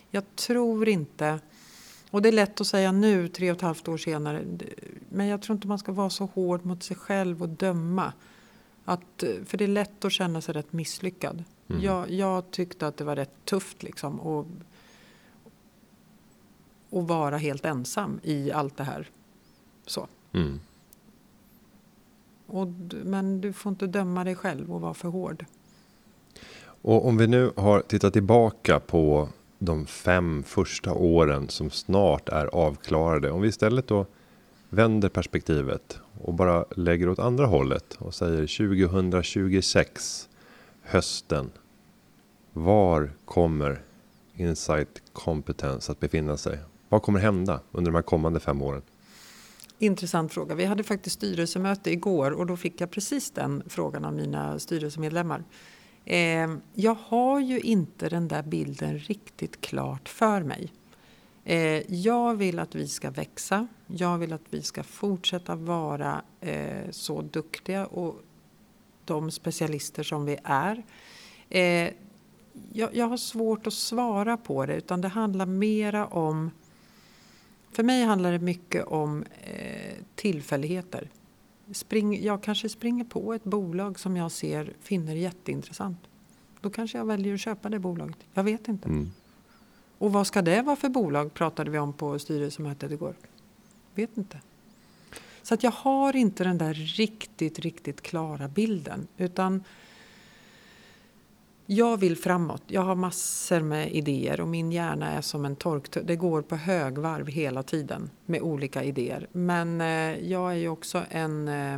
Jag 0.09 0.35
tror 0.35 0.89
inte, 0.89 1.39
och 2.11 2.21
det 2.21 2.29
är 2.29 2.33
lätt 2.33 2.61
att 2.61 2.67
säga 2.67 2.91
nu 2.91 3.27
tre 3.27 3.51
och 3.51 3.57
ett 3.57 3.61
halvt 3.61 3.87
år 3.87 3.97
senare, 3.97 4.43
men 5.09 5.27
jag 5.27 5.41
tror 5.41 5.55
inte 5.55 5.67
man 5.67 5.79
ska 5.79 5.91
vara 5.91 6.09
så 6.09 6.25
hård 6.25 6.65
mot 6.65 6.83
sig 6.83 6.97
själv 6.97 7.41
och 7.41 7.49
döma. 7.49 8.13
Att, 8.85 9.23
för 9.45 9.57
det 9.57 9.63
är 9.63 9.67
lätt 9.67 10.05
att 10.05 10.11
känna 10.11 10.41
sig 10.41 10.53
rätt 10.53 10.73
misslyckad. 10.73 11.43
Mm. 11.67 11.81
Jag, 11.81 12.11
jag, 12.11 12.51
tyckte 12.51 12.87
att 12.87 12.97
det 12.97 13.03
var 13.03 13.15
rätt 13.15 13.45
tufft 13.45 13.83
liksom 13.83 14.19
att, 14.19 14.45
att 16.97 17.07
vara 17.07 17.37
helt 17.37 17.65
ensam 17.65 18.19
i 18.23 18.51
allt 18.51 18.77
det 18.77 18.83
här. 18.83 19.09
Så. 19.85 20.07
Mm. 20.33 20.59
Och, 22.47 22.67
men 23.03 23.41
du 23.41 23.53
får 23.53 23.69
inte 23.69 23.87
döma 23.87 24.23
dig 24.23 24.35
själv 24.35 24.73
och 24.73 24.81
vara 24.81 24.93
för 24.93 25.09
hård. 25.09 25.45
Och 26.81 27.07
om 27.07 27.17
vi 27.17 27.27
nu 27.27 27.51
har 27.55 27.81
tittat 27.81 28.13
tillbaka 28.13 28.79
på 28.79 29.29
de 29.59 29.85
fem 29.85 30.43
första 30.43 30.93
åren 30.93 31.49
som 31.49 31.69
snart 31.69 32.29
är 32.29 32.45
avklarade. 32.45 33.31
Om 33.31 33.41
vi 33.41 33.47
istället 33.47 33.87
då 33.87 34.05
vänder 34.69 35.09
perspektivet 35.09 35.99
och 36.21 36.33
bara 36.33 36.65
lägger 36.75 37.09
åt 37.09 37.19
andra 37.19 37.45
hållet 37.45 37.95
och 37.99 38.13
säger 38.13 38.69
2026 38.69 40.29
hösten. 40.81 41.51
Var 42.53 43.11
kommer 43.25 43.81
Insight 44.35 45.01
Competence 45.13 45.91
att 45.91 45.99
befinna 45.99 46.37
sig? 46.37 46.59
Vad 46.89 47.01
kommer 47.01 47.19
hända 47.19 47.59
under 47.71 47.91
de 47.91 47.95
här 47.95 48.01
kommande 48.01 48.39
fem 48.39 48.61
åren? 48.61 48.81
Intressant 49.79 50.33
fråga. 50.33 50.55
Vi 50.55 50.65
hade 50.65 50.83
faktiskt 50.83 51.15
styrelsemöte 51.15 51.91
igår 51.91 52.31
och 52.31 52.45
då 52.45 52.57
fick 52.57 52.81
jag 52.81 52.91
precis 52.91 53.31
den 53.31 53.63
frågan 53.67 54.05
av 54.05 54.13
mina 54.13 54.59
styrelsemedlemmar. 54.59 55.43
Eh, 56.05 56.55
jag 56.73 56.97
har 57.07 57.39
ju 57.39 57.59
inte 57.59 58.09
den 58.09 58.27
där 58.27 58.43
bilden 58.43 58.99
riktigt 58.99 59.61
klart 59.61 60.09
för 60.09 60.41
mig. 60.41 60.71
Eh, 61.43 61.93
jag 61.93 62.35
vill 62.35 62.59
att 62.59 62.75
vi 62.75 62.87
ska 62.87 63.11
växa. 63.11 63.67
Jag 63.87 64.17
vill 64.17 64.33
att 64.33 64.41
vi 64.49 64.61
ska 64.61 64.83
fortsätta 64.83 65.55
vara 65.55 66.21
eh, 66.41 66.91
så 66.91 67.21
duktiga 67.21 67.85
och 67.85 68.21
de 69.05 69.31
specialister 69.31 70.03
som 70.03 70.25
vi 70.25 70.37
är. 70.43 70.83
Ehm, 71.49 71.93
jag, 72.73 72.95
jag 72.95 73.05
har 73.05 73.17
svårt 73.17 73.67
att 73.67 73.73
svara 73.73 74.37
på 74.37 74.65
det 74.65 74.75
utan 74.75 75.01
det 75.01 75.07
handlar 75.07 75.45
mera 75.45 76.07
om 76.07 76.51
för 77.75 77.83
mig 77.83 78.03
handlar 78.03 78.31
det 78.31 78.39
mycket 78.39 78.85
om 78.85 79.23
eh, 79.43 79.95
tillfälligheter. 80.15 81.09
Spring, 81.71 82.23
jag 82.23 82.43
kanske 82.43 82.69
springer 82.69 83.03
på 83.03 83.33
ett 83.33 83.43
bolag 83.43 83.99
som 83.99 84.17
jag 84.17 84.31
ser 84.31 84.73
finner 84.81 85.15
jätteintressant. 85.15 85.97
Då 86.61 86.69
kanske 86.69 86.97
jag 86.97 87.05
väljer 87.05 87.33
att 87.33 87.39
köpa 87.39 87.69
det 87.69 87.79
bolaget. 87.79 88.17
Jag 88.33 88.43
vet 88.43 88.67
inte. 88.67 88.89
Mm. 88.89 89.11
Och 89.97 90.13
vad 90.13 90.27
ska 90.27 90.41
det 90.41 90.61
vara 90.61 90.75
för 90.75 90.89
bolag 90.89 91.33
pratade 91.33 91.71
vi 91.71 91.79
om 91.79 91.93
på 91.93 92.19
styrelsemötet 92.19 92.91
igår. 92.91 93.15
Vet 93.95 94.17
inte. 94.17 94.39
Så 95.43 95.53
att 95.53 95.63
jag 95.63 95.71
har 95.71 96.15
inte 96.15 96.43
den 96.43 96.57
där 96.57 96.73
riktigt, 96.73 97.59
riktigt 97.59 98.01
klara 98.01 98.47
bilden. 98.47 99.07
Utan 99.17 99.63
jag 101.65 101.97
vill 101.99 102.17
framåt. 102.17 102.63
Jag 102.67 102.81
har 102.81 102.95
massor 102.95 103.59
med 103.59 103.91
idéer 103.91 104.41
och 104.41 104.47
min 104.47 104.71
hjärna 104.71 105.11
är 105.11 105.21
som 105.21 105.45
en 105.45 105.55
torktumlare. 105.55 106.07
Det 106.07 106.15
går 106.15 106.41
på 106.41 106.55
högvarv 106.55 107.27
hela 107.27 107.63
tiden 107.63 108.09
med 108.25 108.41
olika 108.41 108.83
idéer. 108.83 109.27
Men 109.31 109.81
eh, 109.81 110.29
jag 110.29 110.51
är 110.51 110.55
ju 110.55 110.69
också 110.69 111.03
en 111.09 111.47
eh, 111.47 111.77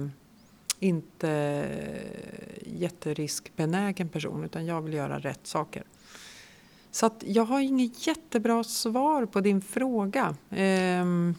inte 0.80 1.30
eh, 1.30 2.82
jätteriskbenägen 2.82 4.10
person 4.10 4.44
utan 4.44 4.66
jag 4.66 4.82
vill 4.82 4.94
göra 4.94 5.20
rätt 5.20 5.48
saker. 5.48 5.84
Så 6.92 7.06
att 7.06 7.24
jag 7.26 7.44
har 7.44 7.60
inget 7.60 8.08
jättebra 8.08 8.64
svar 8.64 9.26
på 9.26 9.42
din 9.42 9.62
fråga. 9.62 10.36
Ehm. 10.50 11.36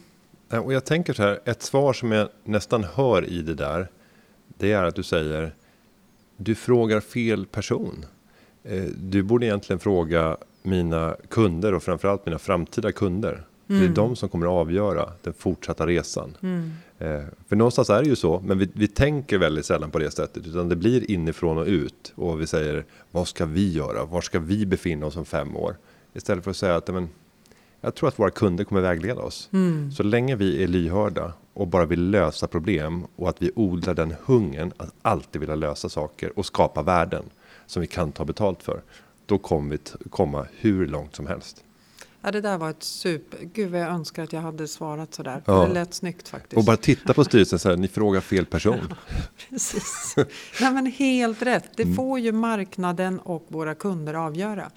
Eh, 0.51 0.59
Och 0.59 0.73
jag 0.73 0.85
tänker 0.85 1.13
så 1.13 1.23
här, 1.23 1.39
ett 1.45 1.61
svar 1.61 1.93
som 1.93 2.11
jag 2.11 2.29
nästan 2.43 2.83
hör 2.83 3.25
i 3.25 3.41
det 3.41 3.55
där. 3.55 3.87
Det 4.47 4.71
är 4.71 4.83
att 4.83 4.95
du 4.95 5.03
säger, 5.03 5.55
du 6.37 6.55
frågar 6.55 6.99
fel 6.99 7.45
person. 7.45 8.05
Eh, 8.69 8.83
du 8.97 9.23
borde 9.23 9.45
egentligen 9.45 9.79
fråga 9.79 10.37
mina 10.63 11.15
kunder 11.29 11.73
och 11.73 11.83
framförallt 11.83 12.25
mina 12.25 12.39
framtida 12.39 12.91
kunder. 12.91 13.31
Mm. 13.31 13.43
Det 13.65 13.75
är 13.75 13.81
mm. 13.81 13.93
de 13.93 14.15
som 14.15 14.29
kommer 14.29 14.45
att 14.45 14.51
avgöra 14.51 15.09
den 15.23 15.33
fortsatta 15.33 15.87
resan. 15.87 16.37
Mm. 16.41 16.71
Eh, 16.99 17.23
för 17.47 17.55
någonstans 17.55 17.89
är 17.89 18.03
det 18.03 18.09
ju 18.09 18.15
så, 18.15 18.39
men 18.45 18.57
vi, 18.57 18.69
vi 18.73 18.87
tänker 18.87 19.37
väldigt 19.37 19.65
sällan 19.65 19.91
på 19.91 19.99
det 19.99 20.11
sättet. 20.11 20.47
Utan 20.47 20.69
det 20.69 20.75
blir 20.75 21.11
inifrån 21.11 21.57
och 21.57 21.65
ut. 21.65 22.13
Och 22.15 22.41
vi 22.41 22.47
säger, 22.47 22.85
vad 23.11 23.27
ska 23.27 23.45
vi 23.45 23.73
göra? 23.73 24.05
Var 24.05 24.21
ska 24.21 24.39
vi 24.39 24.65
befinna 24.65 25.05
oss 25.05 25.15
om 25.15 25.25
fem 25.25 25.57
år? 25.57 25.75
Istället 26.13 26.43
för 26.43 26.51
att 26.51 26.57
säga 26.57 26.75
att, 26.75 26.87
men, 26.87 27.09
jag 27.81 27.95
tror 27.95 28.09
att 28.09 28.19
våra 28.19 28.29
kunder 28.29 28.63
kommer 28.63 28.81
vägleda 28.81 29.21
oss. 29.21 29.49
Mm. 29.53 29.91
Så 29.91 30.03
länge 30.03 30.35
vi 30.35 30.63
är 30.63 30.67
lyhörda 30.67 31.33
och 31.53 31.67
bara 31.67 31.85
vill 31.85 32.09
lösa 32.09 32.47
problem 32.47 33.05
och 33.15 33.29
att 33.29 33.41
vi 33.41 33.51
odlar 33.55 33.93
den 33.93 34.15
hungern 34.25 34.73
att 34.77 34.93
alltid 35.01 35.39
vilja 35.41 35.55
lösa 35.55 35.89
saker 35.89 36.39
och 36.39 36.45
skapa 36.45 36.81
värden 36.81 37.23
som 37.69 37.81
vi 37.81 37.87
kan 37.87 38.11
ta 38.11 38.25
betalt 38.25 38.63
för. 38.63 38.81
Då 39.25 39.37
kommer 39.37 39.77
vi 40.03 40.09
komma 40.09 40.47
hur 40.57 40.87
långt 40.87 41.15
som 41.15 41.27
helst. 41.27 41.63
Ja, 42.21 42.31
det 42.31 42.41
där 42.41 42.57
var 42.57 42.69
ett 42.69 42.83
super... 42.83 43.39
Gud 43.53 43.71
vad 43.71 43.81
jag 43.81 43.89
önskar 43.89 44.23
att 44.23 44.33
jag 44.33 44.41
hade 44.41 44.67
svarat 44.67 45.13
sådär. 45.13 45.43
Ja. 45.45 45.65
Det 45.65 45.73
lät 45.73 45.93
snyggt 45.93 46.29
faktiskt. 46.29 46.57
Och 46.57 46.63
bara 46.63 46.77
titta 46.77 47.13
på 47.13 47.23
styrelsen 47.23 47.59
så 47.59 47.69
här, 47.69 47.77
ni 47.77 47.87
frågar 47.87 48.21
fel 48.21 48.45
person. 48.45 48.93
Precis. 49.49 50.15
Nej, 50.61 50.73
men 50.73 50.85
helt 50.85 51.41
rätt. 51.41 51.69
Det 51.75 51.93
får 51.93 52.19
ju 52.19 52.31
marknaden 52.31 53.19
och 53.19 53.45
våra 53.47 53.75
kunder 53.75 54.13
avgöra. 54.13 54.71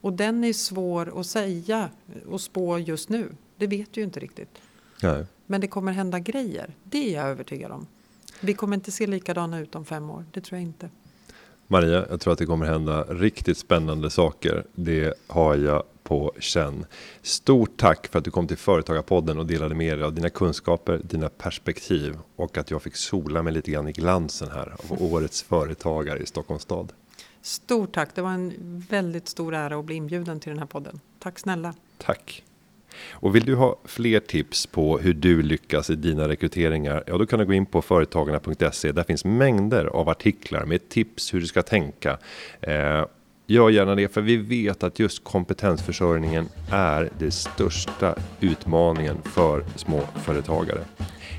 Och 0.00 0.12
den 0.12 0.44
är 0.44 0.52
svår 0.52 1.20
att 1.20 1.26
säga 1.26 1.90
och 2.26 2.40
spå 2.40 2.78
just 2.78 3.08
nu. 3.08 3.32
Det 3.56 3.66
vet 3.66 3.96
ju 3.96 4.02
inte 4.02 4.20
riktigt. 4.20 4.58
Nej. 5.02 5.26
Men 5.46 5.60
det 5.60 5.68
kommer 5.68 5.92
hända 5.92 6.18
grejer. 6.18 6.74
Det 6.84 7.08
är 7.08 7.14
jag 7.14 7.28
övertygad 7.28 7.72
om. 7.72 7.86
Vi 8.40 8.54
kommer 8.54 8.74
inte 8.74 8.92
se 8.92 9.06
likadana 9.06 9.60
ut 9.60 9.74
om 9.74 9.84
fem 9.84 10.10
år. 10.10 10.24
Det 10.32 10.40
tror 10.40 10.58
jag 10.58 10.68
inte. 10.68 10.88
Maria, 11.74 12.06
jag 12.10 12.20
tror 12.20 12.32
att 12.32 12.38
det 12.38 12.46
kommer 12.46 12.66
hända 12.66 13.02
riktigt 13.02 13.58
spännande 13.58 14.10
saker. 14.10 14.64
Det 14.74 15.14
har 15.26 15.56
jag 15.56 15.82
på 16.02 16.32
känn. 16.38 16.86
Stort 17.22 17.76
tack 17.76 18.06
för 18.06 18.18
att 18.18 18.24
du 18.24 18.30
kom 18.30 18.46
till 18.46 18.56
Företagarpodden 18.56 19.38
och 19.38 19.46
delade 19.46 19.74
med 19.74 19.98
dig 19.98 20.04
av 20.04 20.14
dina 20.14 20.30
kunskaper, 20.30 21.00
dina 21.04 21.28
perspektiv 21.28 22.16
och 22.36 22.58
att 22.58 22.70
jag 22.70 22.82
fick 22.82 22.96
sola 22.96 23.42
mig 23.42 23.52
lite 23.52 23.70
grann 23.70 23.88
i 23.88 23.92
glansen 23.92 24.48
här 24.50 24.76
av 24.78 25.02
årets 25.12 25.42
företagare 25.42 26.18
i 26.18 26.26
Stockholms 26.26 26.62
stad. 26.62 26.92
Stort 27.42 27.94
tack. 27.94 28.14
Det 28.14 28.22
var 28.22 28.30
en 28.30 28.84
väldigt 28.90 29.28
stor 29.28 29.54
ära 29.54 29.78
att 29.78 29.84
bli 29.84 29.94
inbjuden 29.94 30.40
till 30.40 30.50
den 30.50 30.58
här 30.58 30.66
podden. 30.66 31.00
Tack 31.18 31.38
snälla. 31.38 31.74
Tack! 31.98 32.44
Och 33.10 33.36
vill 33.36 33.44
du 33.44 33.54
ha 33.54 33.80
fler 33.84 34.20
tips 34.20 34.66
på 34.66 34.98
hur 34.98 35.14
du 35.14 35.42
lyckas 35.42 35.90
i 35.90 35.94
dina 35.94 36.28
rekryteringar? 36.28 37.04
Ja, 37.06 37.18
då 37.18 37.26
kan 37.26 37.38
du 37.38 37.44
gå 37.44 37.52
in 37.52 37.66
på 37.66 37.82
företagarna.se. 37.82 38.92
Där 38.92 39.02
finns 39.02 39.24
mängder 39.24 39.84
av 39.84 40.08
artiklar 40.08 40.64
med 40.64 40.88
tips 40.88 41.34
hur 41.34 41.40
du 41.40 41.46
ska 41.46 41.62
tänka. 41.62 42.18
Eh, 42.60 43.04
gör 43.46 43.70
gärna 43.70 43.94
det, 43.94 44.08
för 44.08 44.20
vi 44.20 44.36
vet 44.36 44.82
att 44.82 44.98
just 44.98 45.24
kompetensförsörjningen 45.24 46.48
är 46.70 47.10
den 47.18 47.32
största 47.32 48.14
utmaningen 48.40 49.16
för 49.24 49.64
småföretagare. 49.76 50.80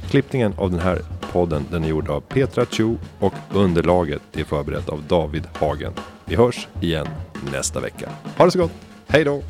Klippningen 0.10 0.54
av 0.58 0.72
den 0.72 0.80
här 0.80 1.02
podden 1.32 1.66
den 1.72 1.84
är 1.84 1.88
gjord 1.88 2.10
av 2.10 2.22
Petra 2.22 2.66
Chu 2.66 2.98
och 3.20 3.34
underlaget 3.54 4.22
är 4.34 4.44
förberett 4.44 4.90
av 4.90 5.04
David 5.08 5.44
Hagen. 5.54 5.94
Vi 6.26 6.36
hörs 6.36 6.68
igen 6.82 7.08
nästa 7.52 7.80
vecka. 7.80 8.10
Ha 8.38 8.46
det 8.46 8.52
så 8.52 8.60
gott! 8.60 8.72
Hej 9.08 9.24
då! 9.24 9.44